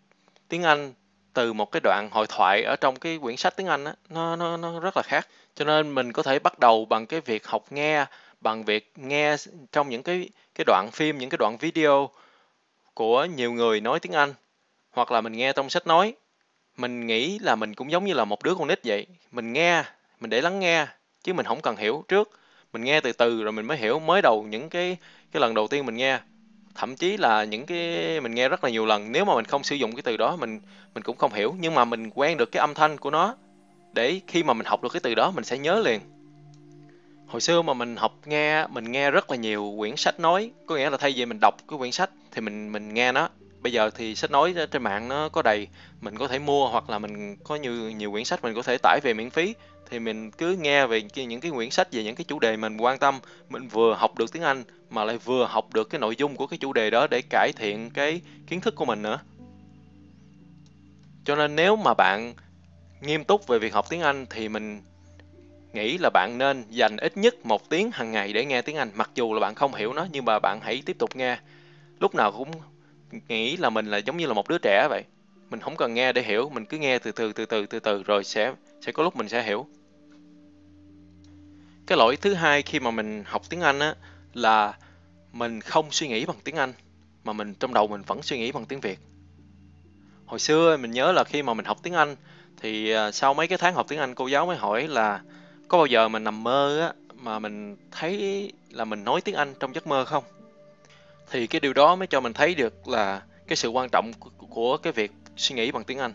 tiếng 0.49 0.63
Anh 0.63 0.93
từ 1.33 1.53
một 1.53 1.73
cái 1.73 1.81
đoạn 1.85 2.09
hội 2.13 2.27
thoại 2.29 2.63
ở 2.63 2.77
trong 2.81 2.97
cái 2.97 3.19
quyển 3.23 3.37
sách 3.37 3.57
tiếng 3.57 3.67
Anh 3.67 3.85
á, 3.85 3.95
nó 4.09 4.37
nó 4.37 4.57
nó 4.57 4.81
rất 4.81 4.97
là 4.97 5.03
khác. 5.03 5.29
Cho 5.55 5.65
nên 5.65 5.95
mình 5.95 6.13
có 6.13 6.23
thể 6.23 6.39
bắt 6.39 6.59
đầu 6.59 6.85
bằng 6.85 7.07
cái 7.07 7.21
việc 7.21 7.47
học 7.47 7.65
nghe, 7.71 8.07
bằng 8.41 8.65
việc 8.65 8.93
nghe 8.97 9.37
trong 9.73 9.89
những 9.89 10.03
cái 10.03 10.29
cái 10.55 10.65
đoạn 10.65 10.91
phim, 10.93 11.19
những 11.19 11.31
cái 11.31 11.39
đoạn 11.39 11.57
video 11.61 12.11
của 12.95 13.25
nhiều 13.25 13.53
người 13.53 13.81
nói 13.81 14.01
tiếng 14.01 14.13
Anh. 14.13 14.35
Hoặc 14.91 15.13
là 15.13 15.21
mình 15.21 15.33
nghe 15.33 15.53
trong 15.53 15.71
sách 15.71 15.87
nói. 15.87 16.15
Mình 16.77 17.07
nghĩ 17.07 17.39
là 17.39 17.55
mình 17.55 17.75
cũng 17.75 17.91
giống 17.91 18.05
như 18.05 18.15
là 18.15 18.25
một 18.25 18.43
đứa 18.43 18.55
con 18.55 18.69
nít 18.69 18.81
vậy. 18.85 19.07
Mình 19.33 19.53
nghe, 19.53 19.85
mình 20.21 20.31
để 20.31 20.41
lắng 20.41 20.61
nghe, 20.61 20.87
chứ 21.23 21.33
mình 21.33 21.47
không 21.47 21.61
cần 21.61 21.77
hiểu 21.77 22.05
trước. 22.09 22.31
Mình 22.73 22.85
nghe 22.85 23.01
từ 23.01 23.13
từ 23.13 23.43
rồi 23.43 23.53
mình 23.53 23.67
mới 23.67 23.77
hiểu, 23.77 23.99
mới 23.99 24.23
đầu 24.23 24.43
những 24.43 24.69
cái 24.69 24.97
cái 25.33 25.41
lần 25.41 25.55
đầu 25.55 25.69
tiên 25.69 25.87
mình 25.87 25.97
nghe 25.97 26.19
thậm 26.75 26.97
chí 26.97 27.17
là 27.17 27.45
những 27.45 27.67
cái 27.67 28.21
mình 28.21 28.35
nghe 28.35 28.49
rất 28.49 28.65
là 28.65 28.71
nhiều 28.71 28.87
lần, 28.87 29.13
nếu 29.13 29.25
mà 29.25 29.35
mình 29.35 29.45
không 29.45 29.65
sử 29.65 29.77
dụng 29.77 29.95
cái 29.95 30.03
từ 30.03 30.17
đó 30.17 30.37
mình 30.37 30.61
mình 30.95 31.03
cũng 31.03 31.17
không 31.17 31.33
hiểu. 31.33 31.55
Nhưng 31.61 31.75
mà 31.75 31.85
mình 31.85 32.11
quen 32.15 32.37
được 32.37 32.53
cái 32.53 32.61
âm 32.61 32.75
thanh 32.75 32.99
của 32.99 33.11
nó, 33.11 33.37
để 33.93 34.21
khi 34.27 34.43
mà 34.43 34.55
mình 34.55 34.67
học 34.67 34.83
được 34.83 34.93
cái 34.93 35.01
từ 35.01 35.15
đó 35.15 35.31
mình 35.31 35.45
sẽ 35.45 35.59
nhớ 35.59 35.83
liền. 35.85 36.01
Hồi 37.27 37.41
xưa 37.41 37.63
mà 37.63 37.75
mình 37.75 37.97
học 37.97 38.19
nghe, 38.27 38.67
mình 38.67 38.93
nghe 38.93 39.11
rất 39.11 39.31
là 39.31 39.37
nhiều 39.37 39.75
quyển 39.79 39.97
sách 39.97 40.21
nói, 40.21 40.51
có 40.67 40.77
nghĩa 40.77 40.91
là 40.91 40.97
thay 40.97 41.13
vì 41.17 41.27
mình 41.27 41.41
đọc 41.41 41.55
cái 41.69 41.79
quyển 41.79 41.93
sách 41.93 42.11
thì 42.31 42.41
mình 42.41 42.73
mình 42.73 42.95
nghe 42.95 43.13
nó 43.13 43.29
bây 43.65 43.73
giờ 43.73 43.91
thì 43.91 44.15
sách 44.15 44.31
nói 44.31 44.55
trên 44.71 44.83
mạng 44.83 45.09
nó 45.09 45.29
có 45.29 45.43
đầy, 45.43 45.69
mình 46.01 46.17
có 46.19 46.29
thể 46.29 46.39
mua 46.39 46.69
hoặc 46.69 46.91
là 46.91 46.99
mình 46.99 47.37
có 47.37 47.57
nhiều 47.57 47.73
nhiều 47.73 48.13
quyển 48.13 48.25
sách 48.25 48.43
mình 48.43 48.55
có 48.55 48.63
thể 48.63 48.77
tải 48.83 49.01
về 49.03 49.15
miễn 49.15 49.31
phí. 49.31 49.55
Thì 49.91 49.99
mình 49.99 50.31
cứ 50.31 50.57
nghe 50.61 50.87
về 50.87 51.03
những 51.15 51.41
cái 51.41 51.51
quyển 51.51 51.71
sách 51.71 51.93
về 51.93 52.05
những 52.05 52.15
cái 52.15 52.25
chủ 52.25 52.39
đề 52.39 52.57
mình 52.57 52.77
quan 52.77 52.99
tâm, 52.99 53.19
mình 53.49 53.69
vừa 53.69 53.95
học 53.95 54.19
được 54.19 54.33
tiếng 54.33 54.43
Anh 54.43 54.65
mà 54.91 55.05
lại 55.05 55.19
vừa 55.19 55.47
học 55.47 55.75
được 55.75 55.91
cái 55.91 55.99
nội 55.99 56.17
dung 56.17 56.37
của 56.37 56.47
cái 56.47 56.59
chủ 56.59 56.73
đề 56.73 56.91
đó 56.91 57.07
để 57.11 57.23
cải 57.31 57.53
thiện 57.57 57.91
cái 57.91 58.21
kiến 58.47 58.61
thức 58.61 58.75
của 58.75 58.85
mình 58.85 59.03
nữa. 59.03 59.19
Cho 61.25 61.37
nên 61.37 61.57
nếu 61.57 61.77
mà 61.77 61.95
bạn 61.95 62.35
nghiêm 63.01 63.25
túc 63.25 63.47
về 63.47 63.59
việc 63.59 63.75
học 63.75 63.87
tiếng 63.91 64.01
Anh 64.01 64.27
thì 64.31 64.49
mình 64.49 64.81
nghĩ 65.73 65.99
là 65.99 66.11
bạn 66.11 66.39
nên 66.39 66.65
dành 66.71 66.97
ít 66.97 67.17
nhất 67.17 67.47
một 67.47 67.69
tiếng 67.69 67.91
hàng 67.91 68.13
ngày 68.13 68.33
để 68.33 68.45
nghe 68.45 68.63
tiếng 68.63 68.77
Anh, 68.77 68.91
mặc 68.95 69.11
dù 69.15 69.35
là 69.35 69.41
bạn 69.41 69.55
không 69.55 69.75
hiểu 69.75 69.93
nó, 69.93 70.07
nhưng 70.13 70.25
mà 70.25 70.39
bạn 70.39 70.61
hãy 70.63 70.83
tiếp 70.87 70.99
tục 70.99 71.17
nghe. 71.17 71.39
Lúc 72.01 72.15
nào 72.15 72.33
cũng 72.33 72.51
nghĩ 73.29 73.57
là 73.57 73.71
mình 73.71 73.87
là 73.87 73.99
giống 73.99 74.17
như 74.17 74.27
là 74.27 74.35
một 74.35 74.49
đứa 74.49 74.59
trẻ 74.59 74.87
vậy. 74.91 75.05
Mình 75.51 75.61
không 75.61 75.77
cần 75.77 75.95
nghe 75.95 76.13
để 76.13 76.23
hiểu, 76.23 76.51
mình 76.55 76.67
cứ 76.67 76.79
nghe 76.79 76.99
từ 76.99 77.13
từ 77.13 77.33
từ 77.33 77.47
từ 77.47 77.67
từ 77.67 77.81
từ 77.81 78.03
rồi 78.03 78.25
sẽ 78.25 78.55
sẽ 78.81 78.93
có 78.93 79.03
lúc 79.03 79.17
mình 79.17 79.29
sẽ 79.29 79.43
hiểu. 79.43 79.67
Cái 81.87 81.99
lỗi 81.99 82.17
thứ 82.17 82.35
hai 82.35 82.63
khi 82.63 82.81
mà 82.81 82.91
mình 82.91 83.23
học 83.27 83.43
tiếng 83.49 83.61
Anh 83.61 83.79
á, 83.79 83.95
là 84.35 84.79
mình 85.33 85.61
không 85.61 85.91
suy 85.91 86.09
nghĩ 86.09 86.25
bằng 86.25 86.37
tiếng 86.45 86.57
Anh, 86.57 86.73
mà 87.25 87.33
mình 87.33 87.55
trong 87.55 87.75
đầu 87.75 87.87
mình 87.87 88.03
vẫn 88.03 88.23
suy 88.23 88.39
nghĩ 88.39 88.53
bằng 88.53 88.67
tiếng 88.67 88.81
Việt. 88.81 88.99
Hồi 90.27 90.39
xưa 90.39 90.77
mình 90.77 90.91
nhớ 90.91 91.13
là 91.13 91.25
khi 91.25 91.43
mà 91.43 91.55
mình 91.55 91.65
học 91.65 91.79
tiếng 91.83 91.95
Anh, 91.95 92.17
thì 92.61 92.91
à, 92.91 93.11
sau 93.11 93.35
mấy 93.35 93.49
cái 93.49 93.59
tháng 93.59 93.75
học 93.75 93.87
tiếng 93.89 93.99
Anh, 93.99 94.15
cô 94.15 94.27
giáo 94.27 94.47
mới 94.47 94.57
hỏi 94.57 94.89
là 94.89 95.23
có 95.69 95.79
bao 95.79 95.87
giờ 95.87 96.09
mình 96.09 96.25
nằm 96.25 96.43
mơ 96.43 96.81
á, 96.81 96.93
mà 97.15 97.39
mình 97.39 97.77
thấy 97.91 98.53
là 98.71 98.85
mình 98.85 99.05
nói 99.05 99.21
tiếng 99.21 99.35
Anh 99.35 99.55
trong 99.61 99.75
giấc 99.75 99.87
mơ 99.87 100.05
không? 100.05 100.25
Thì 101.31 101.47
cái 101.47 101.61
điều 101.61 101.73
đó 101.73 101.97
mới 101.97 102.07
cho 102.07 102.21
mình 102.21 102.33
thấy 102.33 102.55
được 102.55 102.89
là 102.89 103.23
cái 103.47 103.57
sự 103.57 103.69
quan 103.69 103.89
trọng 103.89 104.13
của 104.51 104.77
cái 104.77 104.93
việc 104.93 105.13
suy 105.37 105.57
nghĩ 105.57 105.71
bằng 105.71 105.85
tiếng 105.85 105.99
Anh. 105.99 106.13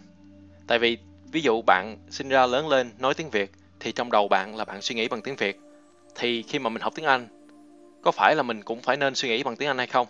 Tại 0.68 0.80
vì 0.80 0.98
ví 1.32 1.42
dụ 1.42 1.62
bạn 1.62 1.98
sinh 2.10 2.30
ra 2.30 2.46
lớn 2.46 2.68
lên 2.68 2.92
nói 3.00 3.14
tiếng 3.14 3.30
Việt 3.30 3.52
thì 3.80 3.92
trong 3.92 4.12
đầu 4.12 4.28
bạn 4.28 4.56
là 4.56 4.66
bạn 4.66 4.82
suy 4.82 4.96
nghĩ 4.96 5.08
bằng 5.08 5.22
tiếng 5.22 5.36
Việt. 5.36 5.60
Thì 6.16 6.44
khi 6.44 6.60
mà 6.60 6.70
mình 6.70 6.82
học 6.82 6.94
tiếng 6.96 7.06
Anh 7.06 7.28
có 8.02 8.12
phải 8.12 8.36
là 8.36 8.44
mình 8.44 8.64
cũng 8.64 8.82
phải 8.82 8.98
nên 8.98 9.16
suy 9.16 9.30
nghĩ 9.30 9.44
bằng 9.44 9.56
tiếng 9.56 9.70
Anh 9.70 9.78
hay 9.78 9.88
không? 9.88 10.08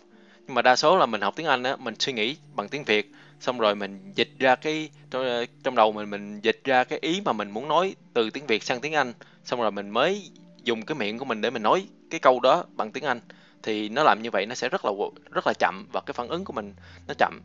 Nhưng 0.48 0.56
mà 0.56 0.62
đa 0.62 0.76
số 0.76 0.98
là 0.98 1.06
mình 1.06 1.22
học 1.22 1.34
tiếng 1.36 1.48
Anh 1.48 1.64
á 1.64 1.76
mình 1.76 1.96
suy 2.00 2.14
nghĩ 2.14 2.36
bằng 2.56 2.70
tiếng 2.70 2.84
Việt 2.84 3.12
xong 3.40 3.60
rồi 3.60 3.76
mình 3.76 4.12
dịch 4.16 4.30
ra 4.40 4.56
cái 4.56 4.90
trong, 5.12 5.46
trong 5.64 5.76
đầu 5.76 5.92
mình 5.92 6.10
mình 6.10 6.40
dịch 6.42 6.62
ra 6.64 6.84
cái 6.84 7.00
ý 7.02 7.22
mà 7.26 7.34
mình 7.34 7.52
muốn 7.52 7.68
nói 7.68 7.96
từ 8.14 8.30
tiếng 8.30 8.48
Việt 8.48 8.64
sang 8.64 8.82
tiếng 8.82 8.94
Anh 8.94 9.14
xong 9.44 9.62
rồi 9.62 9.72
mình 9.72 9.90
mới 9.90 10.30
dùng 10.64 10.86
cái 10.86 10.96
miệng 10.96 11.18
của 11.18 11.26
mình 11.26 11.42
để 11.42 11.50
mình 11.50 11.64
nói 11.64 11.86
cái 12.10 12.20
câu 12.20 12.40
đó 12.40 12.66
bằng 12.76 12.92
tiếng 12.92 13.04
Anh 13.04 13.20
thì 13.64 13.90
nó 13.90 14.04
làm 14.04 14.22
như 14.22 14.30
vậy 14.32 14.46
nó 14.46 14.56
sẽ 14.56 14.70
rất 14.70 14.86
là 14.86 14.92
rất 15.32 15.48
là 15.48 15.54
chậm 15.60 15.88
và 15.92 16.02
cái 16.02 16.14
phản 16.14 16.28
ứng 16.28 16.46
của 16.46 16.54
mình 16.54 16.74
nó 17.08 17.14
chậm. 17.18 17.42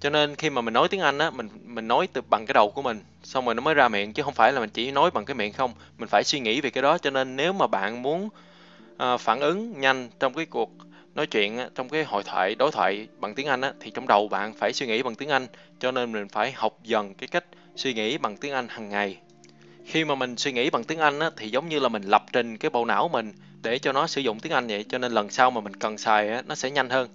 Cho 0.00 0.10
nên 0.10 0.34
khi 0.36 0.50
mà 0.50 0.62
mình 0.62 0.74
nói 0.74 0.88
tiếng 0.88 1.00
Anh 1.00 1.18
á 1.18 1.30
mình 1.30 1.48
mình 1.64 1.88
nói 1.88 2.08
từ 2.12 2.20
bằng 2.20 2.46
cái 2.46 2.54
đầu 2.54 2.70
của 2.70 2.82
mình 2.82 3.00
xong 3.22 3.44
rồi 3.44 3.54
nó 3.54 3.62
mới 3.62 3.74
ra 3.74 3.88
miệng 3.88 4.12
chứ 4.12 4.22
không 4.22 4.34
phải 4.34 4.52
là 4.52 4.60
mình 4.60 4.70
chỉ 4.70 4.90
nói 4.90 5.10
bằng 5.10 5.24
cái 5.24 5.34
miệng 5.34 5.52
không. 5.52 5.72
Mình 5.98 6.08
phải 6.08 6.24
suy 6.24 6.40
nghĩ 6.40 6.60
về 6.60 6.70
cái 6.70 6.82
đó 6.82 6.98
cho 6.98 7.10
nên 7.10 7.36
nếu 7.36 7.52
mà 7.52 7.66
bạn 7.66 8.02
muốn 8.02 8.28
uh, 9.02 9.20
phản 9.20 9.40
ứng 9.40 9.80
nhanh 9.80 10.08
trong 10.20 10.34
cái 10.34 10.46
cuộc 10.46 10.70
nói 11.14 11.26
chuyện 11.26 11.58
á, 11.58 11.68
trong 11.74 11.88
cái 11.88 12.04
hội 12.04 12.22
thoại 12.22 12.54
đối 12.54 12.70
thoại 12.70 13.08
bằng 13.18 13.34
tiếng 13.34 13.46
Anh 13.46 13.60
á, 13.60 13.72
thì 13.80 13.90
trong 13.90 14.06
đầu 14.06 14.28
bạn 14.28 14.54
phải 14.54 14.72
suy 14.72 14.86
nghĩ 14.86 15.02
bằng 15.02 15.14
tiếng 15.14 15.28
Anh. 15.28 15.46
Cho 15.80 15.92
nên 15.92 16.12
mình 16.12 16.28
phải 16.28 16.52
học 16.52 16.78
dần 16.82 17.14
cái 17.14 17.28
cách 17.28 17.44
suy 17.76 17.94
nghĩ 17.94 18.18
bằng 18.18 18.36
tiếng 18.36 18.52
Anh 18.52 18.68
hàng 18.68 18.88
ngày. 18.88 19.18
Khi 19.84 20.04
mà 20.04 20.14
mình 20.14 20.36
suy 20.36 20.52
nghĩ 20.52 20.70
bằng 20.70 20.84
tiếng 20.84 20.98
Anh 20.98 21.18
á, 21.18 21.30
thì 21.36 21.48
giống 21.48 21.68
như 21.68 21.78
là 21.78 21.88
mình 21.88 22.02
lập 22.02 22.24
trình 22.32 22.58
cái 22.58 22.70
bộ 22.70 22.84
não 22.84 23.08
mình 23.08 23.32
để 23.62 23.78
cho 23.78 23.92
nó 23.92 24.06
sử 24.06 24.20
dụng 24.20 24.40
tiếng 24.40 24.52
Anh 24.52 24.66
vậy 24.66 24.84
cho 24.88 24.98
nên 24.98 25.12
lần 25.12 25.30
sau 25.30 25.50
mà 25.50 25.60
mình 25.60 25.74
cần 25.74 25.98
xài 25.98 26.28
á, 26.28 26.42
nó 26.46 26.54
sẽ 26.54 26.70
nhanh 26.70 26.90
hơn. 26.90 27.08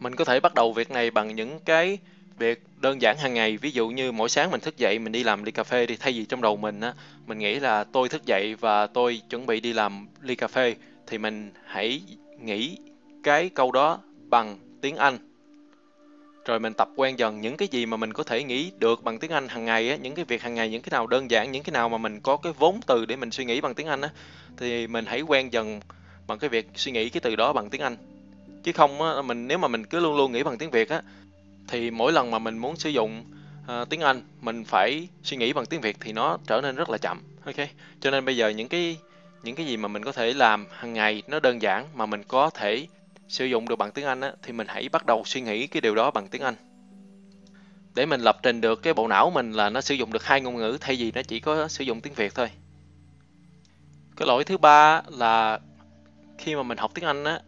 Mình 0.00 0.16
có 0.16 0.24
thể 0.24 0.40
bắt 0.40 0.54
đầu 0.54 0.72
việc 0.72 0.90
này 0.90 1.10
bằng 1.10 1.36
những 1.36 1.58
cái 1.64 1.98
việc 2.38 2.64
đơn 2.76 3.02
giản 3.02 3.16
hàng 3.18 3.34
ngày. 3.34 3.56
Ví 3.56 3.70
dụ 3.70 3.88
như 3.88 4.12
mỗi 4.12 4.28
sáng 4.28 4.50
mình 4.50 4.60
thức 4.60 4.78
dậy 4.78 4.98
mình 4.98 5.12
đi 5.12 5.24
làm 5.24 5.44
ly 5.44 5.52
cà 5.52 5.62
phê 5.62 5.86
thì 5.86 5.96
thay 5.96 6.12
vì 6.12 6.24
trong 6.24 6.42
đầu 6.42 6.56
mình 6.56 6.80
á 6.80 6.94
mình 7.26 7.38
nghĩ 7.38 7.60
là 7.60 7.84
tôi 7.84 8.08
thức 8.08 8.26
dậy 8.26 8.54
và 8.54 8.86
tôi 8.86 9.22
chuẩn 9.30 9.46
bị 9.46 9.60
đi 9.60 9.72
làm 9.72 10.08
ly 10.20 10.34
cà 10.34 10.46
phê 10.46 10.74
thì 11.06 11.18
mình 11.18 11.52
hãy 11.64 12.02
nghĩ 12.38 12.78
cái 13.22 13.48
câu 13.48 13.72
đó 13.72 13.98
bằng 14.30 14.58
tiếng 14.80 14.96
Anh 14.96 15.18
rồi 16.44 16.60
mình 16.60 16.74
tập 16.74 16.88
quen 16.96 17.18
dần 17.18 17.40
những 17.40 17.56
cái 17.56 17.68
gì 17.68 17.86
mà 17.86 17.96
mình 17.96 18.12
có 18.12 18.22
thể 18.22 18.44
nghĩ 18.44 18.72
được 18.78 19.04
bằng 19.04 19.18
tiếng 19.18 19.30
Anh 19.30 19.48
hàng 19.48 19.64
ngày 19.64 19.90
á, 19.90 19.96
những 19.96 20.14
cái 20.14 20.24
việc 20.24 20.42
hàng 20.42 20.54
ngày, 20.54 20.70
những 20.70 20.82
cái 20.82 20.90
nào 20.90 21.06
đơn 21.06 21.30
giản, 21.30 21.52
những 21.52 21.62
cái 21.62 21.72
nào 21.72 21.88
mà 21.88 21.98
mình 21.98 22.20
có 22.20 22.36
cái 22.36 22.52
vốn 22.58 22.80
từ 22.86 23.06
để 23.06 23.16
mình 23.16 23.30
suy 23.30 23.44
nghĩ 23.44 23.60
bằng 23.60 23.74
tiếng 23.74 23.86
Anh 23.86 24.00
á, 24.00 24.10
thì 24.56 24.86
mình 24.86 25.06
hãy 25.06 25.20
quen 25.20 25.52
dần 25.52 25.80
bằng 26.26 26.38
cái 26.38 26.50
việc 26.50 26.70
suy 26.74 26.92
nghĩ 26.92 27.08
cái 27.08 27.20
từ 27.20 27.36
đó 27.36 27.52
bằng 27.52 27.70
tiếng 27.70 27.80
Anh. 27.80 27.96
Chứ 28.64 28.72
không 28.72 29.02
á, 29.02 29.22
mình 29.22 29.48
nếu 29.48 29.58
mà 29.58 29.68
mình 29.68 29.86
cứ 29.86 30.00
luôn 30.00 30.16
luôn 30.16 30.32
nghĩ 30.32 30.42
bằng 30.42 30.58
tiếng 30.58 30.70
Việt 30.70 30.88
á, 30.88 31.02
thì 31.68 31.90
mỗi 31.90 32.12
lần 32.12 32.30
mà 32.30 32.38
mình 32.38 32.58
muốn 32.58 32.76
sử 32.76 32.90
dụng 32.90 33.24
uh, 33.62 33.88
tiếng 33.88 34.00
Anh, 34.00 34.22
mình 34.40 34.64
phải 34.64 35.08
suy 35.22 35.36
nghĩ 35.36 35.52
bằng 35.52 35.66
tiếng 35.66 35.80
Việt 35.80 35.96
thì 36.00 36.12
nó 36.12 36.38
trở 36.46 36.60
nên 36.60 36.76
rất 36.76 36.90
là 36.90 36.98
chậm. 36.98 37.20
Ok, 37.44 37.68
cho 38.00 38.10
nên 38.10 38.24
bây 38.24 38.36
giờ 38.36 38.48
những 38.48 38.68
cái 38.68 38.96
những 39.42 39.54
cái 39.54 39.66
gì 39.66 39.76
mà 39.76 39.88
mình 39.88 40.04
có 40.04 40.12
thể 40.12 40.32
làm 40.34 40.66
hàng 40.70 40.92
ngày 40.92 41.22
nó 41.26 41.40
đơn 41.40 41.62
giản 41.62 41.86
mà 41.94 42.06
mình 42.06 42.22
có 42.28 42.50
thể 42.50 42.86
sử 43.28 43.44
dụng 43.44 43.68
được 43.68 43.76
bằng 43.76 43.92
tiếng 43.92 44.04
Anh 44.04 44.20
á, 44.20 44.32
thì 44.42 44.52
mình 44.52 44.66
hãy 44.66 44.88
bắt 44.88 45.06
đầu 45.06 45.22
suy 45.26 45.40
nghĩ 45.40 45.66
cái 45.66 45.80
điều 45.80 45.94
đó 45.94 46.10
bằng 46.10 46.28
tiếng 46.28 46.42
Anh. 46.42 46.54
Để 47.94 48.06
mình 48.06 48.20
lập 48.20 48.38
trình 48.42 48.60
được 48.60 48.82
cái 48.82 48.94
bộ 48.94 49.08
não 49.08 49.30
mình 49.30 49.52
là 49.52 49.70
nó 49.70 49.80
sử 49.80 49.94
dụng 49.94 50.12
được 50.12 50.24
hai 50.24 50.40
ngôn 50.40 50.56
ngữ 50.56 50.78
thay 50.80 50.96
vì 50.96 51.12
nó 51.12 51.22
chỉ 51.22 51.40
có 51.40 51.68
sử 51.68 51.84
dụng 51.84 52.00
tiếng 52.00 52.14
Việt 52.14 52.34
thôi. 52.34 52.50
Cái 54.16 54.28
lỗi 54.28 54.44
thứ 54.44 54.58
ba 54.58 55.02
là 55.06 55.60
khi 56.38 56.54
mà 56.54 56.62
mình 56.62 56.78
học 56.78 56.90
tiếng 56.94 57.04
Anh 57.04 57.24
á, 57.24 57.40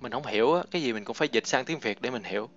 mình 0.00 0.12
không 0.12 0.26
hiểu 0.26 0.54
á, 0.54 0.62
cái 0.70 0.82
gì 0.82 0.92
mình 0.92 1.04
cũng 1.04 1.14
phải 1.14 1.28
dịch 1.28 1.46
sang 1.46 1.64
tiếng 1.64 1.78
Việt 1.78 2.02
để 2.02 2.10
mình 2.10 2.22
hiểu. 2.24 2.48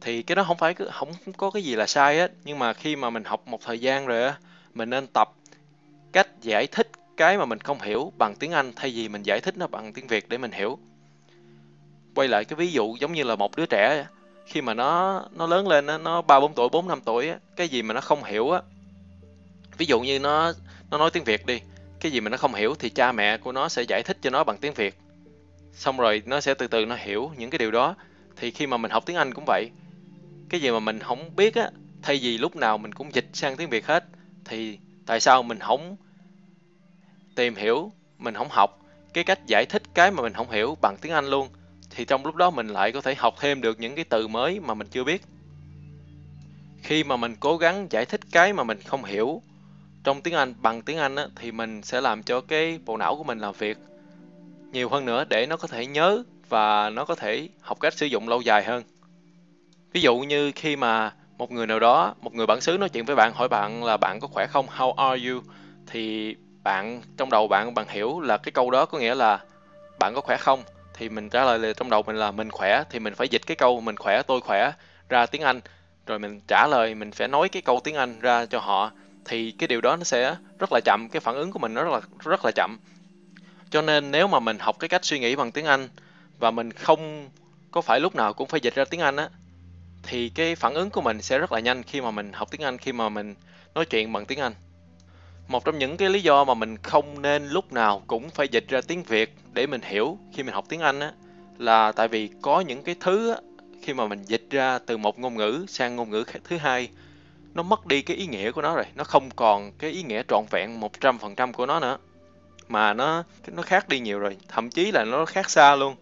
Thì 0.00 0.22
cái 0.22 0.36
đó 0.36 0.44
không 0.44 0.56
phải 0.56 0.74
không 0.74 1.12
có 1.36 1.50
cái 1.50 1.62
gì 1.62 1.74
là 1.74 1.86
sai 1.86 2.16
hết, 2.16 2.32
nhưng 2.44 2.58
mà 2.58 2.72
khi 2.72 2.96
mà 2.96 3.10
mình 3.10 3.24
học 3.24 3.48
một 3.48 3.60
thời 3.64 3.80
gian 3.80 4.06
rồi 4.06 4.24
á, 4.24 4.38
mình 4.74 4.90
nên 4.90 5.06
tập 5.14 5.28
cách 6.12 6.28
giải 6.42 6.66
thích 6.66 6.90
cái 7.16 7.38
mà 7.38 7.44
mình 7.44 7.58
không 7.58 7.80
hiểu 7.80 8.12
bằng 8.18 8.34
tiếng 8.34 8.52
Anh 8.52 8.72
thay 8.76 8.90
vì 8.90 9.08
mình 9.08 9.22
giải 9.22 9.40
thích 9.40 9.56
nó 9.56 9.66
bằng 9.66 9.92
tiếng 9.92 10.06
Việt 10.06 10.28
để 10.28 10.38
mình 10.38 10.52
hiểu 10.52 10.78
quay 12.16 12.28
lại 12.28 12.44
cái 12.44 12.56
ví 12.56 12.72
dụ 12.72 12.96
giống 13.00 13.12
như 13.12 13.22
là 13.22 13.36
một 13.36 13.56
đứa 13.56 13.66
trẻ 13.66 14.06
khi 14.46 14.60
mà 14.60 14.74
nó 14.74 15.22
nó 15.32 15.46
lớn 15.46 15.68
lên 15.68 15.86
nó 15.86 16.22
ba 16.22 16.40
bốn 16.40 16.54
tuổi, 16.54 16.68
bốn 16.68 16.88
năm 16.88 17.00
tuổi 17.04 17.30
cái 17.56 17.68
gì 17.68 17.82
mà 17.82 17.94
nó 17.94 18.00
không 18.00 18.24
hiểu 18.24 18.50
á, 18.50 18.60
ví 19.76 19.86
dụ 19.86 20.00
như 20.00 20.18
nó 20.18 20.52
nó 20.90 20.98
nói 20.98 21.10
tiếng 21.10 21.24
Việt 21.24 21.46
đi, 21.46 21.60
cái 22.00 22.12
gì 22.12 22.20
mà 22.20 22.30
nó 22.30 22.36
không 22.36 22.54
hiểu 22.54 22.74
thì 22.78 22.90
cha 22.90 23.12
mẹ 23.12 23.36
của 23.36 23.52
nó 23.52 23.68
sẽ 23.68 23.82
giải 23.82 24.02
thích 24.02 24.18
cho 24.22 24.30
nó 24.30 24.44
bằng 24.44 24.58
tiếng 24.58 24.72
Việt. 24.72 24.98
Xong 25.72 25.96
rồi 25.96 26.22
nó 26.26 26.40
sẽ 26.40 26.54
từ 26.54 26.66
từ 26.66 26.86
nó 26.86 26.94
hiểu 26.94 27.30
những 27.36 27.50
cái 27.50 27.58
điều 27.58 27.70
đó. 27.70 27.94
Thì 28.36 28.50
khi 28.50 28.66
mà 28.66 28.76
mình 28.76 28.90
học 28.90 29.02
tiếng 29.06 29.16
Anh 29.16 29.34
cũng 29.34 29.44
vậy, 29.46 29.70
cái 30.48 30.60
gì 30.60 30.70
mà 30.70 30.80
mình 30.80 31.00
không 31.00 31.36
biết 31.36 31.54
á, 31.54 31.70
thay 32.02 32.18
vì 32.22 32.38
lúc 32.38 32.56
nào 32.56 32.78
mình 32.78 32.92
cũng 32.92 33.14
dịch 33.14 33.30
sang 33.32 33.56
tiếng 33.56 33.70
Việt 33.70 33.86
hết, 33.86 34.08
thì 34.44 34.78
tại 35.06 35.20
sao 35.20 35.42
mình 35.42 35.58
không 35.58 35.96
tìm 37.34 37.54
hiểu, 37.54 37.92
mình 38.18 38.34
không 38.34 38.48
học 38.50 38.78
cái 39.12 39.24
cách 39.24 39.46
giải 39.46 39.66
thích 39.68 39.82
cái 39.94 40.10
mà 40.10 40.22
mình 40.22 40.32
không 40.32 40.50
hiểu 40.50 40.76
bằng 40.80 40.96
tiếng 41.00 41.12
Anh 41.12 41.26
luôn? 41.26 41.48
Thì 41.96 42.04
trong 42.04 42.26
lúc 42.26 42.34
đó 42.34 42.50
mình 42.50 42.68
lại 42.68 42.92
có 42.92 43.00
thể 43.00 43.14
học 43.14 43.34
thêm 43.40 43.60
được 43.60 43.80
những 43.80 43.94
cái 43.94 44.04
từ 44.04 44.28
mới 44.28 44.60
mà 44.60 44.74
mình 44.74 44.86
chưa 44.90 45.04
biết. 45.04 45.22
Khi 46.82 47.04
mà 47.04 47.16
mình 47.16 47.36
cố 47.40 47.56
gắng 47.56 47.86
giải 47.90 48.04
thích 48.04 48.20
cái 48.32 48.52
mà 48.52 48.64
mình 48.64 48.78
không 48.86 49.04
hiểu 49.04 49.42
trong 50.04 50.20
tiếng 50.20 50.34
Anh 50.34 50.54
bằng 50.62 50.82
tiếng 50.82 50.98
Anh 50.98 51.16
á, 51.16 51.26
thì 51.36 51.52
mình 51.52 51.82
sẽ 51.82 52.00
làm 52.00 52.22
cho 52.22 52.40
cái 52.40 52.78
bộ 52.84 52.96
não 52.96 53.16
của 53.16 53.24
mình 53.24 53.38
làm 53.38 53.54
việc 53.58 53.78
nhiều 54.72 54.88
hơn 54.88 55.04
nữa 55.04 55.24
để 55.28 55.46
nó 55.46 55.56
có 55.56 55.68
thể 55.68 55.86
nhớ 55.86 56.22
và 56.48 56.90
nó 56.90 57.04
có 57.04 57.14
thể 57.14 57.48
học 57.60 57.80
cách 57.80 57.94
sử 57.94 58.06
dụng 58.06 58.28
lâu 58.28 58.40
dài 58.40 58.64
hơn. 58.64 58.82
Ví 59.92 60.00
dụ 60.00 60.18
như 60.18 60.52
khi 60.54 60.76
mà 60.76 61.14
một 61.38 61.50
người 61.50 61.66
nào 61.66 61.80
đó, 61.80 62.14
một 62.20 62.34
người 62.34 62.46
bản 62.46 62.60
xứ 62.60 62.78
nói 62.78 62.88
chuyện 62.88 63.04
với 63.04 63.16
bạn 63.16 63.32
hỏi 63.34 63.48
bạn 63.48 63.84
là 63.84 63.96
bạn 63.96 64.20
có 64.20 64.28
khỏe 64.28 64.46
không, 64.46 64.66
how 64.66 64.92
are 64.92 65.28
you 65.28 65.40
thì 65.86 66.34
bạn 66.64 67.02
trong 67.16 67.30
đầu 67.30 67.48
bạn 67.48 67.74
bạn 67.74 67.86
hiểu 67.88 68.20
là 68.20 68.36
cái 68.36 68.52
câu 68.52 68.70
đó 68.70 68.86
có 68.86 68.98
nghĩa 68.98 69.14
là 69.14 69.40
bạn 69.98 70.14
có 70.14 70.20
khỏe 70.20 70.36
không 70.36 70.62
thì 70.98 71.08
mình 71.08 71.28
trả 71.30 71.44
lời 71.44 71.58
là 71.58 71.72
trong 71.72 71.90
đầu 71.90 72.02
mình 72.02 72.16
là 72.16 72.30
mình 72.30 72.50
khỏe 72.50 72.82
thì 72.90 72.98
mình 72.98 73.14
phải 73.14 73.28
dịch 73.28 73.46
cái 73.46 73.56
câu 73.56 73.80
mình 73.80 73.96
khỏe 73.96 74.22
tôi 74.26 74.40
khỏe 74.40 74.72
ra 75.08 75.26
tiếng 75.26 75.42
Anh 75.42 75.60
rồi 76.06 76.18
mình 76.18 76.40
trả 76.48 76.66
lời 76.66 76.94
mình 76.94 77.12
phải 77.12 77.28
nói 77.28 77.48
cái 77.48 77.62
câu 77.62 77.80
tiếng 77.84 77.94
Anh 77.94 78.20
ra 78.20 78.46
cho 78.46 78.58
họ 78.58 78.90
thì 79.24 79.50
cái 79.50 79.68
điều 79.68 79.80
đó 79.80 79.96
nó 79.96 80.04
sẽ 80.04 80.36
rất 80.58 80.70
là 80.72 80.80
chậm 80.84 81.08
cái 81.12 81.20
phản 81.20 81.34
ứng 81.34 81.52
của 81.52 81.58
mình 81.58 81.74
nó 81.74 81.84
rất 81.84 81.92
là 81.92 82.00
rất 82.24 82.44
là 82.44 82.50
chậm 82.54 82.78
cho 83.70 83.82
nên 83.82 84.10
nếu 84.10 84.28
mà 84.28 84.40
mình 84.40 84.58
học 84.58 84.76
cái 84.78 84.88
cách 84.88 85.04
suy 85.04 85.18
nghĩ 85.18 85.36
bằng 85.36 85.52
tiếng 85.52 85.66
Anh 85.66 85.88
và 86.38 86.50
mình 86.50 86.72
không 86.72 87.30
có 87.70 87.80
phải 87.80 88.00
lúc 88.00 88.14
nào 88.14 88.32
cũng 88.32 88.48
phải 88.48 88.60
dịch 88.60 88.74
ra 88.74 88.84
tiếng 88.84 89.00
Anh 89.00 89.16
á 89.16 89.28
thì 90.06 90.28
cái 90.28 90.54
phản 90.54 90.74
ứng 90.74 90.90
của 90.90 91.00
mình 91.00 91.22
sẽ 91.22 91.38
rất 91.38 91.52
là 91.52 91.60
nhanh 91.60 91.82
khi 91.82 92.00
mà 92.00 92.10
mình 92.10 92.32
học 92.32 92.48
tiếng 92.50 92.62
Anh, 92.62 92.78
khi 92.78 92.92
mà 92.92 93.08
mình 93.08 93.34
nói 93.74 93.84
chuyện 93.84 94.12
bằng 94.12 94.26
tiếng 94.26 94.40
Anh. 94.40 94.52
Một 95.48 95.64
trong 95.64 95.78
những 95.78 95.96
cái 95.96 96.10
lý 96.10 96.22
do 96.22 96.44
mà 96.44 96.54
mình 96.54 96.76
không 96.82 97.22
nên 97.22 97.48
lúc 97.48 97.72
nào 97.72 98.02
cũng 98.06 98.30
phải 98.30 98.48
dịch 98.48 98.68
ra 98.68 98.80
tiếng 98.80 99.02
Việt 99.02 99.34
để 99.56 99.66
mình 99.66 99.80
hiểu 99.84 100.18
khi 100.32 100.42
mình 100.42 100.54
học 100.54 100.64
tiếng 100.68 100.80
Anh 100.80 101.00
á 101.00 101.12
là 101.58 101.92
tại 101.92 102.08
vì 102.08 102.28
có 102.42 102.60
những 102.60 102.82
cái 102.82 102.94
thứ 103.00 103.30
á, 103.30 103.36
khi 103.82 103.94
mà 103.94 104.06
mình 104.06 104.22
dịch 104.22 104.46
ra 104.50 104.78
từ 104.78 104.96
một 104.96 105.18
ngôn 105.18 105.36
ngữ 105.36 105.64
sang 105.68 105.96
ngôn 105.96 106.10
ngữ 106.10 106.24
thứ 106.44 106.56
hai 106.56 106.88
nó 107.54 107.62
mất 107.62 107.86
đi 107.86 108.02
cái 108.02 108.16
ý 108.16 108.26
nghĩa 108.26 108.52
của 108.52 108.62
nó 108.62 108.74
rồi, 108.74 108.84
nó 108.94 109.04
không 109.04 109.30
còn 109.36 109.72
cái 109.78 109.90
ý 109.90 110.02
nghĩa 110.02 110.22
trọn 110.28 110.44
vẹn 110.50 110.80
100% 110.80 111.52
của 111.52 111.66
nó 111.66 111.80
nữa 111.80 111.98
mà 112.68 112.94
nó 112.94 113.24
nó 113.48 113.62
khác 113.62 113.88
đi 113.88 114.00
nhiều 114.00 114.18
rồi, 114.18 114.36
thậm 114.48 114.70
chí 114.70 114.92
là 114.92 115.04
nó 115.04 115.24
khác 115.24 115.50
xa 115.50 115.76
luôn. 115.76 115.96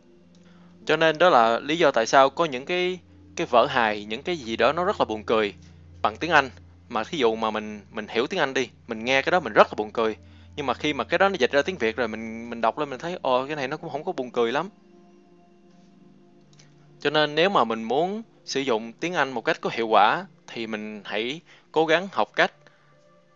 Cho 0.87 0.97
nên 0.97 1.19
đó 1.19 1.31
là 1.31 1.59
lý 1.59 1.79
do 1.79 1.91
tại 1.91 2.07
sao 2.07 2.31
có 2.31 2.45
những 2.45 2.65
cái 2.65 2.99
cái 3.37 3.47
vở 3.51 3.67
hài, 3.67 4.05
những 4.05 4.23
cái 4.23 4.37
gì 4.37 4.57
đó 4.57 4.73
nó 4.73 4.85
rất 4.85 5.01
là 5.01 5.05
buồn 5.05 5.25
cười 5.25 5.55
bằng 6.03 6.17
tiếng 6.17 6.31
Anh 6.31 6.51
mà 6.89 7.05
thí 7.05 7.19
dụ 7.19 7.35
mà 7.35 7.51
mình 7.51 7.81
mình 7.91 8.07
hiểu 8.09 8.27
tiếng 8.27 8.41
Anh 8.41 8.55
đi, 8.55 8.69
mình 8.87 9.05
nghe 9.05 9.23
cái 9.23 9.31
đó 9.31 9.41
mình 9.41 9.53
rất 9.53 9.67
là 9.71 9.75
buồn 9.77 9.91
cười. 9.91 10.17
Nhưng 10.57 10.67
mà 10.67 10.75
khi 10.75 10.93
mà 10.93 11.05
cái 11.05 11.19
đó 11.19 11.29
nó 11.29 11.35
dịch 11.39 11.53
ra 11.53 11.63
tiếng 11.63 11.79
Việt 11.79 11.97
rồi 11.97 12.09
mình 12.09 12.51
mình 12.51 12.61
đọc 12.61 12.79
lên 12.79 12.91
mình 12.91 12.99
thấy 12.99 13.19
ồ 13.23 13.47
cái 13.47 13.57
này 13.57 13.69
nó 13.69 13.77
cũng 13.77 13.91
không 13.91 14.05
có 14.05 14.13
buồn 14.13 14.31
cười 14.31 14.53
lắm. 14.53 14.69
Cho 17.01 17.11
nên 17.11 17.35
nếu 17.35 17.51
mà 17.51 17.65
mình 17.65 17.83
muốn 17.83 18.23
sử 18.45 18.61
dụng 18.61 18.93
tiếng 18.93 19.15
Anh 19.15 19.33
một 19.33 19.41
cách 19.41 19.61
có 19.61 19.71
hiệu 19.73 19.89
quả 19.89 20.27
thì 20.47 20.67
mình 20.67 21.03
hãy 21.05 21.41
cố 21.73 21.87
gắng 21.87 22.09
học 22.13 22.31
cách 22.37 22.53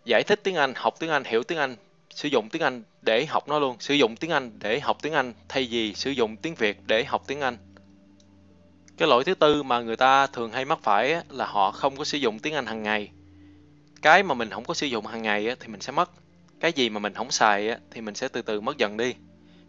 giải 0.05 0.23
thích 0.23 0.41
tiếng 0.45 0.55
Anh, 0.55 0.73
học 0.77 0.95
tiếng 0.99 1.11
Anh, 1.11 1.25
hiểu 1.25 1.43
tiếng 1.43 1.59
Anh, 1.59 1.77
sử 2.11 2.29
dụng 2.29 2.49
tiếng 2.49 2.63
Anh 2.63 2.83
để 3.03 3.27
học 3.27 3.49
nó 3.49 3.59
luôn, 3.59 3.77
sử 3.81 3.95
dụng 3.95 4.17
tiếng 4.17 4.31
Anh 4.31 4.51
để 4.59 4.81
học 4.81 4.99
tiếng 5.03 5.13
Anh 5.13 5.33
thay 5.49 5.69
vì 5.71 5.95
sử 5.95 6.11
dụng 6.11 6.37
tiếng 6.37 6.55
Việt 6.55 6.87
để 6.87 7.05
học 7.05 7.23
tiếng 7.27 7.41
Anh. 7.41 7.57
Cái 8.97 9.09
lỗi 9.09 9.25
thứ 9.25 9.35
tư 9.35 9.63
mà 9.63 9.81
người 9.81 9.97
ta 9.97 10.27
thường 10.27 10.53
hay 10.53 10.65
mắc 10.65 10.79
phải 10.83 11.17
là 11.31 11.47
họ 11.47 11.71
không 11.71 11.97
có 11.97 12.05
sử 12.05 12.19
dụng 12.19 12.39
tiếng 12.39 12.55
Anh 12.55 12.67
hàng 12.67 12.83
ngày. 12.83 13.11
Cái 14.03 14.23
mà 14.23 14.35
mình 14.35 14.51
không 14.51 14.65
có 14.65 14.75
sử 14.75 14.87
dụng 14.87 15.07
hàng 15.07 15.23
ngày 15.23 15.57
thì 15.61 15.69
mình 15.69 15.81
sẽ 15.81 15.93
mất. 15.93 16.11
Cái 16.61 16.73
gì 16.73 16.88
mà 16.88 16.99
mình 16.99 17.15
không 17.15 17.31
xài 17.31 17.69
á 17.69 17.79
thì 17.91 18.00
mình 18.00 18.15
sẽ 18.15 18.29
từ 18.29 18.43
từ 18.43 18.61
mất 18.61 18.79
dần 18.79 18.97
đi. 18.97 19.15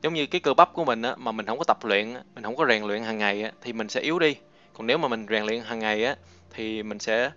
Giống 0.03 0.13
như 0.13 0.25
cái 0.25 0.41
cơ 0.41 0.53
bắp 0.53 0.73
của 0.73 0.85
mình 0.85 1.01
á 1.01 1.15
mà 1.17 1.31
mình 1.31 1.45
không 1.45 1.57
có 1.57 1.63
tập 1.63 1.77
luyện, 1.83 2.13
mình 2.35 2.43
không 2.43 2.55
có 2.55 2.65
rèn 2.69 2.83
luyện 2.83 3.03
hàng 3.03 3.17
ngày 3.17 3.43
á 3.43 3.51
thì 3.61 3.73
mình 3.73 3.89
sẽ 3.89 4.01
yếu 4.01 4.19
đi. 4.19 4.35
Còn 4.73 4.87
nếu 4.87 4.97
mà 4.97 5.07
mình 5.07 5.25
rèn 5.29 5.43
luyện 5.43 5.61
hàng 5.61 5.79
ngày 5.79 6.05
á 6.05 6.15
thì 6.53 6.83
mình 6.83 6.99
sẽ 6.99 7.31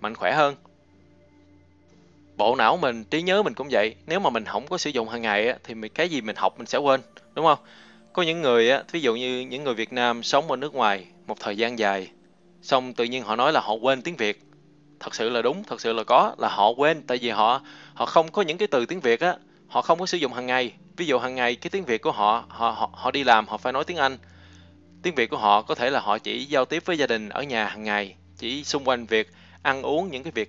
mạnh 0.00 0.14
khỏe 0.14 0.32
hơn. 0.32 0.54
Bộ 2.36 2.56
não 2.56 2.76
mình, 2.76 3.04
trí 3.04 3.22
nhớ 3.22 3.42
mình 3.42 3.54
cũng 3.54 3.68
vậy. 3.70 3.94
Nếu 4.06 4.20
mà 4.20 4.30
mình 4.30 4.44
không 4.44 4.66
có 4.66 4.78
sử 4.78 4.90
dụng 4.90 5.08
hàng 5.08 5.22
ngày 5.22 5.48
á 5.48 5.58
thì 5.64 5.74
cái 5.94 6.08
gì 6.08 6.20
mình 6.20 6.36
học 6.36 6.58
mình 6.58 6.66
sẽ 6.66 6.78
quên, 6.78 7.00
đúng 7.34 7.44
không? 7.44 7.58
Có 8.12 8.22
những 8.22 8.42
người, 8.42 8.70
á 8.70 8.82
ví 8.92 9.00
dụ 9.00 9.14
như 9.14 9.40
những 9.40 9.64
người 9.64 9.74
Việt 9.74 9.92
Nam 9.92 10.22
sống 10.22 10.50
ở 10.50 10.56
nước 10.56 10.74
ngoài 10.74 11.06
một 11.26 11.40
thời 11.40 11.56
gian 11.56 11.78
dài, 11.78 12.10
xong 12.62 12.94
tự 12.94 13.04
nhiên 13.04 13.22
họ 13.22 13.36
nói 13.36 13.52
là 13.52 13.60
họ 13.60 13.74
quên 13.74 14.02
tiếng 14.02 14.16
Việt. 14.16 14.40
Thật 15.00 15.14
sự 15.14 15.28
là 15.30 15.42
đúng, 15.42 15.64
thật 15.64 15.80
sự 15.80 15.92
là 15.92 16.04
có, 16.04 16.34
là 16.38 16.48
họ 16.48 16.70
quên, 16.70 17.02
tại 17.02 17.18
vì 17.20 17.30
họ 17.30 17.60
họ 17.94 18.06
không 18.06 18.32
có 18.32 18.42
những 18.42 18.58
cái 18.58 18.68
từ 18.68 18.86
tiếng 18.86 19.00
Việt 19.00 19.20
á, 19.20 19.36
họ 19.66 19.82
không 19.82 19.98
có 19.98 20.06
sử 20.06 20.18
dụng 20.18 20.32
hàng 20.32 20.46
ngày. 20.46 20.72
Ví 20.96 21.06
dụ 21.06 21.18
hàng 21.18 21.34
ngày 21.34 21.56
cái 21.56 21.70
tiếng 21.70 21.84
Việt 21.84 22.02
của 22.02 22.12
họ, 22.12 22.44
họ 22.48 22.70
họ, 22.70 22.90
họ 22.92 23.10
đi 23.10 23.24
làm 23.24 23.48
họ 23.48 23.56
phải 23.56 23.72
nói 23.72 23.84
tiếng 23.84 23.96
Anh. 23.96 24.18
Tiếng 25.02 25.14
Việt 25.14 25.30
của 25.30 25.36
họ 25.36 25.62
có 25.62 25.74
thể 25.74 25.90
là 25.90 26.00
họ 26.00 26.18
chỉ 26.18 26.44
giao 26.44 26.64
tiếp 26.64 26.82
với 26.86 26.98
gia 26.98 27.06
đình 27.06 27.28
ở 27.28 27.42
nhà 27.42 27.66
hàng 27.66 27.84
ngày, 27.84 28.16
chỉ 28.38 28.64
xung 28.64 28.88
quanh 28.88 29.06
việc 29.06 29.32
ăn 29.62 29.82
uống 29.82 30.10
những 30.10 30.22
cái 30.22 30.32
việc 30.32 30.48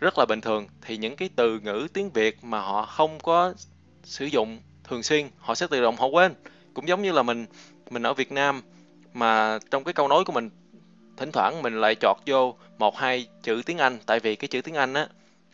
rất 0.00 0.18
là 0.18 0.26
bình 0.26 0.40
thường 0.40 0.66
thì 0.82 0.96
những 0.96 1.16
cái 1.16 1.30
từ 1.36 1.60
ngữ 1.60 1.88
tiếng 1.92 2.10
Việt 2.10 2.44
mà 2.44 2.60
họ 2.60 2.86
không 2.86 3.20
có 3.20 3.54
sử 4.04 4.24
dụng 4.24 4.58
thường 4.84 5.02
xuyên 5.02 5.28
họ 5.38 5.54
sẽ 5.54 5.66
tự 5.66 5.82
động 5.82 5.96
họ 5.96 6.06
quên 6.06 6.34
cũng 6.74 6.88
giống 6.88 7.02
như 7.02 7.12
là 7.12 7.22
mình 7.22 7.46
mình 7.90 8.02
ở 8.02 8.14
Việt 8.14 8.32
Nam 8.32 8.62
mà 9.12 9.58
trong 9.70 9.84
cái 9.84 9.94
câu 9.94 10.08
nói 10.08 10.24
của 10.24 10.32
mình 10.32 10.50
thỉnh 11.16 11.32
thoảng 11.32 11.62
mình 11.62 11.80
lại 11.80 11.94
chọt 11.94 12.16
vô 12.26 12.54
một 12.78 12.98
hai 12.98 13.26
chữ 13.42 13.62
tiếng 13.66 13.78
Anh, 13.78 13.98
tại 14.06 14.20
vì 14.20 14.36
cái 14.36 14.48
chữ 14.48 14.60
tiếng 14.60 14.74
Anh 14.74 14.94
á, 14.94 15.06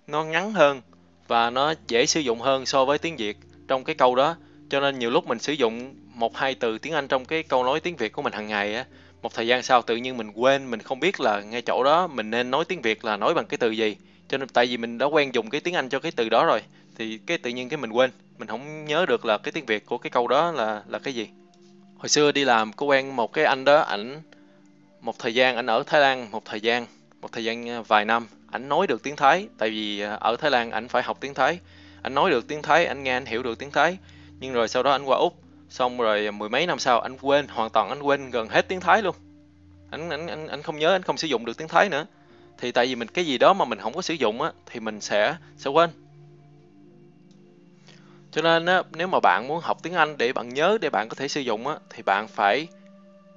nó 0.07 0.25
ngắn 0.25 0.53
hơn 0.53 0.81
và 1.29 1.51
nó 1.51 1.75
dễ 1.89 2.07
sử 2.07 2.21
dụng 2.21 2.41
hơn 2.41 2.67
so 2.67 2.85
với 2.85 2.99
tiếng 2.99 3.17
Việt 3.17 3.37
trong 3.69 3.85
cái 3.85 3.95
câu 3.95 4.15
đó. 4.15 4.37
Cho 4.71 4.81
nên 4.81 4.99
nhiều 4.99 5.11
lúc 5.11 5.27
mình 5.27 5.39
sử 5.39 5.53
dụng 5.53 5.95
một 6.15 6.37
hai 6.37 6.55
từ 6.55 6.79
tiếng 6.79 6.93
Anh 6.93 7.09
trong 7.09 7.25
cái 7.25 7.43
câu 7.43 7.65
nói 7.65 7.81
tiếng 7.81 7.97
Việt 7.97 8.13
của 8.13 8.23
mình 8.23 8.33
hàng 8.33 8.47
ngày 8.47 8.75
á, 8.75 8.85
một 9.23 9.35
thời 9.35 9.47
gian 9.47 9.63
sau 9.63 9.83
tự 9.83 9.97
nhiên 9.97 10.17
mình 10.17 10.31
quên, 10.31 10.71
mình 10.71 10.81
không 10.81 11.01
biết 11.01 11.21
là 11.21 11.41
ngay 11.41 11.63
chỗ 11.63 11.85
đó 11.85 12.07
mình 12.07 12.31
nên 12.31 12.51
nói 12.51 12.65
tiếng 12.65 12.83
Việt 12.83 13.05
là 13.05 13.17
nói 13.17 13.35
bằng 13.35 13.47
cái 13.47 13.59
từ 13.59 13.71
gì. 13.71 13.97
Cho 14.29 14.39
nên 14.39 14.49
tại 14.49 14.67
vì 14.67 14.77
mình 14.77 14.99
đã 14.99 15.07
quen 15.07 15.35
dùng 15.35 15.51
cái 15.51 15.61
tiếng 15.61 15.75
Anh 15.75 15.89
cho 15.89 15.99
cái 15.99 16.13
từ 16.17 16.29
đó 16.29 16.45
rồi, 16.45 16.63
thì 16.97 17.19
cái 17.27 17.39
tự 17.39 17.51
nhiên 17.51 17.69
cái 17.69 17.79
mình 17.79 17.91
quên. 17.91 18.11
Mình 18.39 18.49
không 18.49 18.85
nhớ 18.85 19.07
được 19.07 19.25
là 19.25 19.39
cái 19.39 19.53
tiếng 19.53 19.67
Việt 19.67 19.87
của 19.87 19.99
cái 19.99 20.11
câu 20.11 20.29
đó 20.29 20.53
là 20.53 20.83
là 20.87 20.99
cái 20.99 21.15
gì. 21.15 21.29
Hồi 21.99 22.09
xưa 22.09 22.33
đi 22.33 22.45
làm, 22.45 22.73
có 22.73 22.87
quen 22.87 23.17
một 23.17 23.33
cái 23.33 23.45
anh 23.45 23.65
đó 23.65 23.81
ảnh 23.81 24.23
một 25.01 25.19
thời 25.19 25.35
gian 25.35 25.57
ảnh 25.57 25.67
ở 25.67 25.83
Thái 25.87 26.01
Lan 26.01 26.31
một 26.31 26.45
thời 26.45 26.61
gian 26.61 26.87
một 27.21 27.33
thời 27.33 27.45
gian 27.45 27.69
ờ, 27.69 27.83
vài 27.83 28.05
năm 28.05 28.27
ảnh 28.51 28.69
nói 28.69 28.87
được 28.87 29.03
tiếng 29.03 29.17
Thái 29.17 29.49
tại 29.59 29.71
vì 29.71 30.01
ờ, 30.01 30.19
ở 30.21 30.37
Thái 30.37 30.51
Lan 30.51 30.71
ảnh 30.71 30.89
phải 30.89 31.03
học 31.03 31.19
tiếng 31.21 31.35
Thái. 31.35 31.61
Ảnh 32.03 32.15
nói 32.15 32.31
được 32.31 32.49
tiếng 32.49 32.63
Thái 32.63 32.87
anh 32.87 33.03
nghe 33.03 33.13
anh 33.13 33.27
hiểu 33.27 33.43
được 33.43 33.59
tiếng 33.59 33.71
Thái 33.71 33.99
nhưng 34.41 34.53
rồi 34.53 34.69
sau 34.69 34.83
đó 34.83 34.93
anh 34.93 35.05
qua 35.05 35.19
Úc 35.19 35.35
xong 35.69 35.99
rồi 35.99 36.27
ờ, 36.27 36.31
mười 36.31 36.49
mấy 36.49 36.67
năm 36.67 36.79
sau 36.79 37.01
anh 37.01 37.17
quên 37.21 37.49
hoàn 37.49 37.71
toàn 37.71 37.89
anh 37.89 38.03
quên 38.03 38.31
gần 38.31 38.49
hết 38.49 38.69
tiếng 38.69 38.81
Thái 38.81 39.03
luôn. 39.03 39.17
Anh 39.91 40.11
anh 40.11 40.27
anh 40.27 40.49
anh 40.49 40.63
không 40.63 40.79
nhớ 40.79 40.93
anh 40.93 41.03
không 41.03 41.17
sử 41.17 41.29
dụng 41.29 41.45
được 41.45 41.57
tiếng 41.59 41.69
Thái 41.69 41.89
nữa. 41.89 42.07
Thì 42.59 42.73
tại 42.73 42.87
vì 42.87 42.95
mình 42.95 43.09
cái 43.09 43.27
gì 43.27 43.39
đó 43.39 43.53
mà 43.53 43.65
mình 43.65 43.79
không 43.79 43.95
có 43.95 44.03
sử 44.03 44.15
dụng 44.15 44.43
á 44.43 44.53
thì 44.67 44.81
mình 44.81 45.01
sẽ 45.01 45.37
sẽ 45.57 45.71
quên. 45.71 45.91
Cho 48.31 48.43
nên 48.43 48.67
á, 48.67 48.83
nếu 48.93 49.09
mà 49.09 49.19
bạn 49.23 49.49
muốn 49.49 49.61
học 49.61 49.79
tiếng 49.83 49.95
Anh 49.95 50.19
để 50.19 50.33
bạn 50.33 50.49
nhớ 50.49 50.79
để 50.81 50.91
bạn 50.91 51.09
có 51.09 51.15
thể 51.15 51.29
sử 51.29 51.41
dụng 51.41 51.67
á 51.67 51.77
thì 51.91 52.03
bạn 52.03 52.29
phải 52.29 52.69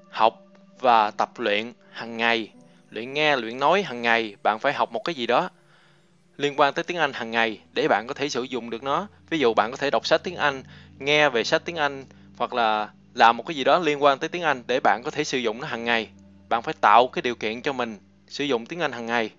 học 0.10 0.41
và 0.82 1.12
tập 1.12 1.32
luyện 1.38 1.74
hàng 1.92 2.18
ngày. 2.18 2.52
Luyện 2.90 3.14
nghe, 3.14 3.36
luyện 3.36 3.60
nói 3.60 3.84
hàng 3.84 4.02
ngày, 4.02 4.36
bạn 4.44 4.60
phải 4.60 4.74
học 4.74 4.92
một 4.92 5.04
cái 5.04 5.16
gì 5.16 5.28
đó 5.28 5.50
liên 6.38 6.60
quan 6.60 6.74
tới 6.74 6.84
tiếng 6.84 6.98
Anh 6.98 7.14
hàng 7.14 7.32
ngày 7.32 7.60
để 7.74 7.88
bạn 7.88 8.06
có 8.08 8.14
thể 8.14 8.30
sử 8.30 8.44
dụng 8.44 8.70
được 8.70 8.84
nó. 8.84 9.08
Ví 9.30 9.40
dụ 9.40 9.54
bạn 9.54 9.72
có 9.72 9.78
thể 9.78 9.90
đọc 9.90 10.08
sách 10.08 10.24
tiếng 10.24 10.36
Anh, 10.36 10.64
nghe 11.00 11.30
về 11.30 11.44
sách 11.44 11.62
tiếng 11.66 11.76
Anh, 11.76 12.06
hoặc 12.38 12.54
là 12.54 12.90
làm 13.14 13.38
một 13.38 13.44
cái 13.48 13.56
gì 13.56 13.64
đó 13.64 13.80
liên 13.80 14.04
quan 14.04 14.20
tới 14.20 14.30
tiếng 14.30 14.42
Anh 14.42 14.64
để 14.68 14.80
bạn 14.84 15.02
có 15.06 15.12
thể 15.12 15.24
sử 15.24 15.38
dụng 15.38 15.62
nó 15.62 15.68
hàng 15.68 15.84
ngày. 15.84 16.10
Bạn 16.50 16.62
phải 16.62 16.74
tạo 16.82 17.08
cái 17.08 17.22
điều 17.22 17.36
kiện 17.36 17.62
cho 17.62 17.74
mình 17.74 17.98
sử 18.28 18.44
dụng 18.44 18.66
tiếng 18.66 18.80
Anh 18.80 18.92
hàng 18.92 19.06
ngày. 19.06 19.30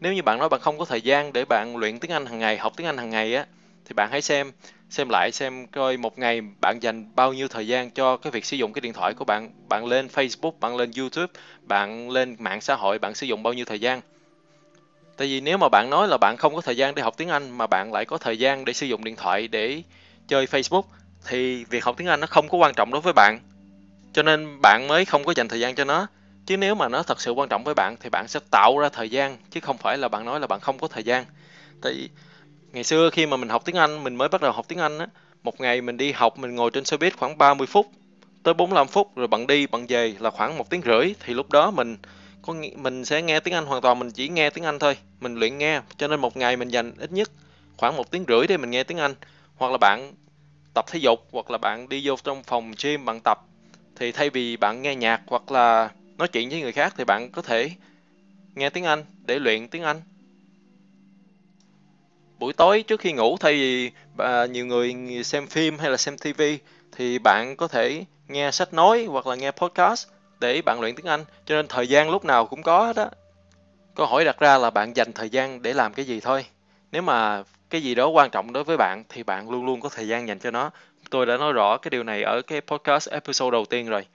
Nếu 0.00 0.12
như 0.12 0.22
bạn 0.22 0.38
nói 0.38 0.48
bạn 0.48 0.60
không 0.60 0.78
có 0.78 0.84
thời 0.84 1.00
gian 1.00 1.32
để 1.32 1.44
bạn 1.44 1.76
luyện 1.76 1.98
tiếng 1.98 2.10
Anh 2.10 2.26
hàng 2.26 2.38
ngày, 2.38 2.58
học 2.58 2.72
tiếng 2.76 2.86
Anh 2.86 2.98
hàng 2.98 3.10
ngày 3.10 3.34
á 3.34 3.46
thì 3.88 3.94
bạn 3.94 4.10
hãy 4.10 4.22
xem 4.22 4.52
xem 4.90 5.08
lại, 5.08 5.30
xem 5.32 5.66
coi 5.66 5.96
một 5.96 6.18
ngày 6.18 6.40
bạn 6.60 6.78
dành 6.80 7.10
bao 7.14 7.32
nhiêu 7.32 7.48
thời 7.48 7.66
gian 7.66 7.90
cho 7.90 8.16
cái 8.16 8.30
việc 8.30 8.44
sử 8.44 8.56
dụng 8.56 8.72
cái 8.72 8.80
điện 8.80 8.92
thoại 8.92 9.14
của 9.14 9.24
bạn. 9.24 9.50
Bạn 9.68 9.86
lên 9.86 10.06
Facebook, 10.06 10.52
bạn 10.60 10.76
lên 10.76 10.90
YouTube, 10.98 11.32
bạn 11.62 12.10
lên 12.10 12.36
mạng 12.38 12.60
xã 12.60 12.74
hội, 12.74 12.98
bạn 12.98 13.14
sử 13.14 13.26
dụng 13.26 13.42
bao 13.42 13.52
nhiêu 13.52 13.64
thời 13.64 13.80
gian. 13.80 14.00
Tại 15.16 15.28
vì 15.28 15.40
nếu 15.40 15.58
mà 15.58 15.68
bạn 15.68 15.90
nói 15.90 16.08
là 16.08 16.18
bạn 16.20 16.36
không 16.36 16.54
có 16.54 16.60
thời 16.60 16.76
gian 16.76 16.94
để 16.94 17.02
học 17.02 17.14
tiếng 17.16 17.28
Anh 17.28 17.58
mà 17.58 17.66
bạn 17.66 17.92
lại 17.92 18.04
có 18.04 18.18
thời 18.18 18.38
gian 18.38 18.64
để 18.64 18.72
sử 18.72 18.86
dụng 18.86 19.04
điện 19.04 19.16
thoại 19.16 19.48
để 19.48 19.82
chơi 20.28 20.46
Facebook, 20.46 20.82
thì 21.28 21.64
việc 21.64 21.84
học 21.84 21.94
tiếng 21.98 22.08
Anh 22.08 22.20
nó 22.20 22.26
không 22.26 22.48
có 22.48 22.58
quan 22.58 22.74
trọng 22.74 22.90
đối 22.90 23.00
với 23.00 23.12
bạn. 23.12 23.40
Cho 24.12 24.22
nên 24.22 24.58
bạn 24.62 24.86
mới 24.88 25.04
không 25.04 25.24
có 25.24 25.32
dành 25.36 25.48
thời 25.48 25.60
gian 25.60 25.74
cho 25.74 25.84
nó. 25.84 26.06
Chứ 26.46 26.56
nếu 26.56 26.74
mà 26.74 26.88
nó 26.88 27.02
thật 27.02 27.20
sự 27.20 27.32
quan 27.32 27.48
trọng 27.48 27.64
với 27.64 27.74
bạn 27.74 27.96
thì 28.00 28.10
bạn 28.10 28.28
sẽ 28.28 28.40
tạo 28.50 28.78
ra 28.78 28.88
thời 28.88 29.10
gian, 29.10 29.36
chứ 29.50 29.60
không 29.60 29.78
phải 29.78 29.98
là 29.98 30.08
bạn 30.08 30.24
nói 30.24 30.40
là 30.40 30.46
bạn 30.46 30.60
không 30.60 30.78
có 30.78 30.88
thời 30.88 31.02
gian. 31.02 31.24
Tại 31.82 32.08
ngày 32.76 32.84
xưa 32.84 33.10
khi 33.10 33.26
mà 33.26 33.36
mình 33.36 33.48
học 33.48 33.62
tiếng 33.64 33.76
Anh, 33.76 34.04
mình 34.04 34.16
mới 34.16 34.28
bắt 34.28 34.40
đầu 34.40 34.52
học 34.52 34.68
tiếng 34.68 34.78
Anh 34.78 34.98
á, 34.98 35.06
một 35.42 35.60
ngày 35.60 35.80
mình 35.80 35.96
đi 35.96 36.12
học, 36.12 36.38
mình 36.38 36.54
ngồi 36.54 36.70
trên 36.70 36.84
xe 36.84 36.96
buýt 36.96 37.16
khoảng 37.16 37.38
30 37.38 37.66
phút, 37.66 37.90
tới 38.42 38.54
45 38.54 38.86
phút 38.88 39.16
rồi 39.16 39.26
bạn 39.26 39.46
đi, 39.46 39.66
bạn 39.66 39.86
về 39.86 40.14
là 40.20 40.30
khoảng 40.30 40.58
một 40.58 40.70
tiếng 40.70 40.82
rưỡi. 40.84 41.14
Thì 41.20 41.34
lúc 41.34 41.50
đó 41.50 41.70
mình 41.70 41.96
có 42.42 42.54
mình 42.76 43.04
sẽ 43.04 43.22
nghe 43.22 43.40
tiếng 43.40 43.54
Anh 43.54 43.66
hoàn 43.66 43.82
toàn, 43.82 43.98
mình 43.98 44.10
chỉ 44.10 44.28
nghe 44.28 44.50
tiếng 44.50 44.64
Anh 44.64 44.78
thôi. 44.78 44.96
Mình 45.20 45.34
luyện 45.34 45.58
nghe, 45.58 45.80
cho 45.96 46.08
nên 46.08 46.20
một 46.20 46.36
ngày 46.36 46.56
mình 46.56 46.68
dành 46.68 46.92
ít 46.98 47.12
nhất 47.12 47.30
khoảng 47.76 47.96
một 47.96 48.10
tiếng 48.10 48.24
rưỡi 48.28 48.46
để 48.46 48.56
mình 48.56 48.70
nghe 48.70 48.84
tiếng 48.84 48.98
Anh. 48.98 49.14
Hoặc 49.56 49.72
là 49.72 49.78
bạn 49.78 50.12
tập 50.74 50.84
thể 50.90 50.98
dục, 50.98 51.28
hoặc 51.32 51.50
là 51.50 51.58
bạn 51.58 51.88
đi 51.88 52.02
vô 52.04 52.16
trong 52.24 52.42
phòng 52.42 52.72
gym 52.82 53.04
bạn 53.04 53.20
tập. 53.24 53.38
Thì 53.96 54.12
thay 54.12 54.30
vì 54.30 54.56
bạn 54.56 54.82
nghe 54.82 54.94
nhạc, 54.94 55.22
hoặc 55.26 55.50
là 55.50 55.90
nói 56.18 56.28
chuyện 56.28 56.48
với 56.48 56.60
người 56.60 56.72
khác 56.72 56.94
thì 56.96 57.04
bạn 57.04 57.30
có 57.30 57.42
thể 57.42 57.70
nghe 58.54 58.70
tiếng 58.70 58.84
Anh 58.84 59.04
để 59.24 59.38
luyện 59.38 59.68
tiếng 59.68 59.82
Anh 59.82 60.00
buổi 62.38 62.52
tối 62.52 62.82
trước 62.82 63.00
khi 63.00 63.12
ngủ 63.12 63.36
thay 63.40 63.52
vì 63.52 63.90
à, 64.18 64.46
nhiều 64.46 64.66
người 64.66 64.94
xem 65.24 65.46
phim 65.46 65.78
hay 65.78 65.90
là 65.90 65.96
xem 65.96 66.18
TV 66.18 66.42
thì 66.92 67.18
bạn 67.18 67.56
có 67.56 67.68
thể 67.68 68.04
nghe 68.28 68.50
sách 68.50 68.74
nói 68.74 69.04
hoặc 69.08 69.26
là 69.26 69.34
nghe 69.34 69.50
podcast 69.50 70.08
để 70.40 70.62
bạn 70.62 70.80
luyện 70.80 70.94
tiếng 70.94 71.06
Anh. 71.06 71.24
Cho 71.46 71.54
nên 71.54 71.68
thời 71.68 71.88
gian 71.88 72.10
lúc 72.10 72.24
nào 72.24 72.46
cũng 72.46 72.62
có 72.62 72.92
đó. 72.96 73.10
Câu 73.94 74.06
hỏi 74.06 74.24
đặt 74.24 74.38
ra 74.38 74.58
là 74.58 74.70
bạn 74.70 74.96
dành 74.96 75.12
thời 75.12 75.28
gian 75.28 75.62
để 75.62 75.72
làm 75.72 75.94
cái 75.94 76.04
gì 76.04 76.20
thôi. 76.20 76.46
Nếu 76.92 77.02
mà 77.02 77.42
cái 77.70 77.82
gì 77.82 77.94
đó 77.94 78.08
quan 78.08 78.30
trọng 78.30 78.52
đối 78.52 78.64
với 78.64 78.76
bạn 78.76 79.04
thì 79.08 79.22
bạn 79.22 79.50
luôn 79.50 79.66
luôn 79.66 79.80
có 79.80 79.88
thời 79.88 80.08
gian 80.08 80.28
dành 80.28 80.38
cho 80.38 80.50
nó. 80.50 80.70
Tôi 81.10 81.26
đã 81.26 81.36
nói 81.36 81.52
rõ 81.52 81.76
cái 81.76 81.90
điều 81.90 82.02
này 82.02 82.22
ở 82.22 82.42
cái 82.42 82.60
podcast 82.60 83.08
episode 83.08 83.50
đầu 83.50 83.64
tiên 83.64 83.88
rồi. 83.88 84.06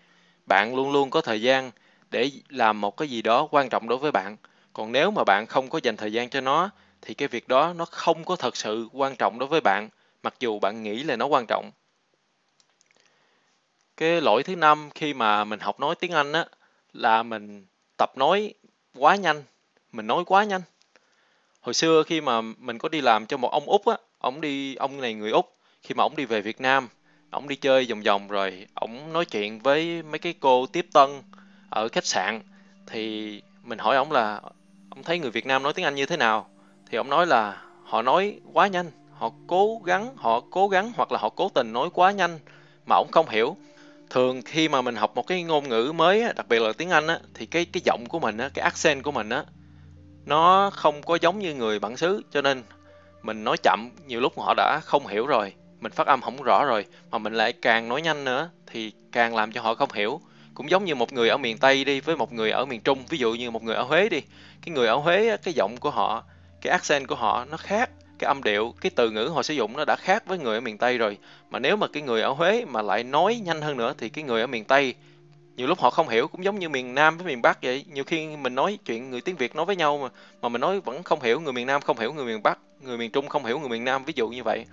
Bạn 0.45 0.75
luôn 0.75 0.91
luôn 0.91 1.09
có 1.09 1.21
thời 1.21 1.41
gian 1.41 1.71
để 2.11 2.31
làm 2.49 2.81
một 2.81 2.97
cái 2.97 3.07
gì 3.07 3.21
đó 3.21 3.47
quan 3.51 3.69
trọng 3.69 3.87
đối 3.87 3.97
với 3.97 4.11
bạn. 4.11 4.37
Còn 4.73 4.91
nếu 4.91 5.11
mà 5.11 5.23
bạn 5.23 5.45
không 5.45 5.69
có 5.69 5.79
dành 5.83 5.97
thời 5.97 6.13
gian 6.13 6.29
cho 6.29 6.41
nó 6.41 6.69
thì 7.01 7.13
cái 7.13 7.27
việc 7.27 7.47
đó 7.47 7.73
nó 7.73 7.85
không 7.85 8.23
có 8.23 8.35
thật 8.35 8.55
sự 8.55 8.89
quan 8.93 9.15
trọng 9.15 9.39
đối 9.39 9.49
với 9.49 9.61
bạn, 9.61 9.89
mặc 10.23 10.33
dù 10.39 10.59
bạn 10.59 10.83
nghĩ 10.83 11.03
là 11.03 11.15
nó 11.15 11.25
quan 11.25 11.45
trọng. 11.47 11.71
Cái 13.97 14.21
lỗi 14.21 14.43
thứ 14.43 14.55
năm 14.55 14.89
khi 14.95 15.13
mà 15.13 15.43
mình 15.43 15.59
học 15.59 15.79
nói 15.79 15.95
tiếng 15.99 16.11
Anh 16.11 16.33
á, 16.33 16.45
là 16.93 17.23
mình 17.23 17.65
tập 17.97 18.17
nói 18.17 18.53
quá 18.95 19.15
nhanh, 19.15 19.43
mình 19.91 20.07
nói 20.07 20.23
quá 20.25 20.43
nhanh. 20.43 20.61
Hồi 21.61 21.73
xưa 21.73 22.03
khi 22.03 22.21
mà 22.21 22.41
mình 22.41 22.77
có 22.77 22.89
đi 22.89 23.01
làm 23.01 23.25
cho 23.25 23.37
một 23.37 23.51
ông 23.51 23.65
úc 23.65 23.85
á, 23.85 23.97
ông 24.17 24.41
đi, 24.41 24.75
ông 24.75 25.01
này 25.01 25.13
người 25.13 25.31
úc, 25.31 25.55
khi 25.83 25.95
mà 25.95 26.03
ông 26.03 26.15
đi 26.15 26.25
về 26.25 26.41
việt 26.41 26.61
nam, 26.61 26.89
ông 27.29 27.47
đi 27.47 27.55
chơi 27.55 27.85
vòng 27.89 28.01
vòng 28.01 28.27
rồi 28.27 28.67
ông 28.73 29.13
nói 29.13 29.25
chuyện 29.25 29.59
với 29.59 30.03
mấy 30.03 30.19
cái 30.19 30.33
cô 30.39 30.65
tiếp 30.65 30.87
tân 30.93 31.21
ở 31.69 31.87
khách 31.87 32.05
sạn, 32.05 32.41
thì 32.85 33.41
mình 33.63 33.77
hỏi 33.77 33.95
ông 33.95 34.11
là, 34.11 34.41
ông 34.89 35.03
thấy 35.03 35.19
người 35.19 35.31
việt 35.31 35.45
nam 35.45 35.63
nói 35.63 35.73
tiếng 35.73 35.85
anh 35.85 35.95
như 35.95 36.05
thế 36.05 36.17
nào? 36.17 36.50
Thì 36.91 36.97
ông 36.97 37.09
nói 37.09 37.27
là 37.27 37.61
họ 37.83 38.01
nói 38.01 38.39
quá 38.53 38.67
nhanh, 38.67 38.91
họ 39.13 39.31
cố 39.47 39.81
gắng, 39.85 40.13
họ 40.15 40.41
cố 40.49 40.67
gắng 40.67 40.91
hoặc 40.95 41.11
là 41.11 41.19
họ 41.19 41.29
cố 41.29 41.49
tình 41.49 41.73
nói 41.73 41.89
quá 41.93 42.11
nhanh 42.11 42.39
mà 42.85 42.95
ông 42.95 43.07
không 43.11 43.29
hiểu. 43.29 43.57
Thường 44.09 44.41
khi 44.45 44.69
mà 44.69 44.81
mình 44.81 44.95
học 44.95 45.11
một 45.15 45.27
cái 45.27 45.43
ngôn 45.43 45.69
ngữ 45.69 45.91
mới 45.95 46.23
đặc 46.35 46.47
biệt 46.49 46.61
là 46.61 46.73
tiếng 46.77 46.89
anh 46.89 47.07
á, 47.07 47.19
thì 47.33 47.45
cái 47.45 47.65
cái 47.65 47.81
giọng 47.85 48.05
của 48.09 48.19
mình 48.19 48.37
á, 48.37 48.49
cái 48.53 48.63
accent 48.63 49.03
của 49.03 49.11
mình 49.11 49.29
á, 49.29 49.43
nó 50.25 50.69
không 50.73 51.01
có 51.01 51.17
giống 51.21 51.39
như 51.39 51.55
người 51.55 51.79
bản 51.79 51.97
xứ. 51.97 52.21
Cho 52.31 52.41
nên 52.41 52.63
mình 53.21 53.43
nói 53.43 53.57
chậm, 53.63 53.89
nhiều 54.07 54.19
lúc 54.19 54.39
họ 54.39 54.53
đã 54.57 54.79
không 54.83 55.07
hiểu 55.07 55.27
rồi, 55.27 55.53
mình 55.79 55.91
phát 55.91 56.07
âm 56.07 56.21
không 56.21 56.43
rõ 56.43 56.65
rồi 56.65 56.85
mà 57.11 57.17
mình 57.17 57.33
lại 57.33 57.53
càng 57.53 57.89
nói 57.89 58.01
nhanh 58.01 58.25
nữa 58.25 58.49
thì 58.67 58.91
càng 59.11 59.35
làm 59.35 59.51
cho 59.51 59.61
họ 59.61 59.75
không 59.75 59.91
hiểu. 59.93 60.21
Cũng 60.53 60.69
giống 60.69 60.85
như 60.85 60.95
một 60.95 61.13
người 61.13 61.29
ở 61.29 61.37
miền 61.37 61.57
tây 61.57 61.83
đi 61.83 61.99
với 61.99 62.17
một 62.17 62.33
người 62.33 62.51
ở 62.51 62.65
miền 62.65 62.81
trung. 62.81 63.03
Ví 63.09 63.17
dụ 63.17 63.33
như 63.33 63.51
một 63.51 63.63
người 63.63 63.75
ở 63.75 63.83
huế 63.83 64.09
đi, 64.09 64.21
cái 64.61 64.75
người 64.75 64.87
ở 64.87 64.95
huế 64.95 65.37
cái 65.43 65.53
giọng 65.53 65.77
của 65.77 65.89
họ 65.89 66.23
cái 66.61 66.71
accent 66.71 67.07
của 67.07 67.15
họ 67.15 67.45
nó 67.51 67.57
khác, 67.57 67.89
cái 68.19 68.27
âm 68.27 68.43
điệu, 68.43 68.73
cái 68.81 68.91
từ 68.95 69.09
ngữ 69.09 69.31
họ 69.35 69.43
sử 69.43 69.53
dụng 69.53 69.77
nó 69.77 69.85
đã 69.85 69.95
khác 69.95 70.23
với 70.27 70.37
người 70.37 70.55
ở 70.57 70.61
miền 70.61 70.77
tây 70.77 70.97
rồi. 70.97 71.17
Mà 71.49 71.59
nếu 71.59 71.77
mà 71.77 71.87
cái 71.87 72.03
người 72.03 72.21
ở 72.21 72.29
huế 72.29 72.65
mà 72.65 72.81
lại 72.81 73.03
nói 73.03 73.41
nhanh 73.45 73.61
hơn 73.61 73.77
nữa 73.77 73.93
thì 73.97 74.09
cái 74.09 74.23
người 74.23 74.41
ở 74.41 74.47
miền 74.47 74.65
tây, 74.65 74.95
nhiều 75.55 75.67
lúc 75.67 75.79
họ 75.79 75.89
không 75.89 76.09
hiểu, 76.09 76.27
cũng 76.27 76.43
giống 76.43 76.59
như 76.59 76.69
miền 76.69 76.95
nam 76.95 77.17
với 77.17 77.27
miền 77.27 77.41
bắc 77.41 77.63
vậy. 77.63 77.85
Nhiều 77.93 78.03
khi 78.03 78.27
mình 78.27 78.55
nói 78.55 78.77
chuyện 78.85 79.09
người 79.09 79.21
tiếng 79.21 79.35
việt 79.35 79.55
nói 79.55 79.65
với 79.65 79.75
nhau 79.75 79.97
mà 79.97 80.09
mà 80.41 80.49
mình 80.49 80.61
nói 80.61 80.81
vẫn 80.81 81.03
không 81.03 81.21
hiểu 81.21 81.39
người 81.39 81.53
miền 81.53 81.67
nam 81.67 81.81
không 81.81 81.99
hiểu 81.99 82.13
người 82.13 82.25
miền 82.25 82.43
bắc, 82.43 82.59
người 82.81 82.97
miền 82.97 83.11
trung 83.11 83.27
không 83.27 83.45
hiểu 83.45 83.59
người 83.59 83.69
miền 83.69 83.83
nam, 83.83 84.05
ví 84.05 84.13
dụ 84.15 84.29
như 84.29 84.43
vậy. 84.43 84.65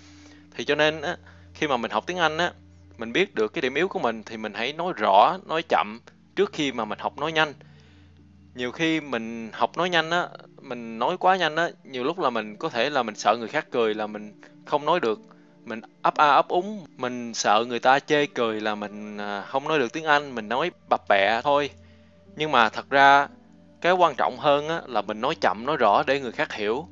Thì 0.56 0.64
cho 0.64 0.74
nên 0.74 1.00
á, 1.00 1.16
khi 1.54 1.66
mà 1.66 1.76
mình 1.76 1.90
học 1.90 2.04
tiếng 2.06 2.18
anh 2.18 2.38
á, 2.38 2.52
mình 2.98 3.12
biết 3.12 3.34
được 3.34 3.52
cái 3.52 3.62
điểm 3.62 3.74
yếu 3.74 3.88
của 3.88 3.98
mình 3.98 4.22
thì 4.22 4.36
mình 4.36 4.54
hãy 4.54 4.72
nói 4.72 4.92
rõ, 4.96 5.38
nói 5.46 5.62
chậm 5.68 6.00
trước 6.36 6.52
khi 6.52 6.72
mà 6.72 6.84
mình 6.84 6.98
học 6.98 7.18
nói 7.18 7.32
nhanh 7.32 7.52
nhiều 8.58 8.72
khi 8.72 9.00
mình 9.00 9.50
học 9.52 9.76
nói 9.76 9.90
nhanh 9.90 10.10
á, 10.10 10.28
mình 10.62 10.98
nói 10.98 11.16
quá 11.16 11.36
nhanh 11.36 11.56
á, 11.56 11.70
nhiều 11.84 12.04
lúc 12.04 12.18
là 12.18 12.30
mình 12.30 12.56
có 12.56 12.68
thể 12.68 12.90
là 12.90 13.02
mình 13.02 13.14
sợ 13.14 13.36
người 13.38 13.48
khác 13.48 13.66
cười 13.70 13.94
là 13.94 14.06
mình 14.06 14.40
không 14.66 14.84
nói 14.84 15.00
được. 15.00 15.20
Mình 15.64 15.80
ấp 16.02 16.14
a 16.16 16.28
ấp 16.28 16.48
úng, 16.48 16.86
mình 16.96 17.34
sợ 17.34 17.64
người 17.68 17.78
ta 17.78 17.98
chê 17.98 18.26
cười 18.26 18.60
là 18.60 18.74
mình 18.74 19.18
à, 19.18 19.42
không 19.42 19.68
nói 19.68 19.78
được 19.78 19.92
tiếng 19.92 20.04
anh, 20.04 20.34
mình 20.34 20.48
nói 20.48 20.70
bập 20.88 21.08
bẹ 21.08 21.40
thôi. 21.42 21.70
Nhưng 22.36 22.52
mà 22.52 22.68
thật 22.68 22.90
ra, 22.90 23.28
cái 23.80 23.92
quan 23.92 24.14
trọng 24.14 24.36
hơn 24.38 24.68
á 24.68 24.80
là 24.86 25.02
mình 25.02 25.20
nói 25.20 25.34
chậm, 25.40 25.66
nói 25.66 25.76
rõ 25.76 26.02
để 26.06 26.20
người 26.20 26.32
khác 26.32 26.52
hiểu. 26.52 26.88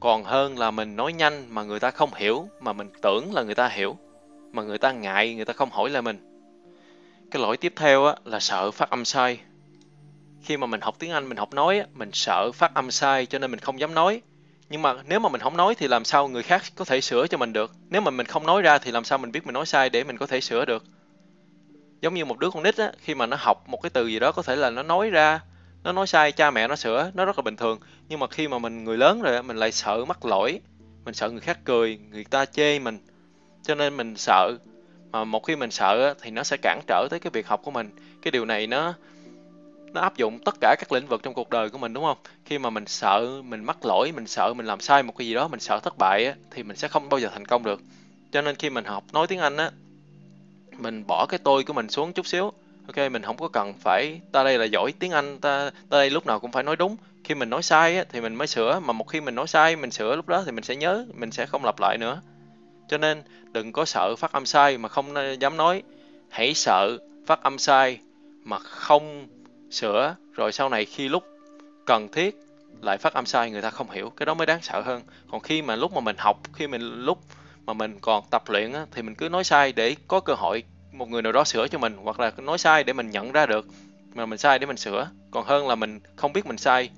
Còn 0.00 0.24
hơn 0.24 0.58
là 0.58 0.70
mình 0.70 0.96
nói 0.96 1.12
nhanh 1.12 1.46
mà 1.48 1.62
người 1.62 1.80
ta 1.80 1.90
không 1.90 2.14
hiểu, 2.14 2.48
mà 2.60 2.72
mình 2.72 2.90
tưởng 3.02 3.34
là 3.34 3.42
người 3.42 3.54
ta 3.54 3.68
hiểu, 3.68 3.96
mà 4.52 4.62
người 4.62 4.78
ta 4.78 4.92
ngại, 4.92 5.34
người 5.34 5.44
ta 5.44 5.52
không 5.52 5.70
hỏi 5.70 5.90
lại 5.90 6.02
mình. 6.02 6.18
Cái 7.30 7.42
lỗi 7.42 7.56
tiếp 7.56 7.72
theo 7.76 8.04
á 8.04 8.14
là 8.24 8.40
sợ 8.40 8.70
phát 8.70 8.90
âm 8.90 9.04
sai 9.04 9.40
khi 10.42 10.56
mà 10.56 10.66
mình 10.66 10.80
học 10.80 10.96
tiếng 10.98 11.10
anh, 11.10 11.28
mình 11.28 11.38
học 11.38 11.54
nói 11.54 11.82
mình 11.94 12.10
sợ 12.12 12.52
phát 12.52 12.74
âm 12.74 12.90
sai 12.90 13.26
cho 13.26 13.38
nên 13.38 13.50
mình 13.50 13.60
không 13.60 13.80
dám 13.80 13.94
nói. 13.94 14.22
Nhưng 14.68 14.82
mà 14.82 14.94
nếu 15.08 15.20
mà 15.20 15.28
mình 15.28 15.40
không 15.40 15.56
nói 15.56 15.74
thì 15.74 15.88
làm 15.88 16.04
sao 16.04 16.28
người 16.28 16.42
khác 16.42 16.62
có 16.74 16.84
thể 16.84 17.00
sửa 17.00 17.26
cho 17.26 17.38
mình 17.38 17.52
được? 17.52 17.74
Nếu 17.90 18.00
mà 18.00 18.10
mình 18.10 18.26
không 18.26 18.46
nói 18.46 18.62
ra 18.62 18.78
thì 18.78 18.90
làm 18.90 19.04
sao 19.04 19.18
mình 19.18 19.32
biết 19.32 19.46
mình 19.46 19.54
nói 19.54 19.66
sai 19.66 19.90
để 19.90 20.04
mình 20.04 20.16
có 20.16 20.26
thể 20.26 20.40
sửa 20.40 20.64
được? 20.64 20.84
Giống 22.00 22.14
như 22.14 22.24
một 22.24 22.38
đứa 22.38 22.50
con 22.50 22.62
nít 22.62 22.76
á, 22.76 22.92
khi 22.98 23.14
mà 23.14 23.26
nó 23.26 23.36
học 23.40 23.68
một 23.68 23.82
cái 23.82 23.90
từ 23.90 24.06
gì 24.06 24.18
đó 24.18 24.32
có 24.32 24.42
thể 24.42 24.56
là 24.56 24.70
nó 24.70 24.82
nói 24.82 25.10
ra, 25.10 25.40
nó 25.82 25.92
nói 25.92 26.06
sai, 26.06 26.32
cha 26.32 26.50
mẹ 26.50 26.68
nó 26.68 26.76
sửa, 26.76 27.10
nó 27.14 27.24
rất 27.24 27.38
là 27.38 27.42
bình 27.42 27.56
thường. 27.56 27.78
Nhưng 28.08 28.18
mà 28.18 28.26
khi 28.26 28.48
mà 28.48 28.58
mình, 28.58 28.84
người 28.84 28.96
lớn 28.96 29.22
rồi 29.22 29.42
mình 29.42 29.56
lại 29.56 29.72
sợ 29.72 30.04
mắc 30.04 30.24
lỗi, 30.24 30.60
mình 31.04 31.14
sợ 31.14 31.30
người 31.30 31.40
khác 31.40 31.58
cười, 31.64 31.98
người 32.10 32.24
ta 32.24 32.44
chê 32.44 32.78
mình. 32.78 32.98
Cho 33.62 33.74
nên 33.74 33.96
mình 33.96 34.16
sợ. 34.16 34.52
Mà 35.10 35.24
một 35.24 35.46
khi 35.46 35.56
mình 35.56 35.70
sợ 35.70 36.14
thì 36.22 36.30
nó 36.30 36.42
sẽ 36.42 36.56
cản 36.62 36.80
trở 36.86 37.06
tới 37.10 37.20
cái 37.20 37.30
việc 37.30 37.46
học 37.46 37.60
của 37.64 37.70
mình. 37.70 37.90
Cái 38.22 38.30
điều 38.30 38.44
này 38.44 38.66
nó 38.66 38.94
nó 39.92 40.00
áp 40.00 40.16
dụng 40.16 40.38
tất 40.44 40.54
cả 40.60 40.76
các 40.78 40.92
lĩnh 40.92 41.06
vực 41.06 41.22
trong 41.22 41.34
cuộc 41.34 41.50
đời 41.50 41.70
của 41.70 41.78
mình 41.78 41.92
đúng 41.92 42.04
không? 42.04 42.18
Khi 42.44 42.58
mà 42.58 42.70
mình 42.70 42.86
sợ 42.86 43.42
mình 43.44 43.64
mắc 43.64 43.84
lỗi 43.84 44.12
mình 44.12 44.26
sợ 44.26 44.54
mình 44.54 44.66
làm 44.66 44.80
sai 44.80 45.02
một 45.02 45.16
cái 45.18 45.26
gì 45.26 45.34
đó 45.34 45.48
mình 45.48 45.60
sợ 45.60 45.80
thất 45.80 45.98
bại 45.98 46.24
á, 46.26 46.34
thì 46.50 46.62
mình 46.62 46.76
sẽ 46.76 46.88
không 46.88 47.08
bao 47.08 47.20
giờ 47.20 47.28
thành 47.32 47.46
công 47.46 47.64
được. 47.64 47.80
Cho 48.32 48.42
nên 48.42 48.56
khi 48.56 48.70
mình 48.70 48.84
học 48.84 49.04
nói 49.12 49.26
tiếng 49.26 49.38
anh 49.38 49.56
á 49.56 49.70
mình 50.78 51.04
bỏ 51.06 51.26
cái 51.28 51.38
tôi 51.44 51.64
của 51.64 51.72
mình 51.72 51.88
xuống 51.88 52.12
chút 52.12 52.26
xíu. 52.26 52.52
Ok 52.86 53.12
mình 53.12 53.22
không 53.22 53.36
có 53.36 53.48
cần 53.48 53.74
phải 53.80 54.20
ta 54.32 54.44
đây 54.44 54.58
là 54.58 54.64
giỏi 54.64 54.92
tiếng 54.98 55.10
anh 55.10 55.38
ta 55.38 55.70
ta 55.70 55.98
đây 55.98 56.10
lúc 56.10 56.26
nào 56.26 56.40
cũng 56.40 56.52
phải 56.52 56.62
nói 56.62 56.76
đúng. 56.76 56.96
Khi 57.24 57.34
mình 57.34 57.50
nói 57.50 57.62
sai 57.62 57.96
á, 57.96 58.04
thì 58.12 58.20
mình 58.20 58.34
mới 58.34 58.46
sửa 58.46 58.80
mà 58.80 58.92
một 58.92 59.08
khi 59.08 59.20
mình 59.20 59.34
nói 59.34 59.46
sai 59.46 59.76
mình 59.76 59.90
sửa 59.90 60.16
lúc 60.16 60.28
đó 60.28 60.42
thì 60.46 60.52
mình 60.52 60.64
sẽ 60.64 60.76
nhớ 60.76 61.06
mình 61.14 61.30
sẽ 61.30 61.46
không 61.46 61.64
lặp 61.64 61.80
lại 61.80 61.98
nữa. 61.98 62.20
Cho 62.88 62.98
nên 62.98 63.22
đừng 63.52 63.72
có 63.72 63.84
sợ 63.84 64.16
phát 64.16 64.32
âm 64.32 64.46
sai 64.46 64.78
mà 64.78 64.88
không 64.88 65.14
ờ, 65.14 65.32
dám 65.32 65.56
nói. 65.56 65.82
Hãy 66.28 66.54
sợ 66.54 66.98
phát 67.26 67.42
âm 67.42 67.58
sai 67.58 67.98
mà 68.44 68.58
không 68.58 69.26
sửa 69.70 70.16
rồi 70.32 70.52
sau 70.52 70.68
này 70.68 70.84
khi 70.84 71.08
lúc 71.08 71.24
cần 71.86 72.08
thiết 72.08 72.36
lại 72.82 72.98
phát 72.98 73.14
âm 73.14 73.26
sai 73.26 73.50
người 73.50 73.62
ta 73.62 73.70
không 73.70 73.90
hiểu. 73.90 74.10
Cái 74.10 74.26
đó 74.26 74.34
mới 74.34 74.46
đáng 74.46 74.62
sợ 74.62 74.80
hơn. 74.80 75.02
Còn 75.30 75.40
khi 75.40 75.62
mà 75.62 75.76
lúc 75.76 75.92
mà 75.92 76.00
mình 76.00 76.16
học 76.18 76.40
khi 76.52 76.66
mình 76.66 76.82
lúc 76.82 77.18
mà 77.66 77.72
mình 77.72 77.98
còn 78.00 78.24
tập 78.30 78.42
luyện 78.48 78.72
á, 78.72 78.86
thì 78.90 79.02
mình 79.02 79.14
cứ 79.14 79.28
nói 79.28 79.44
sai 79.44 79.72
để 79.72 79.96
có 80.08 80.20
cơ 80.20 80.34
hội 80.34 80.62
một 80.92 81.08
người 81.08 81.22
nào 81.22 81.32
đó 81.32 81.44
sửa 81.44 81.68
cho 81.68 81.78
mình 81.78 81.96
hoặc 82.02 82.20
là 82.20 82.32
nói 82.38 82.58
sai 82.58 82.84
để 82.84 82.92
mình 82.92 83.10
nhận 83.10 83.32
ra 83.32 83.46
được 83.46 83.66
mà 84.14 84.26
mình 84.26 84.38
sai 84.38 84.58
để 84.58 84.66
mình 84.66 84.76
sửa. 84.76 85.10
Còn 85.30 85.44
hơn 85.44 85.68
là 85.68 85.74
mình 85.74 86.00
không 86.16 86.32
biết 86.32 86.46
mình 86.46 86.58
sai 86.58 86.90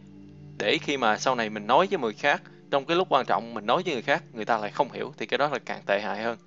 để 0.58 0.78
khi 0.82 0.96
mà 0.96 1.18
sau 1.18 1.34
này 1.34 1.50
mình 1.50 1.66
nói 1.66 1.86
với 1.90 1.98
người 1.98 2.12
khác 2.12 2.42
trong 2.70 2.84
cái 2.84 2.96
lúc 2.96 3.08
quan 3.10 3.26
trọng 3.26 3.54
mình 3.54 3.66
nói 3.66 3.82
với 3.84 3.92
người 3.94 4.02
khác 4.02 4.22
người 4.32 4.44
ta 4.44 4.58
lại 4.58 4.70
không 4.70 4.92
hiểu 4.92 5.14
thì 5.18 5.26
cái 5.26 5.38
đó 5.38 5.48
là 5.48 5.58
càng 5.58 5.82
tệ 5.86 6.00
hại 6.00 6.22
hơn. 6.22 6.38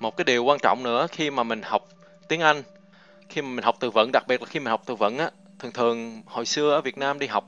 Một 0.00 0.16
cái 0.16 0.24
điều 0.24 0.44
quan 0.44 0.58
trọng 0.62 0.82
nữa 0.82 1.06
khi 1.12 1.30
mà 1.30 1.42
mình 1.42 1.62
học 1.62 1.88
tiếng 2.28 2.40
Anh 2.40 2.62
khi 3.28 3.42
mà 3.42 3.48
mình 3.48 3.64
học 3.64 3.76
từ 3.80 3.90
vựng 3.90 4.10
đặc 4.12 4.24
biệt 4.28 4.42
là 4.42 4.46
khi 4.46 4.60
mình 4.60 4.70
học 4.70 4.82
từ 4.86 4.94
vựng 4.94 5.18
á 5.18 5.30
thường 5.64 5.72
thường 5.72 6.22
hồi 6.26 6.46
xưa 6.46 6.70
ở 6.70 6.80
Việt 6.80 6.98
Nam 6.98 7.18
đi 7.18 7.26
học 7.26 7.44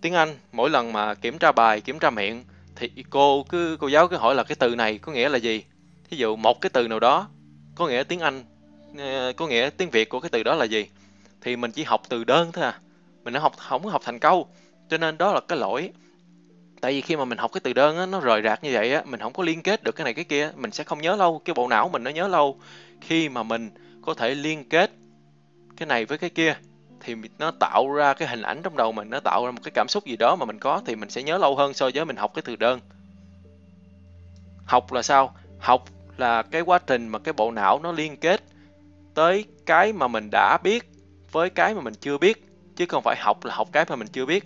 tiếng 0.00 0.14
Anh 0.14 0.36
mỗi 0.52 0.70
lần 0.70 0.92
mà 0.92 1.14
kiểm 1.14 1.38
tra 1.38 1.52
bài 1.52 1.80
kiểm 1.80 1.98
tra 1.98 2.10
miệng 2.10 2.44
thì 2.76 2.90
cô 3.10 3.42
cứ 3.48 3.76
cô 3.80 3.88
giáo 3.88 4.08
cứ 4.08 4.16
hỏi 4.16 4.34
là 4.34 4.44
cái 4.44 4.56
từ 4.58 4.74
này 4.74 4.98
có 4.98 5.12
nghĩa 5.12 5.28
là 5.28 5.38
gì? 5.38 5.64
Thí 6.10 6.16
dụ 6.16 6.36
một 6.36 6.60
cái 6.60 6.70
từ 6.70 6.88
nào 6.88 7.00
đó 7.00 7.28
có 7.74 7.88
nghĩa 7.88 8.02
tiếng 8.02 8.20
Anh 8.20 8.44
ờ, 8.98 9.32
có 9.36 9.46
nghĩa 9.46 9.70
tiếng 9.70 9.90
Việt 9.90 10.08
của 10.08 10.20
cái 10.20 10.30
từ 10.30 10.42
đó 10.42 10.54
là 10.54 10.64
gì? 10.64 10.86
Thì 11.40 11.56
mình 11.56 11.72
chỉ 11.72 11.82
học 11.82 12.02
từ 12.08 12.24
đơn 12.24 12.52
thôi 12.52 12.64
à. 12.64 12.80
Mình 13.24 13.34
nó 13.34 13.40
học 13.40 13.52
không 13.56 13.86
học 13.86 14.02
thành 14.04 14.18
câu 14.18 14.46
cho 14.88 14.98
nên 14.98 15.18
đó 15.18 15.32
là 15.32 15.40
cái 15.48 15.58
lỗi. 15.58 15.90
Tại 16.80 16.92
vì 16.92 17.00
khi 17.00 17.16
mà 17.16 17.24
mình 17.24 17.38
học 17.38 17.52
cái 17.52 17.60
từ 17.64 17.72
đơn 17.72 17.96
á, 17.96 18.06
nó 18.06 18.20
rời 18.20 18.42
rạc 18.42 18.64
như 18.64 18.70
vậy 18.72 18.92
á 18.92 19.02
mình 19.04 19.20
không 19.20 19.32
có 19.32 19.42
liên 19.42 19.62
kết 19.62 19.82
được 19.82 19.96
cái 19.96 20.04
này 20.04 20.14
cái 20.14 20.24
kia 20.24 20.50
mình 20.56 20.70
sẽ 20.70 20.84
không 20.84 21.02
nhớ 21.02 21.16
lâu 21.16 21.42
cái 21.44 21.54
bộ 21.54 21.68
não 21.68 21.88
mình 21.88 22.04
nó 22.04 22.10
nhớ 22.10 22.28
lâu 22.28 22.58
khi 23.00 23.28
mà 23.28 23.42
mình 23.42 23.70
có 24.02 24.14
thể 24.14 24.34
liên 24.34 24.64
kết 24.64 24.90
cái 25.76 25.86
này 25.86 26.04
với 26.04 26.18
cái 26.18 26.30
kia 26.30 26.56
thì 27.02 27.14
nó 27.38 27.50
tạo 27.50 27.92
ra 27.92 28.14
cái 28.14 28.28
hình 28.28 28.42
ảnh 28.42 28.60
trong 28.62 28.76
đầu 28.76 28.92
mình, 28.92 29.10
nó 29.10 29.20
tạo 29.20 29.46
ra 29.46 29.50
một 29.50 29.60
cái 29.64 29.72
cảm 29.74 29.88
xúc 29.88 30.04
gì 30.06 30.16
đó 30.16 30.36
mà 30.36 30.46
mình 30.46 30.58
có 30.58 30.82
thì 30.86 30.96
mình 30.96 31.10
sẽ 31.10 31.22
nhớ 31.22 31.38
lâu 31.38 31.56
hơn 31.56 31.74
so 31.74 31.90
với 31.94 32.04
mình 32.04 32.16
học 32.16 32.34
cái 32.34 32.42
từ 32.42 32.56
đơn. 32.56 32.80
Học 34.64 34.92
là 34.92 35.02
sao? 35.02 35.34
Học 35.58 35.84
là 36.16 36.42
cái 36.42 36.62
quá 36.62 36.78
trình 36.86 37.08
mà 37.08 37.18
cái 37.18 37.32
bộ 37.32 37.50
não 37.50 37.80
nó 37.82 37.92
liên 37.92 38.16
kết 38.16 38.42
tới 39.14 39.44
cái 39.66 39.92
mà 39.92 40.08
mình 40.08 40.28
đã 40.32 40.58
biết 40.62 40.84
với 41.32 41.50
cái 41.50 41.74
mà 41.74 41.80
mình 41.80 41.94
chưa 42.00 42.18
biết, 42.18 42.44
chứ 42.76 42.86
không 42.88 43.02
phải 43.02 43.16
học 43.18 43.44
là 43.44 43.54
học 43.54 43.68
cái 43.72 43.84
mà 43.88 43.96
mình 43.96 44.08
chưa 44.12 44.26
biết. 44.26 44.44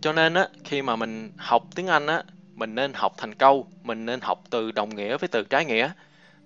Cho 0.00 0.12
nên 0.12 0.34
á, 0.34 0.48
khi 0.64 0.82
mà 0.82 0.96
mình 0.96 1.30
học 1.36 1.68
tiếng 1.74 1.86
Anh 1.86 2.06
á, 2.06 2.22
mình 2.54 2.74
nên 2.74 2.92
học 2.94 3.14
thành 3.16 3.34
câu, 3.34 3.66
mình 3.82 4.06
nên 4.06 4.20
học 4.20 4.44
từ 4.50 4.72
đồng 4.72 4.96
nghĩa 4.96 5.16
với 5.16 5.28
từ 5.28 5.42
trái 5.42 5.64
nghĩa. 5.64 5.90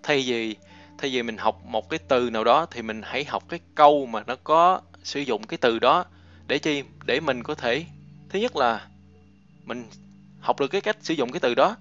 Thay 0.02 0.24
vì 0.26 0.56
thay 1.00 1.10
vì 1.10 1.22
mình 1.22 1.36
học 1.36 1.60
một 1.64 1.90
cái 1.90 1.98
từ 2.08 2.30
nào 2.30 2.44
đó 2.44 2.66
thì 2.70 2.82
mình 2.82 3.02
hãy 3.04 3.24
học 3.24 3.44
cái 3.48 3.60
câu 3.74 4.06
mà 4.06 4.22
nó 4.26 4.36
có 4.44 4.80
sử 5.02 5.20
dụng 5.20 5.42
cái 5.42 5.58
từ 5.58 5.78
đó. 5.78 6.04
Để 6.46 6.58
chi? 6.58 6.82
Để 7.04 7.20
mình 7.20 7.42
có 7.42 7.54
thể, 7.54 7.84
thứ 8.28 8.38
nhất 8.38 8.56
là 8.56 8.86
mình 9.64 9.84
học 10.40 10.60
được 10.60 10.68
cái 10.68 10.80
cách 10.80 10.96
sử 11.00 11.14
dụng 11.14 11.32
cái 11.32 11.40
từ 11.40 11.54
đó. 11.54 11.76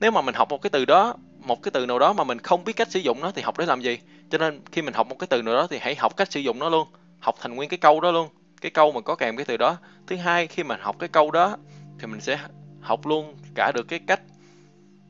Nếu 0.00 0.10
mà 0.10 0.20
mình 0.22 0.34
học 0.34 0.48
một 0.50 0.62
cái 0.62 0.70
từ 0.70 0.84
đó, 0.84 1.14
một 1.38 1.62
cái 1.62 1.70
từ 1.70 1.86
nào 1.86 1.98
đó 1.98 2.12
mà 2.12 2.24
mình 2.24 2.38
không 2.38 2.64
biết 2.64 2.72
cách 2.72 2.90
sử 2.90 3.00
dụng 3.00 3.20
nó 3.20 3.30
thì 3.30 3.42
học 3.42 3.58
để 3.58 3.66
làm 3.66 3.80
gì? 3.82 3.98
Cho 4.30 4.38
nên 4.38 4.60
khi 4.72 4.82
mình 4.82 4.94
học 4.94 5.08
một 5.08 5.18
cái 5.18 5.26
từ 5.26 5.42
nào 5.42 5.54
đó 5.54 5.66
thì 5.70 5.78
hãy 5.80 5.94
học 5.94 6.16
cách 6.16 6.32
sử 6.32 6.40
dụng 6.40 6.58
nó 6.58 6.68
luôn. 6.68 6.88
Học 7.20 7.34
thành 7.40 7.54
nguyên 7.54 7.68
cái 7.68 7.78
câu 7.78 8.00
đó 8.00 8.10
luôn. 8.10 8.28
Cái 8.60 8.70
câu 8.70 8.92
mà 8.92 9.00
có 9.00 9.14
kèm 9.14 9.36
cái 9.36 9.44
từ 9.44 9.56
đó. 9.56 9.76
Thứ 10.06 10.16
hai, 10.16 10.46
khi 10.46 10.62
mà 10.62 10.78
học 10.80 10.96
cái 10.98 11.08
câu 11.08 11.30
đó 11.30 11.56
thì 11.98 12.06
mình 12.06 12.20
sẽ 12.20 12.38
học 12.80 13.06
luôn 13.06 13.36
cả 13.54 13.72
được 13.74 13.88
cái 13.88 13.98
cách 13.98 14.20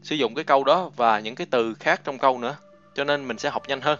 sử 0.02 0.16
dụng 0.16 0.34
cái 0.34 0.44
câu 0.44 0.64
đó 0.64 0.90
và 0.96 1.20
những 1.20 1.34
cái 1.34 1.46
từ 1.50 1.74
khác 1.74 2.00
trong 2.04 2.18
câu 2.18 2.38
nữa 2.38 2.56
cho 3.00 3.04
nên 3.04 3.28
mình 3.28 3.38
sẽ 3.38 3.50
học 3.50 3.68
nhanh 3.68 3.80
hơn 3.80 3.98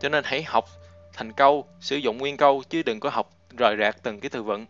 cho 0.00 0.08
nên 0.08 0.24
hãy 0.24 0.42
học 0.42 0.68
thành 1.12 1.32
câu 1.32 1.66
sử 1.80 1.96
dụng 1.96 2.18
nguyên 2.18 2.36
câu 2.36 2.62
chứ 2.68 2.82
đừng 2.82 3.00
có 3.00 3.10
học 3.10 3.30
rời 3.58 3.76
rạc 3.78 3.96
từng 4.02 4.20
cái 4.20 4.30
từ 4.30 4.42
vựng 4.42 4.66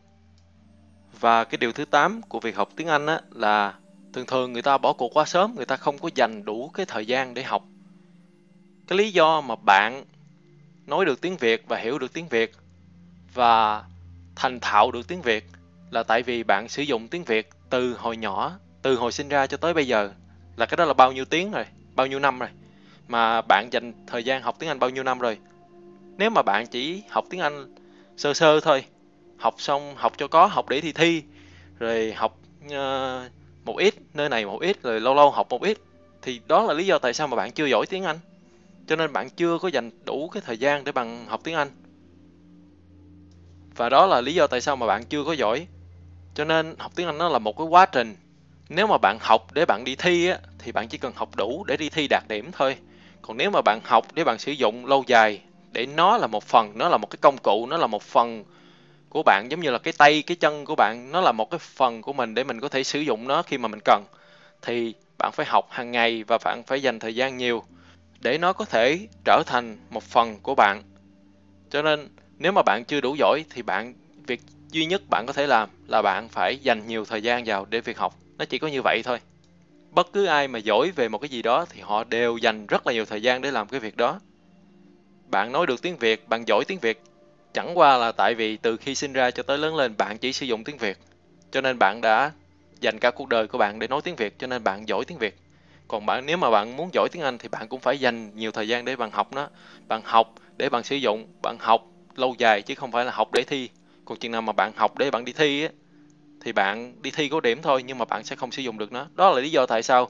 và 1.20 1.44
cái 1.44 1.58
điều 1.58 1.72
thứ 1.72 1.84
8 1.84 2.22
của 2.22 2.40
việc 2.40 2.56
học 2.56 2.68
tiếng 2.76 2.87
Anh 2.87 3.06
á, 3.06 3.20
là 3.30 3.74
thường 4.12 4.26
thường 4.26 4.52
người 4.52 4.62
ta 4.62 4.78
bỏ 4.78 4.92
cuộc 4.92 5.16
quá 5.16 5.24
sớm 5.24 5.54
người 5.56 5.64
ta 5.66 5.76
không 5.76 5.98
có 5.98 6.11
dành 6.14 6.44
đủ 6.44 6.70
cái 6.74 6.87
thời 6.87 7.06
gian 7.06 7.34
để 7.34 7.42
học 7.42 7.68
cái 8.87 8.98
lý 8.98 9.11
do 9.11 9.40
mà 9.40 9.54
bạn 9.56 10.04
nói 10.87 11.04
được 11.04 11.20
tiếng 11.20 11.37
Việt 11.37 11.64
và 11.68 11.76
hiểu 11.76 11.98
được 11.98 12.12
tiếng 12.12 12.28
Việt 12.28 12.52
và 13.34 13.84
thành 14.37 14.61
thạo 14.61 14.90
được 14.90 15.08
tiếng 15.08 15.22
Việt 15.22 15.46
là 15.90 16.02
tại 16.02 16.22
vì 16.22 16.42
bạn 16.42 16.68
sử 16.68 16.82
dụng 16.82 17.08
tiếng 17.08 17.24
Việt 17.24 17.50
từ 17.70 17.94
hồi 17.98 18.16
nhỏ, 18.16 18.58
từ 18.82 18.96
hồi 18.96 19.12
sinh 19.12 19.28
ra 19.28 19.46
cho 19.46 19.56
tới 19.56 19.74
bây 19.74 19.87
giờ. 19.87 20.11
Là 20.56 20.66
cái 20.66 20.76
đó 20.76 20.84
là 20.84 20.94
bao 20.94 21.12
nhiêu 21.12 21.24
tiếng 21.24 21.50
rồi, 21.50 21.64
bao 21.94 22.06
nhiêu 22.06 22.18
năm 22.18 22.38
rồi. 22.38 22.48
Mà 23.08 23.42
bạn 23.42 23.68
dành 23.72 23.92
thời 24.06 24.24
gian 24.24 24.42
học 24.42 24.56
tiếng 24.58 24.68
Anh 24.68 24.78
bao 24.78 24.90
nhiêu 24.90 25.02
năm 25.02 25.18
rồi. 25.18 25.38
Nếu 26.18 26.30
mà 26.30 26.42
bạn 26.42 26.66
chỉ 26.66 27.02
học 27.10 27.24
tiếng 27.30 27.40
Anh 27.40 27.66
sơ 28.16 28.34
sơ 28.34 28.60
thôi, 28.60 28.84
học 29.36 29.54
xong 29.58 29.94
học 29.96 30.12
cho 30.16 30.28
có, 30.28 30.46
học 30.46 30.68
để 30.68 30.80
thi 30.80 30.92
thi, 30.92 31.22
rồi 31.78 32.12
học 32.12 32.38
uh, 32.66 33.32
một 33.64 33.76
ít, 33.76 33.94
nơi 34.14 34.28
này 34.28 34.46
một 34.46 34.60
ít, 34.60 34.82
rồi 34.82 35.00
lâu 35.00 35.14
lâu 35.14 35.30
học 35.30 35.46
một 35.50 35.62
ít, 35.62 35.78
thì 36.22 36.40
đó 36.48 36.62
là 36.62 36.74
lý 36.74 36.86
do 36.86 36.98
tại 36.98 37.14
sao 37.14 37.26
mà 37.26 37.36
bạn 37.36 37.52
chưa 37.52 37.66
giỏi 37.66 37.86
tiếng 37.86 38.04
Anh. 38.04 38.18
Cho 38.86 38.96
nên 38.96 39.12
bạn 39.12 39.30
chưa 39.30 39.58
có 39.58 39.68
dành 39.68 39.90
đủ 40.04 40.28
cái 40.28 40.42
thời 40.46 40.58
gian 40.58 40.84
để 40.84 40.92
bằng 40.92 41.26
học 41.26 41.40
tiếng 41.44 41.54
Anh. 41.54 41.68
Và 43.76 43.88
đó 43.88 44.06
là 44.06 44.20
lý 44.20 44.34
do 44.34 44.46
tại 44.46 44.60
sao 44.60 44.76
mà 44.76 44.86
bạn 44.86 45.04
chưa 45.04 45.24
có 45.24 45.32
giỏi. 45.32 45.66
Cho 46.34 46.44
nên 46.44 46.74
học 46.78 46.92
tiếng 46.94 47.06
Anh 47.06 47.18
nó 47.18 47.28
là 47.28 47.38
một 47.38 47.56
cái 47.58 47.66
quá 47.66 47.86
trình. 47.86 48.16
Nếu 48.68 48.86
mà 48.86 48.98
bạn 48.98 49.18
học 49.20 49.46
để 49.52 49.64
bạn 49.64 49.84
đi 49.84 49.96
thi 49.96 50.28
á, 50.28 50.38
thì 50.58 50.72
bạn 50.72 50.88
chỉ 50.88 50.98
cần 50.98 51.12
học 51.16 51.36
đủ 51.36 51.64
để 51.64 51.76
đi 51.76 51.88
thi 51.88 52.06
đạt 52.10 52.22
điểm 52.28 52.50
thôi. 52.52 52.76
Còn 53.22 53.37
nếu 53.37 53.50
mà 53.50 53.61
bạn 53.62 53.81
học 53.85 54.07
để 54.14 54.24
bạn 54.24 54.38
sử 54.38 54.52
dụng 54.52 54.87
lâu 54.87 55.04
dài, 55.07 55.40
để 55.72 55.87
nó 55.87 56.16
là 56.16 56.26
một 56.26 56.44
phần, 56.44 56.78
nó 56.78 56.88
là 56.88 56.96
một 56.96 57.07
cái 57.11 57.18
công 57.20 57.37
cụ, 57.42 57.66
nó 57.70 57.76
là 57.76 57.87
một 57.87 58.02
phần 58.02 58.44
của 59.09 59.22
bạn 59.22 59.46
giống 59.50 59.61
như 59.61 59.70
là 59.70 59.78
cái 59.78 59.92
tay, 59.98 60.22
cái 60.22 60.37
chân 60.37 60.64
của 60.64 60.74
bạn, 60.76 61.12
nó 61.12 61.20
là 61.20 61.33
một 61.33 61.50
cái 61.50 61.59
phần 61.59 62.02
của 62.02 62.12
mình 62.12 62.35
để 62.35 62.44
mình 62.44 62.61
có 62.61 62.68
thể 62.68 62.85
sử 62.85 63.00
dụng 63.00 63.28
nó 63.28 63.42
khi 63.42 63.59
mà 63.59 63.68
mình 63.68 63.81
cần. 63.85 64.04
Thì 64.62 64.94
bạn 65.18 65.33
phải 65.33 65.46
học 65.46 65.66
hàng 65.70 65.92
ngày 65.92 66.24
và 66.24 66.38
bạn 66.44 66.62
phải 66.66 66.83
dành 66.83 66.98
thời 66.98 67.14
gian 67.14 67.37
nhiều 67.37 67.64
để 68.20 68.38
nó 68.38 68.52
có 68.52 68.64
thể 68.64 69.09
trở 69.24 69.42
thành 69.46 69.78
một 69.90 70.02
phần 70.02 70.40
của 70.40 70.54
bạn. 70.54 70.83
Cho 71.70 71.83
nên 71.83 72.09
nếu 72.38 72.52
mà 72.52 72.62
bạn 72.62 72.85
chưa 72.88 73.00
đủ 73.00 73.16
giỏi 73.18 73.44
thì 73.50 73.62
bạn 73.62 73.94
việc 74.26 74.40
duy 74.72 74.87
nhất 74.87 75.02
bạn 75.11 75.24
có 75.26 75.33
thể 75.33 75.46
làm 75.46 75.68
là 75.87 76.02
bạn 76.02 76.28
phải 76.28 76.57
dành 76.57 76.87
nhiều 76.87 77.04
thời 77.04 77.22
gian 77.22 77.42
vào 77.46 77.64
để 77.64 77.81
việc 77.81 77.98
học. 77.98 78.14
Nó 78.38 78.44
chỉ 78.44 78.59
có 78.59 78.68
như 78.68 78.83
vậy 78.85 79.02
thôi. 79.04 79.18
Bất 79.98 80.12
cứ 80.12 80.26
ai 80.26 80.48
mà 80.48 80.58
giỏi 80.58 80.90
về 80.90 81.08
một 81.08 81.18
cái 81.18 81.28
gì 81.28 81.42
đó 81.42 81.66
thì 81.70 81.80
họ 81.80 82.04
đều 82.04 82.37
dành 82.37 82.66
rất 82.66 82.87
là 82.87 82.92
nhiều 82.92 83.04
thời 83.04 83.22
gian 83.22 83.42
để 83.42 83.50
làm 83.50 83.68
cái 83.68 83.80
việc 83.80 83.96
đó. 83.96 84.20
Bạn 85.30 85.52
nói 85.52 85.66
được 85.66 85.82
tiếng 85.82 85.96
Việt, 85.96 86.28
bạn 86.28 86.44
giỏi 86.48 86.64
tiếng 86.64 86.78
Việt 86.78 87.02
chẳng 87.54 87.78
qua 87.78 87.96
là 87.96 88.12
tại 88.12 88.34
vì 88.34 88.56
từ 88.56 88.76
khi 88.76 88.94
sinh 88.94 89.12
ra 89.12 89.30
cho 89.30 89.42
tới 89.42 89.58
lớn 89.58 89.76
lên 89.76 89.96
bạn 89.96 90.18
chỉ 90.18 90.32
sử 90.32 90.46
dụng 90.46 90.64
tiếng 90.64 90.76
Việt. 90.76 90.98
Cho 91.50 91.61
nên 91.61 91.78
bạn 91.78 92.00
đã 92.00 92.32
dành 92.80 92.98
cả 92.98 93.11
cuộc 93.11 93.28
đời 93.28 93.46
của 93.46 93.58
bạn 93.58 93.78
để 93.78 93.88
nói 93.88 94.00
tiếng 94.04 94.16
Việt 94.16 94.38
cho 94.38 94.46
nên 94.46 94.64
bạn 94.64 94.88
giỏi 94.88 95.04
tiếng 95.04 95.18
Việt. 95.18 95.37
Còn 95.88 96.06
bạn 96.06 96.26
nếu 96.26 96.37
mà 96.37 96.50
bạn 96.50 96.76
muốn 96.76 96.90
giỏi 96.92 97.08
tiếng 97.12 97.22
Anh 97.22 97.38
thì 97.38 97.48
bạn 97.48 97.68
cũng 97.68 97.80
phải 97.80 97.98
dành 97.98 98.37
nhiều 98.37 98.50
thời 98.50 98.68
gian 98.68 98.84
để 98.84 98.96
bạn 98.96 99.11
học 99.11 99.32
nó. 99.32 99.48
Bạn 99.88 100.02
học 100.04 100.34
để 100.56 100.68
bạn 100.68 100.84
sử 100.84 100.96
dụng, 100.96 101.26
bạn 101.42 101.56
học 101.61 101.92
lâu 102.16 102.34
dài 102.38 102.62
chứ 102.62 102.74
không 102.74 102.92
phải 102.92 103.04
là 103.04 103.12
học 103.12 103.28
để 103.32 103.42
thi. 103.46 103.68
Còn 104.04 104.18
chừng 104.18 104.32
nào 104.32 104.42
mà 104.42 104.52
bạn 104.52 104.72
học 104.76 104.98
để 104.98 105.11
bạn 105.11 105.24
đi 105.24 105.32
thi 105.32 105.62
á 105.62 105.68
thì 106.40 106.53
bạn 106.53 107.03
đi 107.03 107.11
thi 107.11 107.29
có 107.29 107.40
điểm 107.40 107.62
thôi 107.62 107.83
nhưng 107.83 107.98
mà 107.98 108.05
bạn 108.05 108.24
sẽ 108.24 108.37
không 108.37 108.51
sử 108.51 108.62
dụng 108.62 108.79
được 108.79 108.92
nó. 108.92 109.07
Đó 109.14 109.31
là 109.31 109.40
lý 109.40 109.51
do 109.51 109.66
tại 109.66 109.83
sao 109.83 110.09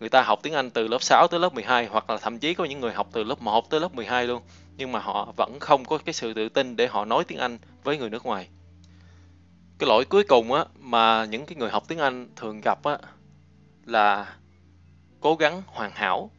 người 0.00 0.08
ta 0.08 0.22
học 0.22 0.40
tiếng 0.42 0.54
Anh 0.54 0.70
từ 0.70 0.88
lớp 0.88 1.02
6 1.02 1.26
tới 1.30 1.40
lớp 1.40 1.54
12 1.54 1.86
hoặc 1.86 2.10
là 2.10 2.16
thậm 2.16 2.38
chí 2.38 2.54
có 2.54 2.64
những 2.64 2.80
người 2.80 2.92
học 2.92 3.08
từ 3.12 3.24
lớp 3.24 3.42
1 3.42 3.70
tới 3.70 3.80
lớp 3.80 3.94
12 3.94 4.26
luôn 4.26 4.42
nhưng 4.76 4.92
mà 4.92 4.98
họ 4.98 5.32
vẫn 5.36 5.58
không 5.60 5.84
có 5.84 5.98
cái 5.98 6.12
sự 6.12 6.34
tự 6.34 6.48
tin 6.48 6.76
để 6.76 6.86
họ 6.86 7.04
nói 7.04 7.24
tiếng 7.24 7.38
Anh 7.38 7.58
với 7.84 7.98
người 7.98 8.10
nước 8.10 8.26
ngoài. 8.26 8.48
Cái 9.78 9.88
lỗi 9.88 10.04
cuối 10.04 10.24
cùng 10.24 10.52
á 10.52 10.64
mà 10.78 11.24
những 11.24 11.46
cái 11.46 11.56
người 11.56 11.70
học 11.70 11.84
tiếng 11.88 11.98
Anh 11.98 12.28
thường 12.36 12.60
gặp 12.60 12.84
á 12.84 12.98
là 13.86 14.34
cố 15.20 15.34
gắng 15.34 15.62
hoàn 15.66 15.90
hảo. 15.90 16.30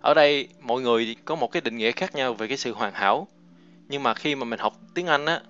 Ở 0.00 0.14
đây 0.14 0.48
mọi 0.60 0.82
người 0.82 1.16
có 1.24 1.34
một 1.34 1.52
cái 1.52 1.60
định 1.60 1.76
nghĩa 1.76 1.92
khác 1.92 2.14
nhau 2.14 2.34
về 2.34 2.48
cái 2.48 2.56
sự 2.56 2.72
hoàn 2.72 2.94
hảo. 2.94 3.28
Nhưng 3.88 4.02
mà 4.02 4.14
khi 4.14 4.34
mà 4.34 4.44
mình 4.44 4.58
học 4.58 4.76
tiếng 4.94 5.06
Anh 5.06 5.26
á, 5.26 5.40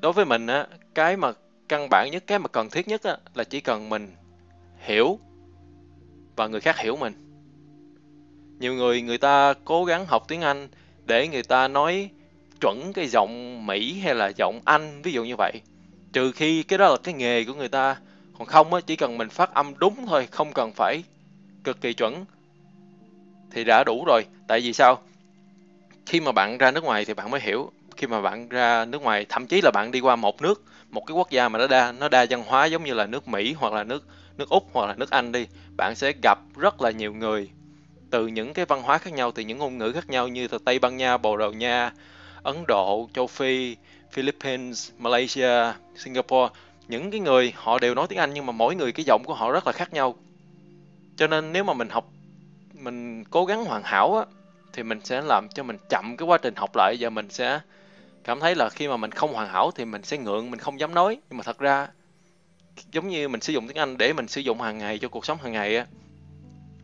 đối 0.00 0.12
với 0.12 0.24
mình 0.24 0.46
á, 0.46 0.66
cái 0.94 1.16
mà 1.16 1.32
căn 1.70 1.88
bản 1.90 2.10
nhất, 2.10 2.24
cái 2.26 2.38
mà 2.38 2.48
cần 2.48 2.70
thiết 2.70 2.88
nhất 2.88 3.02
á, 3.02 3.16
là 3.34 3.44
chỉ 3.44 3.60
cần 3.60 3.88
mình 3.88 4.12
hiểu 4.78 5.18
và 6.36 6.46
người 6.46 6.60
khác 6.60 6.78
hiểu 6.78 6.96
mình. 6.96 7.12
Nhiều 8.58 8.74
người 8.74 9.02
người 9.02 9.18
ta 9.18 9.54
cố 9.64 9.84
gắng 9.84 10.06
học 10.06 10.24
tiếng 10.28 10.40
Anh 10.40 10.68
để 11.04 11.28
người 11.28 11.42
ta 11.42 11.68
nói 11.68 12.10
chuẩn 12.60 12.92
cái 12.92 13.06
giọng 13.06 13.66
Mỹ 13.66 13.98
hay 13.98 14.14
là 14.14 14.32
giọng 14.36 14.60
Anh, 14.64 15.02
ví 15.02 15.12
dụ 15.12 15.24
như 15.24 15.34
vậy. 15.38 15.52
Trừ 16.12 16.32
khi 16.32 16.62
cái 16.62 16.78
đó 16.78 16.88
là 16.88 16.96
cái 17.02 17.14
nghề 17.14 17.44
của 17.44 17.54
người 17.54 17.68
ta 17.68 17.96
còn 18.38 18.46
không 18.46 18.74
á 18.74 18.80
chỉ 18.86 18.96
cần 18.96 19.18
mình 19.18 19.28
phát 19.28 19.54
âm 19.54 19.78
đúng 19.78 20.06
thôi 20.06 20.28
không 20.30 20.52
cần 20.52 20.72
phải 20.72 21.02
cực 21.64 21.80
kỳ 21.80 21.92
chuẩn 21.92 22.24
thì 23.50 23.64
đã 23.64 23.84
đủ 23.84 24.04
rồi 24.06 24.24
tại 24.46 24.60
vì 24.60 24.72
sao 24.72 24.98
khi 26.06 26.20
mà 26.20 26.32
bạn 26.32 26.58
ra 26.58 26.70
nước 26.70 26.84
ngoài 26.84 27.04
thì 27.04 27.14
bạn 27.14 27.30
mới 27.30 27.40
hiểu 27.40 27.72
khi 27.96 28.06
mà 28.06 28.20
bạn 28.20 28.48
ra 28.48 28.84
nước 28.84 29.02
ngoài 29.02 29.26
thậm 29.28 29.46
chí 29.46 29.60
là 29.64 29.70
bạn 29.74 29.90
đi 29.90 30.00
qua 30.00 30.16
một 30.16 30.42
nước 30.42 30.64
một 30.90 31.06
cái 31.06 31.14
quốc 31.14 31.30
gia 31.30 31.48
mà 31.48 31.58
nó 31.58 31.66
đa 31.66 31.92
nó 31.92 32.08
đa 32.08 32.26
văn 32.30 32.44
hóa 32.46 32.66
giống 32.66 32.84
như 32.84 32.94
là 32.94 33.06
nước 33.06 33.28
Mỹ 33.28 33.52
hoặc 33.52 33.72
là 33.72 33.84
nước 33.84 34.06
nước 34.38 34.48
Úc 34.48 34.68
hoặc 34.72 34.86
là 34.86 34.94
nước 34.94 35.10
Anh 35.10 35.32
đi 35.32 35.46
bạn 35.76 35.94
sẽ 35.94 36.12
gặp 36.22 36.38
rất 36.56 36.80
là 36.80 36.90
nhiều 36.90 37.14
người 37.14 37.50
từ 38.10 38.26
những 38.26 38.54
cái 38.54 38.64
văn 38.64 38.82
hóa 38.82 38.98
khác 38.98 39.12
nhau 39.12 39.32
từ 39.32 39.42
những 39.42 39.58
ngôn 39.58 39.78
ngữ 39.78 39.92
khác 39.92 40.10
nhau 40.10 40.28
như 40.28 40.48
từ 40.48 40.58
Tây 40.58 40.78
Ban 40.78 40.96
Nha, 40.96 41.16
Bồ 41.16 41.36
Đào 41.36 41.52
Nha, 41.52 41.92
Ấn 42.42 42.64
Độ, 42.68 43.08
châu 43.14 43.26
Phi, 43.26 43.76
Philippines, 44.10 44.90
Malaysia, 44.98 45.72
Singapore. 45.96 46.54
Những 46.88 47.10
cái 47.10 47.20
người 47.20 47.52
họ 47.56 47.78
đều 47.78 47.94
nói 47.94 48.06
tiếng 48.08 48.18
Anh 48.18 48.34
nhưng 48.34 48.46
mà 48.46 48.52
mỗi 48.52 48.74
người 48.74 48.92
cái 48.92 49.04
giọng 49.04 49.22
của 49.24 49.34
họ 49.34 49.52
rất 49.52 49.66
là 49.66 49.72
khác 49.72 49.92
nhau. 49.92 50.14
Cho 51.16 51.26
nên 51.26 51.52
nếu 51.52 51.64
mà 51.64 51.74
mình 51.74 51.88
học 51.88 52.12
mình 52.74 53.24
cố 53.24 53.44
gắng 53.44 53.64
hoàn 53.64 53.82
hảo 53.82 54.16
á 54.16 54.24
thì 54.72 54.82
mình 54.82 55.00
sẽ 55.04 55.22
làm 55.22 55.48
cho 55.48 55.62
mình 55.62 55.78
chậm 55.88 56.16
cái 56.16 56.26
quá 56.28 56.38
trình 56.38 56.54
học 56.56 56.70
lại 56.76 56.96
và 57.00 57.10
mình 57.10 57.30
sẽ 57.30 57.60
cảm 58.24 58.40
thấy 58.40 58.54
là 58.54 58.68
khi 58.68 58.88
mà 58.88 58.96
mình 58.96 59.12
không 59.12 59.32
hoàn 59.32 59.48
hảo 59.48 59.70
thì 59.70 59.84
mình 59.84 60.02
sẽ 60.02 60.18
ngượng 60.18 60.50
mình 60.50 60.60
không 60.60 60.80
dám 60.80 60.94
nói. 60.94 61.18
Nhưng 61.30 61.36
mà 61.36 61.42
thật 61.42 61.58
ra 61.58 61.88
giống 62.92 63.08
như 63.08 63.28
mình 63.28 63.40
sử 63.40 63.52
dụng 63.52 63.68
tiếng 63.68 63.76
Anh 63.76 63.98
để 63.98 64.12
mình 64.12 64.28
sử 64.28 64.40
dụng 64.40 64.60
hàng 64.60 64.78
ngày 64.78 64.98
cho 64.98 65.08
cuộc 65.08 65.26
sống 65.26 65.38
hàng 65.42 65.52
ngày 65.52 65.76
á 65.76 65.86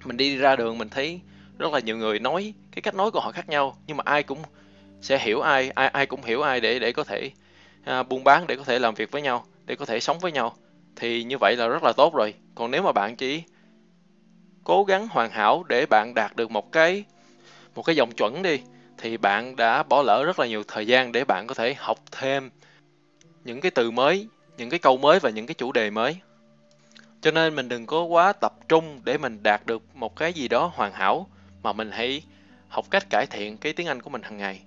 mình 0.04 0.16
đi 0.16 0.36
ra 0.36 0.56
đường 0.56 0.78
mình 0.78 0.88
thấy 0.88 1.20
rất 1.58 1.72
là 1.72 1.80
nhiều 1.80 1.96
người 1.96 2.18
nói 2.18 2.54
cái 2.72 2.82
cách 2.82 2.94
nói 2.94 3.10
của 3.10 3.20
họ 3.20 3.32
khác 3.32 3.48
nhau 3.48 3.76
nhưng 3.86 3.96
mà 3.96 4.02
ai 4.06 4.22
cũng 4.22 4.42
sẽ 5.00 5.18
hiểu 5.18 5.40
ai 5.40 5.70
ai 5.70 5.88
ai 5.88 6.06
cũng 6.06 6.22
hiểu 6.22 6.42
ai 6.42 6.60
để 6.60 6.78
để 6.78 6.92
có 6.92 7.04
thể 7.04 7.30
à, 7.84 8.02
buôn 8.02 8.24
bán 8.24 8.46
để 8.46 8.56
có 8.56 8.64
thể 8.64 8.78
làm 8.78 8.94
việc 8.94 9.10
với 9.10 9.22
nhau 9.22 9.44
để 9.66 9.76
có 9.76 9.84
thể 9.84 10.00
sống 10.00 10.18
với 10.18 10.32
nhau. 10.32 10.56
Thì 10.96 11.24
như 11.24 11.38
vậy 11.38 11.56
là 11.56 11.68
rất 11.68 11.82
là 11.82 11.92
tốt 11.96 12.14
rồi. 12.14 12.34
Còn 12.54 12.70
nếu 12.70 12.82
mà 12.82 12.92
bạn 12.92 13.16
chỉ 13.16 13.42
cố 14.64 14.84
gắng 14.84 15.08
hoàn 15.10 15.30
hảo 15.30 15.62
để 15.68 15.86
bạn 15.86 16.14
đạt 16.14 16.36
được 16.36 16.50
một 16.50 16.72
cái 16.72 17.04
một 17.74 17.82
cái 17.82 17.96
dòng 17.96 18.12
chuẩn 18.12 18.42
đi 18.42 18.60
thì 19.06 19.16
bạn 19.16 19.56
đã 19.56 19.82
bỏ 19.82 20.02
lỡ 20.02 20.24
rất 20.24 20.38
là 20.38 20.46
nhiều 20.46 20.62
thời 20.68 20.86
gian 20.86 21.12
để 21.12 21.24
bạn 21.24 21.46
có 21.46 21.54
thể 21.54 21.74
học 21.74 21.98
thêm 22.10 22.50
những 23.44 23.60
cái 23.60 23.70
từ 23.70 23.90
mới, 23.90 24.28
những 24.56 24.70
cái 24.70 24.78
câu 24.78 24.96
mới 24.96 25.18
và 25.18 25.30
những 25.30 25.46
cái 25.46 25.54
chủ 25.54 25.72
đề 25.72 25.90
mới 25.90 26.16
cho 27.20 27.30
nên 27.30 27.56
mình 27.56 27.68
đừng 27.68 27.86
có 27.86 28.02
quá 28.02 28.32
tập 28.32 28.52
trung 28.68 29.00
để 29.04 29.18
mình 29.18 29.42
đạt 29.42 29.66
được 29.66 29.82
một 29.94 30.16
cái 30.16 30.32
gì 30.32 30.48
đó 30.48 30.70
hoàn 30.74 30.92
hảo 30.92 31.26
mà 31.62 31.72
mình 31.72 31.90
hãy 31.90 32.22
học 32.68 32.86
cách 32.90 33.06
cải 33.10 33.26
thiện 33.26 33.56
cái 33.56 33.72
tiếng 33.72 33.86
Anh 33.86 34.02
của 34.02 34.10
mình 34.10 34.22
hàng 34.22 34.38
ngày 34.38 34.60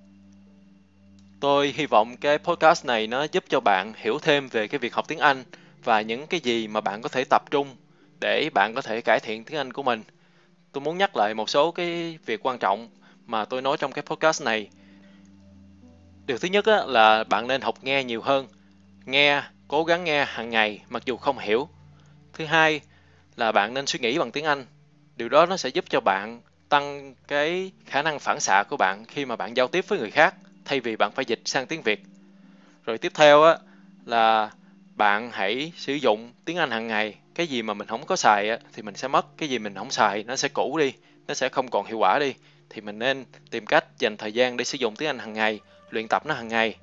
Tôi 1.40 1.74
hy 1.76 1.86
vọng 1.86 2.18
cái 2.18 2.38
podcast 2.38 2.86
này 2.86 3.08
nó 3.08 3.26
giúp 3.32 3.44
cho 3.50 3.60
bạn 3.60 3.94
hiểu 3.96 4.20
thêm 4.22 4.48
về 4.48 4.68
cái 4.68 4.80
việc 4.80 4.94
học 4.94 5.06
tiếng 5.08 5.20
Anh 5.20 5.44
và 5.84 6.02
những 6.02 6.28
cái 6.28 6.40
gì 6.40 6.68
mà 6.68 6.82
bạn 6.82 7.02
có 7.02 7.10
thể 7.10 7.24
tập 7.30 7.52
trung 7.52 7.76
để 8.22 8.50
bạn 8.54 8.74
có 8.76 8.82
thể 8.82 9.02
cải 9.02 9.20
thiện 9.20 9.44
tiếng 9.44 9.58
Anh 9.58 9.74
của 9.74 9.84
mình. 9.84 10.04
Tôi 10.72 10.82
muốn 10.82 10.98
nhắc 10.98 11.16
lại 11.16 11.34
một 11.34 11.50
số 11.50 11.72
cái 11.72 12.18
việc 12.26 12.46
quan 12.46 12.58
trọng 12.60 12.90
mà 13.30 13.46
tôi 13.46 13.62
nói 13.62 13.78
trong 13.78 13.92
cái 13.92 14.04
podcast 14.06 14.44
này. 14.44 14.70
Điều 16.26 16.38
thứ 16.38 16.48
nhất 16.48 16.66
là 16.88 17.24
bạn 17.24 17.48
nên 17.48 17.62
học 17.62 17.76
nghe 17.82 18.04
nhiều 18.04 18.22
hơn. 18.22 18.48
Nghe, 19.06 19.42
cố 19.68 19.84
gắng 19.84 20.04
nghe 20.04 20.26
hàng 20.26 20.50
ngày 20.50 20.82
mặc 20.90 21.04
dù 21.06 21.18
không 21.18 21.38
hiểu. 21.38 21.68
Thứ 22.34 22.46
hai 22.46 22.82
là 23.36 23.52
bạn 23.52 23.74
nên 23.74 23.86
suy 23.86 24.00
nghĩ 24.00 24.18
bằng 24.18 24.32
tiếng 24.32 24.46
Anh. 24.46 24.66
Điều 25.16 25.30
đó 25.30 25.46
nó 25.46 25.58
sẽ 25.58 25.70
giúp 25.70 25.86
cho 25.90 26.00
bạn 26.00 26.42
tăng 26.70 27.16
cái 27.28 27.72
khả 27.86 28.02
năng 28.02 28.20
phản 28.20 28.40
xạ 28.40 28.64
của 28.70 28.78
bạn 28.78 29.06
khi 29.06 29.26
mà 29.26 29.36
bạn 29.36 29.58
giao 29.58 29.68
tiếp 29.68 29.86
với 29.88 30.00
người 30.00 30.12
khác 30.12 30.36
thay 30.66 30.80
vì 30.80 30.96
bạn 30.96 31.12
phải 31.12 31.26
dịch 31.26 31.42
sang 31.46 31.68
tiếng 31.68 31.82
Việt. 31.82 32.04
Rồi 32.86 32.98
tiếp 32.98 33.12
theo 33.16 33.44
á 33.44 33.58
là 34.06 34.52
bạn 34.96 35.32
hãy 35.34 35.72
sử 35.78 35.94
dụng 35.94 36.32
tiếng 36.46 36.58
Anh 36.58 36.72
hàng 36.72 36.88
ngày. 36.88 37.16
Cái 37.36 37.48
gì 37.48 37.62
mà 37.62 37.74
mình 37.74 37.88
không 37.88 38.06
có 38.06 38.16
xài 38.16 38.50
á, 38.50 38.58
thì 38.74 38.82
mình 38.82 38.96
sẽ 38.96 39.08
mất. 39.08 39.38
Cái 39.38 39.50
gì 39.50 39.60
mình 39.60 39.76
không 39.76 39.92
xài 39.92 40.24
nó 40.24 40.36
sẽ 40.36 40.48
cũ 40.48 40.78
đi, 40.78 40.94
nó 41.28 41.34
sẽ 41.34 41.50
không 41.50 41.68
còn 41.70 41.86
hiệu 41.86 41.98
quả 41.98 42.20
đi. 42.20 42.34
Thì 42.70 42.82
mình 42.82 43.00
nên 43.00 43.26
tìm 43.52 43.66
cách 43.66 43.86
dành 44.00 44.18
thời 44.18 44.34
gian 44.34 44.58
để 44.58 44.66
sử 44.66 44.78
dụng 44.78 44.96
tiếng 44.96 45.10
Anh 45.10 45.20
hàng 45.20 45.34
ngày, 45.34 45.60
luyện 45.90 46.08
tập 46.08 46.26
nó 46.26 46.34
hàng 46.34 46.48
ngày. 46.48 46.76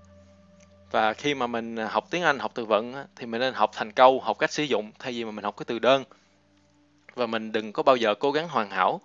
Và 0.91 1.13
khi 1.13 1.35
mà 1.35 1.47
mình 1.47 1.77
à, 1.77 1.87
học 1.87 2.07
tiếng 2.11 2.23
Anh, 2.23 2.39
học 2.39 2.53
từ 2.55 2.65
vựng 2.65 2.95
thì 3.17 3.27
mình 3.27 3.41
nên 3.41 3.55
học 3.55 3.71
thành 3.75 3.93
câu, 3.93 4.21
học 4.21 4.39
cách 4.39 4.53
sử 4.53 4.63
dụng 4.63 4.93
thay 4.99 5.13
vì 5.13 5.25
mà 5.25 5.31
mình 5.31 5.45
học 5.45 5.57
cái 5.57 5.65
từ 5.65 5.79
đơn. 5.79 6.05
Và 7.15 7.27
mình 7.27 7.53
đừng 7.53 7.73
có 7.73 7.83
bao 7.83 7.97
giờ 7.97 8.15
cố 8.15 8.33
gắng 8.33 8.49
hoàn 8.49 8.71
hảo. 8.71 9.01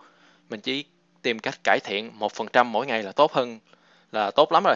Mình 0.49 0.61
chỉ 0.61 0.85
tìm 1.21 1.39
cách 1.39 1.59
cải 1.63 1.79
thiện 1.83 2.11
1% 2.19 2.65
mỗi 2.65 2.87
ngày 2.87 3.03
là 3.03 3.11
tốt 3.11 3.33
hơn 3.33 3.59
là 4.11 4.31
tốt 4.31 4.51
lắm 4.51 4.63
rồi 4.65 4.75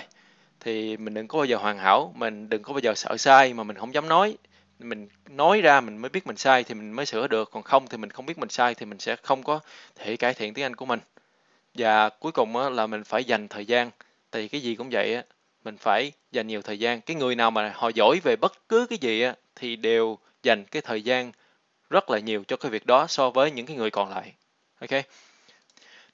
thì 0.60 0.98
mình 0.98 1.14
đừng 1.14 1.28
có 1.28 1.38
bao 1.38 1.46
giờ 1.46 1.58
hoàn 1.58 1.78
hảo 1.78 2.14
mình 2.16 2.50
đừng 2.50 2.64
có 2.64 2.74
bao 2.74 2.80
giờ 2.80 2.94
sợ 2.96 3.18
sai 3.18 3.54
mà 3.54 3.64
mình 3.64 3.78
không 3.78 3.94
dám 3.94 4.10
nói 4.10 4.38
mình 4.80 5.08
nói 5.30 5.62
ra 5.62 5.82
mình 5.82 5.98
mới 5.98 6.10
biết 6.10 6.28
mình 6.28 6.38
sai 6.38 6.64
thì 6.64 6.76
mình 6.76 6.92
mới 6.92 7.06
sửa 7.06 7.28
được 7.28 7.52
còn 7.52 7.64
không 7.64 7.88
thì 7.88 7.98
mình 7.98 8.10
không 8.10 8.26
biết 8.26 8.38
mình 8.38 8.50
sai 8.50 8.76
thì 8.76 8.86
mình 8.86 9.00
sẽ 9.00 9.16
không 9.16 9.44
có 9.44 9.60
thể 9.96 10.18
cải 10.18 10.34
thiện 10.34 10.54
tiếng 10.54 10.66
Anh 10.66 10.76
của 10.76 10.86
mình 10.86 11.00
và 11.76 12.10
cuối 12.10 12.32
cùng 12.32 12.56
là 12.56 12.88
mình 12.88 13.04
phải 13.04 13.24
dành 13.24 13.48
thời 13.48 13.66
gian. 13.66 13.92
Tại 14.32 14.42
vì 14.42 14.48
cái 14.48 14.62
gì 14.62 14.76
cũng 14.76 14.90
vậy 14.90 15.24
mình 15.64 15.78
phải 15.78 16.12
dành 16.32 16.48
nhiều 16.48 16.62
thời 16.62 16.80
gian. 16.80 17.02
Cái 17.02 17.16
người 17.16 17.36
nào 17.36 17.52
mà 17.52 17.74
họ 17.76 17.90
giỏi 17.96 18.20
về 18.24 18.36
bất 18.36 18.70
cứ 18.70 18.88
cái 18.90 18.98
gì 19.02 19.22
á 19.22 19.36
thì 19.56 19.76
đều 19.76 20.18
dành 20.44 20.64
cái 20.66 20.82
thời 20.82 21.02
gian 21.02 21.32
rất 21.90 22.10
là 22.10 22.20
nhiều 22.20 22.44
cho 22.48 22.58
cái 22.58 22.72
việc 22.72 22.86
đó 22.86 23.08
so 23.08 23.30
với 23.30 23.52
những 23.52 23.66
cái 23.66 23.78
người 23.78 23.92
còn 23.92 24.10
lại. 24.10 24.34
Ok? 24.80 25.04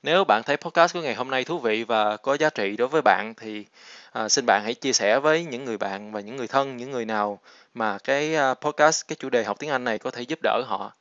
Nếu 0.03 0.23
bạn 0.23 0.41
thấy 0.45 0.57
podcast 0.57 0.93
của 0.93 1.01
ngày 1.01 1.13
hôm 1.13 1.29
nay 1.29 1.43
thú 1.43 1.59
vị 1.59 1.83
và 1.83 2.17
có 2.17 2.37
giá 2.37 2.49
trị 2.49 2.77
đối 2.77 2.87
với 2.87 3.01
bạn 3.01 3.33
thì 3.37 3.65
à, 4.11 4.29
xin 4.29 4.45
bạn 4.45 4.61
hãy 4.63 4.73
chia 4.73 4.93
sẻ 4.93 5.19
với 5.19 5.45
những 5.45 5.65
người 5.65 5.77
bạn 5.77 6.11
và 6.11 6.19
những 6.19 6.35
người 6.35 6.47
thân 6.47 6.77
những 6.77 6.91
người 6.91 7.05
nào 7.05 7.39
mà 7.73 7.97
cái 8.03 8.35
à, 8.35 8.53
podcast 8.53 9.07
cái 9.07 9.15
chủ 9.19 9.29
đề 9.29 9.43
học 9.43 9.59
tiếng 9.59 9.69
Anh 9.69 9.83
này 9.83 9.99
có 9.99 10.11
thể 10.11 10.21
giúp 10.21 10.39
đỡ 10.43 10.63
họ. 10.67 10.93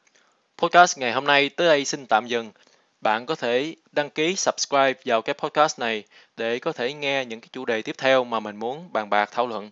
Podcast 0.58 0.98
ngày 0.98 1.12
hôm 1.12 1.24
nay 1.24 1.48
tới 1.48 1.66
đây 1.66 1.84
xin 1.84 2.06
tạm 2.06 2.26
dừng 2.26 2.50
bạn 3.00 3.26
có 3.26 3.34
thể 3.34 3.74
đăng 3.92 4.10
ký 4.10 4.36
subscribe 4.36 5.00
vào 5.04 5.22
cái 5.22 5.34
podcast 5.34 5.78
này 5.78 6.04
để 6.36 6.58
có 6.58 6.72
thể 6.72 6.92
nghe 6.92 7.24
những 7.24 7.40
cái 7.40 7.48
chủ 7.52 7.64
đề 7.64 7.82
tiếp 7.82 7.94
theo 7.98 8.24
mà 8.24 8.40
mình 8.40 8.56
muốn 8.56 8.92
bàn 8.92 9.10
bạc, 9.10 9.30
thảo 9.32 9.46
luận 9.46 9.70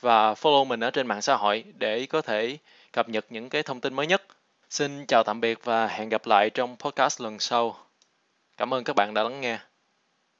và 0.00 0.34
follow 0.34 0.64
mình 0.64 0.80
ở 0.80 0.90
trên 0.90 1.06
mạng 1.06 1.22
xã 1.22 1.36
hội 1.36 1.64
để 1.78 2.06
có 2.06 2.22
thể 2.22 2.58
cập 2.92 3.08
nhật 3.08 3.26
những 3.30 3.48
cái 3.48 3.62
thông 3.62 3.80
tin 3.80 3.94
mới 3.94 4.06
nhất. 4.06 4.22
Xin 4.70 5.06
chào 5.06 5.22
tạm 5.22 5.40
biệt 5.40 5.64
và 5.64 5.86
hẹn 5.86 6.08
gặp 6.08 6.26
lại 6.26 6.50
trong 6.50 6.76
podcast 6.76 7.20
lần 7.20 7.38
sau. 7.38 7.76
Cảm 8.56 8.74
ơn 8.74 8.84
các 8.84 8.96
bạn 8.96 9.14
đã 9.14 9.22
lắng 9.22 9.40
nghe. 9.40 9.58